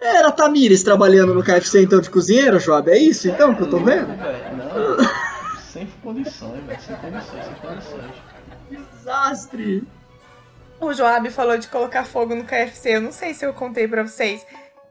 Era 0.00 0.28
a 0.28 0.32
Tamires 0.32 0.84
trabalhando 0.84 1.34
no 1.34 1.42
KFC 1.42 1.82
então 1.82 2.00
de 2.00 2.08
cozinheiro, 2.08 2.60
Joab? 2.60 2.88
É 2.88 2.98
isso 2.98 3.28
então 3.28 3.52
que 3.54 3.62
eu 3.62 3.70
tô 3.70 3.78
vendo? 3.78 4.06
Véio, 4.06 4.56
não, 4.56 5.04
sem 5.60 5.86
condições, 6.02 6.64
velho. 6.64 6.80
Sem 6.80 6.96
condições, 6.96 7.44
sem 7.44 7.54
condições 7.56 8.27
desastre! 9.08 9.88
O 10.78 10.92
Joab 10.92 11.28
falou 11.30 11.56
de 11.56 11.66
colocar 11.66 12.04
fogo 12.04 12.34
no 12.34 12.44
KFC. 12.44 12.96
Eu 12.96 13.00
não 13.00 13.10
sei 13.10 13.32
se 13.32 13.44
eu 13.44 13.54
contei 13.54 13.88
para 13.88 14.02
vocês. 14.02 14.46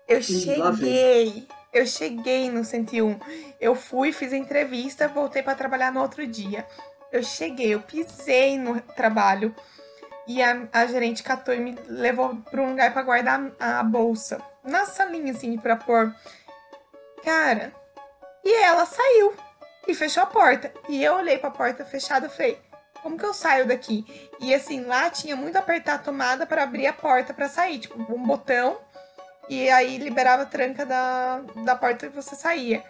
Eu 0.07 0.21
cheguei. 0.21 1.47
Eu 1.71 1.85
cheguei 1.85 2.49
no 2.49 2.65
101. 2.65 3.19
Eu 3.61 3.75
fui, 3.75 4.11
fiz 4.11 4.33
a 4.33 4.37
entrevista, 4.37 5.07
voltei 5.07 5.43
para 5.43 5.55
trabalhar 5.55 5.91
no 5.91 6.01
outro 6.01 6.25
dia. 6.25 6.65
Eu 7.11 7.23
cheguei, 7.23 7.73
eu 7.73 7.79
pisei 7.79 8.57
no 8.57 8.81
trabalho 8.81 9.55
e 10.27 10.41
a, 10.41 10.67
a 10.73 10.85
gerente 10.87 11.23
catou 11.23 11.53
e 11.53 11.59
me 11.59 11.77
levou 11.87 12.35
para 12.35 12.61
um 12.61 12.71
lugar 12.71 12.91
para 12.91 13.03
guardar 13.03 13.51
a, 13.59 13.79
a, 13.79 13.83
bolsa. 13.83 14.41
Na 14.63 14.85
salinha, 14.85 15.31
assim, 15.31 15.57
para 15.57 15.77
pôr. 15.77 16.13
Cara, 17.23 17.71
e 18.43 18.63
ela 18.63 18.85
saiu 18.85 19.35
e 19.87 19.93
fechou 19.93 20.23
a 20.23 20.27
porta. 20.27 20.73
E 20.89 21.01
eu 21.01 21.15
olhei 21.15 21.37
para 21.37 21.49
a 21.49 21.53
porta 21.53 21.85
fechada 21.85 22.27
e 22.27 22.29
falei: 22.29 22.66
como 23.07 23.17
que 23.17 23.25
eu 23.25 23.33
saio 23.33 23.65
daqui? 23.65 24.05
E 24.41 24.53
assim, 24.53 24.83
lá 24.83 25.09
tinha 25.09 25.33
muito 25.33 25.55
apertar 25.55 25.93
a 25.93 25.97
tomada 25.97 26.45
para 26.45 26.63
abrir 26.63 26.87
a 26.87 26.93
porta 26.93 27.33
para 27.33 27.47
sair, 27.47 27.79
tipo, 27.79 27.95
um 28.13 28.27
botão, 28.27 28.75
e 29.49 29.69
aí 29.69 29.97
liberava 29.97 30.43
a 30.43 30.45
tranca 30.45 30.85
da, 30.85 31.39
da 31.63 31.73
porta 31.73 32.07
e 32.07 32.09
você 32.09 32.35
saía. 32.35 32.83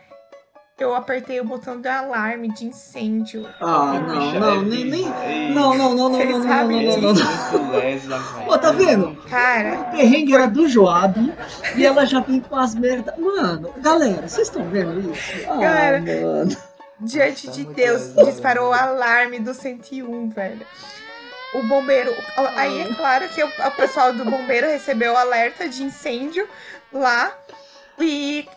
Eu 0.79 0.95
apertei 0.95 1.39
o 1.39 1.45
botão 1.45 1.79
de 1.79 1.87
alarme 1.87 2.51
de 2.51 2.65
incêndio. 2.65 3.47
Ah, 3.61 3.99
não, 3.99 4.39
não, 4.39 4.61
nem, 4.63 4.85
nem. 4.85 5.51
Não, 5.51 5.75
não, 5.75 5.93
não, 5.93 6.09
não, 6.09 6.25
não, 6.25 6.39
não, 6.39 6.67
não, 6.67 6.97
não, 6.97 7.13
não. 7.13 8.45
Pô, 8.45 8.57
tá 8.57 8.71
vendo? 8.71 9.15
Cara. 9.27 9.81
O 9.81 9.85
perrengue 9.91 10.35
era 10.35 10.47
do 10.47 10.67
Joab 10.67 11.33
e 11.75 11.85
ela 11.85 12.05
já 12.05 12.19
vem 12.21 12.39
com 12.39 12.55
as 12.55 12.75
merdas. 12.75 13.15
Mano, 13.17 13.73
galera, 13.77 14.27
vocês 14.27 14.47
estão 14.47 14.67
vendo 14.69 15.11
isso? 15.11 15.47
Ah, 15.47 15.59
Cara, 15.59 15.99
mano 16.01 16.66
diante 16.99 17.49
de 17.49 17.65
Deus, 17.65 18.13
disparou 18.25 18.69
o 18.69 18.73
alarme 18.73 19.39
do 19.39 19.53
101, 19.53 20.29
velho. 20.29 20.65
O 21.53 21.63
bombeiro. 21.63 22.13
Aí 22.55 22.81
é 22.81 22.93
claro 22.93 23.27
que 23.29 23.41
o, 23.43 23.47
o 23.47 23.71
pessoal 23.71 24.13
do 24.13 24.25
bombeiro 24.25 24.67
recebeu 24.67 25.13
o 25.13 25.17
alerta 25.17 25.67
de 25.67 25.83
incêndio 25.83 26.47
lá. 26.91 27.35
E 27.99 28.47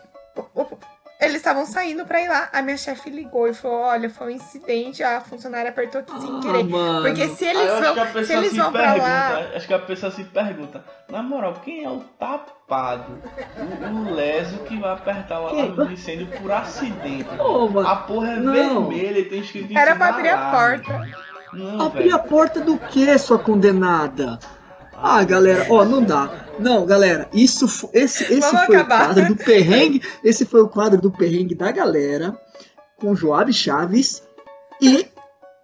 eles 1.21 1.37
estavam 1.37 1.66
saindo 1.66 2.05
pra 2.07 2.21
ir 2.21 2.29
lá. 2.29 2.49
A 2.53 2.62
minha 2.62 2.77
chefe 2.77 3.11
ligou 3.11 3.47
e 3.49 3.55
falou: 3.55 3.81
Olha, 3.83 4.09
foi 4.09 4.29
um 4.29 4.31
incidente, 4.31 5.03
a 5.03 5.21
funcionária 5.21 5.71
apertou 5.71 6.01
aqui 6.01 6.18
sem 6.21 6.37
Ah, 6.37 6.41
querer. 6.41 6.64
mano. 6.64 7.03
Porque 7.07 7.29
se 7.29 7.45
eles 7.45 7.71
vão, 7.81 8.25
se 8.25 8.33
eles 8.33 8.51
se 8.51 8.57
vão 8.59 8.73
pra 8.73 8.95
lá. 8.95 9.39
acho 9.55 9.66
que 9.66 9.75
a 9.75 9.79
pessoa 9.79 10.11
se 10.11 10.25
pergunta, 10.25 10.85
na 11.09 11.23
moral, 11.23 11.55
quem 11.64 11.85
é 11.85 11.89
o 11.91 12.01
tapado, 12.18 13.18
o, 13.59 13.87
o 14.11 14.14
leso 14.14 14.59
que 14.61 14.77
vai 14.79 14.93
apertar 14.93 15.41
o 15.41 15.47
alarme 15.49 15.77
do 15.77 15.93
incêndio 15.93 16.27
por 16.41 16.51
acidente? 16.51 17.29
Mano. 17.37 17.87
A 17.87 17.97
porra 17.97 18.33
é 18.33 18.37
Não. 18.37 18.53
vermelha 18.89 19.18
e 19.18 19.25
tem 19.25 19.41
escrito 19.41 19.73
em 19.73 19.77
Era 19.79 19.95
pra 19.97 20.09
abrir 20.09 20.29
a 20.31 20.51
porta. 20.51 21.09
Não, 21.53 21.87
Abrir 21.87 22.03
velho. 22.05 22.14
a 22.14 22.18
porta 22.21 22.61
do 22.61 22.79
que, 22.79 23.18
sua 23.18 23.37
condenada? 23.39 24.39
Ah, 25.03 25.24
galera, 25.24 25.66
ó, 25.70 25.84
não 25.84 26.03
dá. 26.03 26.30
Não, 26.59 26.84
galera, 26.84 27.28
isso 27.32 27.66
esse, 27.94 28.24
esse 28.24 28.40
Vamos 28.40 28.66
foi 28.66 28.76
acabar. 28.76 29.03
o 29.03 29.07
quadro 29.14 29.34
do 29.34 29.36
perrengue. 29.36 30.03
Esse 30.22 30.44
foi 30.44 30.61
o 30.62 30.68
quadro 30.68 31.01
do 31.01 31.11
perrengue 31.11 31.55
da 31.55 31.70
galera 31.70 32.38
com 32.96 33.14
Joab 33.14 33.51
Chaves 33.53 34.22
e 34.80 35.07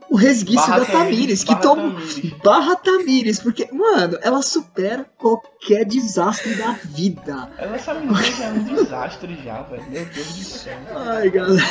o 0.09 0.16
resguício 0.16 0.66
Barra 0.68 0.78
da 0.80 0.87
Tamires, 0.87 1.43
que 1.45 1.51
Barra 1.51 1.61
toma 1.62 1.82
Tamires. 1.82 2.32
barra 2.43 2.76
Tamires, 2.76 3.41
porque, 3.41 3.68
mano, 3.72 4.18
ela 4.22 4.41
supera 4.41 5.05
qualquer 5.18 5.84
desastre 5.84 6.55
da 6.55 6.72
vida. 6.84 7.51
Ela, 7.59 7.76
essa 7.76 7.93
menina 7.93 8.22
já 8.22 8.45
é 8.45 8.51
um 8.53 8.62
desastre 8.62 9.41
já, 9.45 9.62
velho. 9.62 9.84
Meu 9.91 10.05
Deus 10.07 10.28
do 10.28 10.45
céu. 10.45 10.78
Ai, 10.95 11.28
galera. 11.30 11.62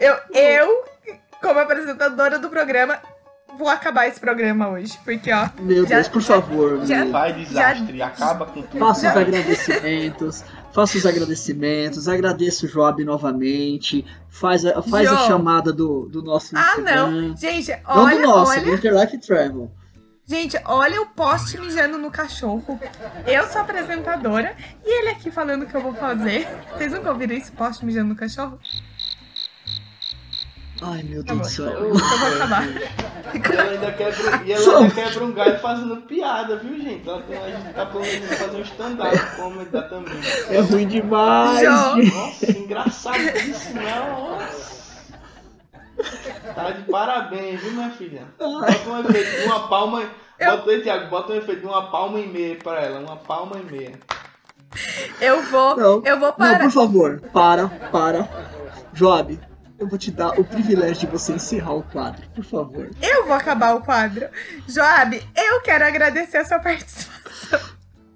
Eu, 0.00 0.16
eu, 0.32 0.84
como 1.40 1.60
apresentadora 1.60 2.38
do 2.38 2.48
programa, 2.48 2.98
vou 3.58 3.68
acabar 3.68 4.06
esse 4.06 4.18
programa 4.20 4.68
hoje. 4.68 4.98
Porque, 5.04 5.32
ó, 5.32 5.48
Meu 5.60 5.86
Já- 5.86 5.96
Deus, 5.96 6.08
por 6.08 6.22
favor. 6.22 6.84
já- 6.86 7.04
meu. 7.04 7.12
Vai 7.12 7.32
desastre, 7.32 8.02
acaba 8.02 8.46
com 8.46 8.62
tudo. 8.62 8.78
Faça 8.78 9.08
os 9.08 9.14
Já- 9.14 9.20
agradecimentos, 9.20 10.44
faça 10.72 10.98
os 10.98 11.06
agradecimentos, 11.06 12.08
agradeço 12.08 12.66
o 12.66 12.68
Joab 12.68 13.04
novamente, 13.04 14.04
faz 14.28 14.64
a, 14.64 14.82
faz 14.82 15.08
a 15.10 15.16
chamada 15.26 15.72
do, 15.72 16.06
do 16.08 16.22
nosso 16.22 16.56
Ah, 16.56 16.60
Instagram. 16.78 17.10
não. 17.10 17.36
Gente, 17.36 17.70
Não 17.70 18.04
olha, 18.04 18.16
do 18.16 18.22
nosso, 18.22 18.52
olha. 18.52 18.62
do 18.62 18.74
Interlife 18.74 19.18
Travel. 19.18 19.70
Gente, 20.26 20.58
olha 20.64 21.02
o 21.02 21.06
poste 21.06 21.58
mijando 21.60 21.98
no 21.98 22.10
cachorro. 22.10 22.80
Eu 23.26 23.46
sou 23.48 23.60
apresentadora 23.60 24.56
e 24.82 25.00
ele 25.00 25.10
aqui 25.10 25.30
falando 25.30 25.64
o 25.64 25.66
que 25.66 25.74
eu 25.76 25.82
vou 25.82 25.92
fazer. 25.94 26.48
Vocês 26.72 26.90
nunca 26.92 27.10
ouviram 27.10 27.34
esse 27.36 27.52
poste 27.52 27.84
mijando 27.84 28.08
no 28.08 28.16
cachorro? 28.16 28.58
Ai, 30.82 31.02
meu 31.04 31.24
Tá 31.24 31.34
Deus 31.34 31.46
do 31.46 31.52
céu. 31.54 31.66
eu 31.66 31.94
vou 31.94 32.34
acabar. 32.34 32.66
E 32.68 33.52
ela 33.56 33.70
ainda 33.70 33.92
quebra, 33.92 34.42
e 34.44 34.52
ela 34.52 34.78
ainda 34.78 34.94
quebra 34.94 35.24
um 35.24 35.32
galho 35.32 35.58
fazendo 35.60 35.96
piada, 36.02 36.56
viu, 36.56 36.78
gente? 36.80 37.08
Ela 37.08 37.22
tem, 37.22 37.38
a 37.38 37.48
gente 37.50 37.74
tá 37.74 37.86
planejando 37.86 38.26
fazer 38.36 38.56
um 38.56 38.60
stand-up 38.62 39.36
comedy 39.36 39.70
da 39.70 39.82
também. 39.82 40.14
É 40.50 40.60
ruim 40.60 40.86
demais. 40.86 41.62
Nossa, 42.12 42.50
engraçadíssimo, 42.50 43.80
nossa. 43.82 44.84
Tá 46.54 46.70
de 46.70 46.82
parabéns, 46.90 47.60
viu, 47.60 47.72
minha 47.72 47.90
filha? 47.90 48.22
Bota 48.38 48.90
um 48.90 49.00
efeito 49.00 49.40
de 49.40 49.46
uma 49.46 49.68
palma. 49.68 50.02
Eu- 50.38 50.56
Bota 50.56 50.70
aí, 50.72 50.82
Thiago, 50.82 51.08
bota 51.08 51.32
um 51.32 51.36
efeito 51.36 51.60
de 51.60 51.66
uma 51.66 51.90
palma 51.90 52.18
e 52.20 52.26
meia 52.26 52.56
pra 52.56 52.80
ela. 52.82 52.98
Uma 53.00 53.16
palma 53.16 53.56
e 53.56 53.72
meia. 53.72 53.92
Eu 55.20 55.40
vou, 55.44 55.76
Não, 55.76 56.02
eu 56.04 56.18
vou 56.18 56.28
Não, 56.28 56.32
parar. 56.32 56.58
por 56.60 56.70
favor, 56.72 57.20
para, 57.32 57.68
para. 57.92 58.28
Joab, 58.92 59.38
eu 59.84 59.88
vou 59.88 59.98
te 59.98 60.10
dar 60.10 60.38
o 60.40 60.44
privilégio 60.44 61.00
de 61.00 61.06
você 61.06 61.34
encerrar 61.34 61.74
o 61.74 61.82
quadro, 61.82 62.26
por 62.34 62.42
favor. 62.44 62.90
Eu 63.02 63.26
vou 63.26 63.34
acabar 63.34 63.76
o 63.76 63.82
quadro. 63.82 64.26
Joab, 64.66 65.22
eu 65.36 65.60
quero 65.60 65.84
agradecer 65.84 66.38
a 66.38 66.44
sua 66.44 66.58
participação. 66.58 67.60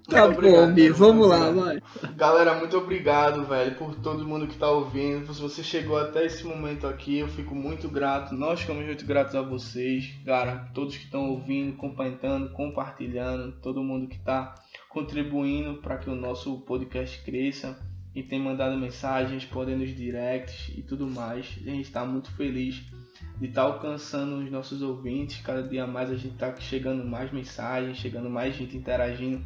Tá 0.09 0.25
Muito 0.25 0.41
bom, 0.41 0.65
Mi, 0.65 0.81
muito 0.89 0.95
vamos 0.95 1.27
lá, 1.27 1.49
obrigado. 1.49 1.65
vai. 1.65 2.13
Galera, 2.15 2.55
muito 2.55 2.75
obrigado, 2.75 3.45
velho, 3.45 3.75
por 3.75 3.93
todo 3.93 4.25
mundo 4.25 4.47
que 4.47 4.57
tá 4.57 4.67
ouvindo. 4.67 5.31
Se 5.31 5.39
você 5.39 5.61
chegou 5.61 5.99
até 5.99 6.25
esse 6.25 6.43
momento 6.43 6.87
aqui, 6.87 7.19
eu 7.19 7.27
fico 7.27 7.53
muito 7.53 7.87
grato. 7.87 8.33
Nós 8.33 8.61
ficamos 8.61 8.83
muito 8.83 9.05
gratos 9.05 9.35
a 9.35 9.43
vocês, 9.43 10.11
cara, 10.25 10.67
todos 10.73 10.97
que 10.97 11.03
estão 11.03 11.29
ouvindo, 11.29 11.77
comentando, 11.77 12.49
compartilhando, 12.53 13.51
todo 13.61 13.83
mundo 13.83 14.07
que 14.07 14.17
tá 14.17 14.55
contribuindo 14.89 15.75
para 15.75 15.97
que 15.97 16.09
o 16.09 16.15
nosso 16.15 16.57
podcast 16.61 17.23
cresça 17.23 17.77
e 18.19 18.23
tem 18.23 18.37
mandado 18.37 18.75
mensagens, 18.75 19.31
respondendo 19.31 19.81
os 19.81 19.95
directs 19.95 20.73
e 20.77 20.81
tudo 20.81 21.07
mais. 21.07 21.57
A 21.61 21.69
gente 21.69 21.83
está 21.83 22.03
muito 22.03 22.29
feliz 22.33 22.83
de 23.39 23.47
estar 23.47 23.61
alcançando 23.61 24.43
os 24.43 24.51
nossos 24.51 24.81
ouvintes. 24.81 25.41
Cada 25.41 25.63
dia 25.63 25.87
mais 25.87 26.11
a 26.11 26.15
gente 26.15 26.33
está 26.33 26.53
chegando 26.57 27.05
mais 27.05 27.31
mensagens, 27.31 27.97
chegando 27.97 28.29
mais 28.29 28.53
gente 28.55 28.75
interagindo. 28.75 29.41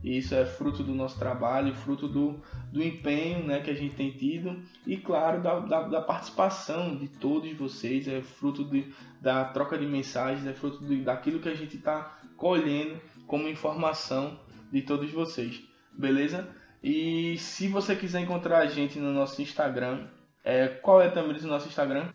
E 0.00 0.16
isso 0.16 0.32
é 0.32 0.46
fruto 0.46 0.84
do 0.84 0.94
nosso 0.94 1.18
trabalho, 1.18 1.74
fruto 1.74 2.06
do, 2.06 2.40
do 2.70 2.80
empenho 2.80 3.44
né, 3.44 3.60
que 3.60 3.70
a 3.70 3.74
gente 3.74 3.96
tem 3.96 4.12
tido 4.12 4.62
e, 4.86 4.96
claro, 4.96 5.42
da, 5.42 5.58
da, 5.58 5.82
da 5.88 6.00
participação 6.00 6.94
de 6.94 7.08
todos 7.08 7.52
vocês, 7.56 8.06
é 8.06 8.22
fruto 8.22 8.62
de, 8.64 8.94
da 9.20 9.44
troca 9.46 9.76
de 9.76 9.86
mensagens, 9.86 10.46
é 10.46 10.52
fruto 10.52 10.84
de, 10.84 11.02
daquilo 11.02 11.40
que 11.40 11.48
a 11.48 11.54
gente 11.54 11.78
está 11.78 12.16
colhendo 12.36 13.00
como 13.26 13.48
informação 13.48 14.38
de 14.70 14.82
todos 14.82 15.10
vocês, 15.10 15.62
beleza? 15.92 16.46
E 16.84 17.38
se 17.38 17.66
você 17.66 17.96
quiser 17.96 18.20
encontrar 18.20 18.58
a 18.58 18.66
gente 18.66 18.98
no 18.98 19.10
nosso 19.10 19.40
Instagram, 19.40 20.06
é, 20.44 20.68
qual 20.68 21.00
é 21.00 21.08
também 21.08 21.34
o 21.34 21.46
nosso 21.46 21.66
Instagram? 21.66 22.10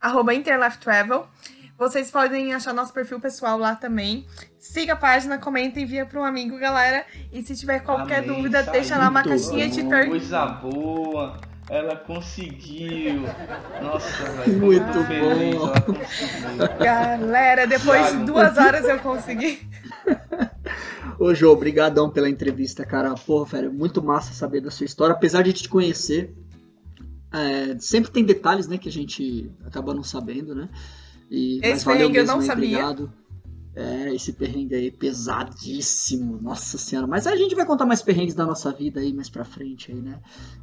Arroba 0.00 0.32
Interlife 0.32 0.78
Travel. 0.78 1.26
Vocês 1.76 2.08
podem 2.08 2.54
achar 2.54 2.72
nosso 2.72 2.92
perfil 2.92 3.18
pessoal 3.18 3.58
lá 3.58 3.74
também. 3.74 4.24
Siga 4.60 4.92
a 4.92 4.96
página, 4.96 5.38
comenta, 5.38 5.80
envia 5.80 6.06
para 6.06 6.20
um 6.20 6.24
amigo, 6.24 6.56
galera. 6.56 7.04
E 7.32 7.42
se 7.42 7.56
tiver 7.56 7.80
qualquer 7.80 8.22
Amém, 8.22 8.36
dúvida, 8.36 8.62
deixa 8.62 8.96
lá 8.96 9.08
uma 9.08 9.24
caixinha 9.24 9.68
de 9.68 9.82
perguntas. 9.82 10.28
Coisa 10.30 10.46
boa, 10.46 11.40
ela 11.68 11.96
conseguiu. 11.96 13.24
Nossa, 13.82 14.24
velho. 14.24 14.54
Muito 14.62 15.04
feliz, 15.04 15.56
bom. 15.56 15.66
Ela 15.66 15.80
conseguiu. 15.80 16.78
Galera, 16.78 17.66
depois 17.66 18.12
de 18.12 18.24
duas 18.24 18.56
horas 18.56 18.84
eu 18.84 19.00
consegui. 19.00 19.68
Ô, 21.18 21.34
Jô, 21.34 21.52
obrigadão 21.52 22.10
pela 22.10 22.28
entrevista, 22.28 22.84
cara. 22.84 23.14
Pô, 23.14 23.44
velho, 23.44 23.72
muito 23.72 24.02
massa 24.02 24.32
saber 24.32 24.60
da 24.60 24.70
sua 24.70 24.86
história. 24.86 25.14
Apesar 25.14 25.42
de 25.42 25.50
a 25.50 25.52
gente 25.52 25.64
te 25.64 25.68
conhecer, 25.68 26.34
é, 27.32 27.76
sempre 27.78 28.10
tem 28.10 28.24
detalhes, 28.24 28.68
né, 28.68 28.78
que 28.78 28.88
a 28.88 28.92
gente 28.92 29.50
acaba 29.64 29.94
não 29.94 30.02
sabendo, 30.02 30.54
né? 30.54 30.68
E, 31.30 31.58
Esse 31.62 31.68
mas 31.70 31.84
valeu 31.84 31.98
perrengue 32.00 32.18
eu 32.18 32.22
mesmo 32.22 32.34
não 32.34 32.40
aí, 32.40 32.46
sabia. 32.46 32.68
Obrigado. 32.68 33.12
É, 33.74 34.14
esse 34.14 34.34
perrengue 34.34 34.74
aí 34.74 34.90
pesadíssimo, 34.90 36.38
nossa 36.42 36.76
senhora. 36.76 37.06
Mas 37.06 37.26
a 37.26 37.34
gente 37.34 37.54
vai 37.54 37.64
contar 37.64 37.86
mais 37.86 38.02
perrengues 38.02 38.34
da 38.34 38.44
nossa 38.44 38.70
vida 38.70 39.00
aí 39.00 39.14
mais 39.14 39.30
pra 39.30 39.44
frente 39.44 39.90
aí, 39.90 39.98
né? 39.98 40.18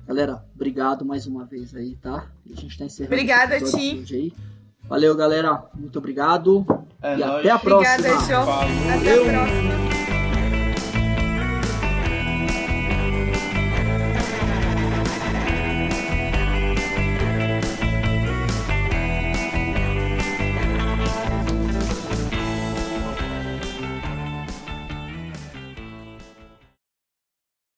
Galera, 0.07 0.45
obrigado 0.53 1.03
mais 1.03 1.25
uma 1.25 1.43
vez 1.43 1.73
aí, 1.73 1.95
tá? 1.95 2.27
E 2.45 2.53
a 2.53 2.55
gente 2.55 2.77
tá 2.77 2.85
encerrando 2.85 3.13
Obrigada, 3.13 3.59
Ti. 3.59 4.31
Valeu, 4.87 5.15
galera. 5.15 5.65
Muito 5.73 5.97
obrigado. 5.97 6.65
É 7.01 7.15
e 7.15 7.19
nóis. 7.19 7.39
até 7.39 7.49
a 7.49 7.57
próxima. 7.57 7.95
Obrigada, 7.95 8.25
Jô. 8.25 8.51
Até 8.91 9.13
a 9.13 9.31
próxima. 9.31 10.08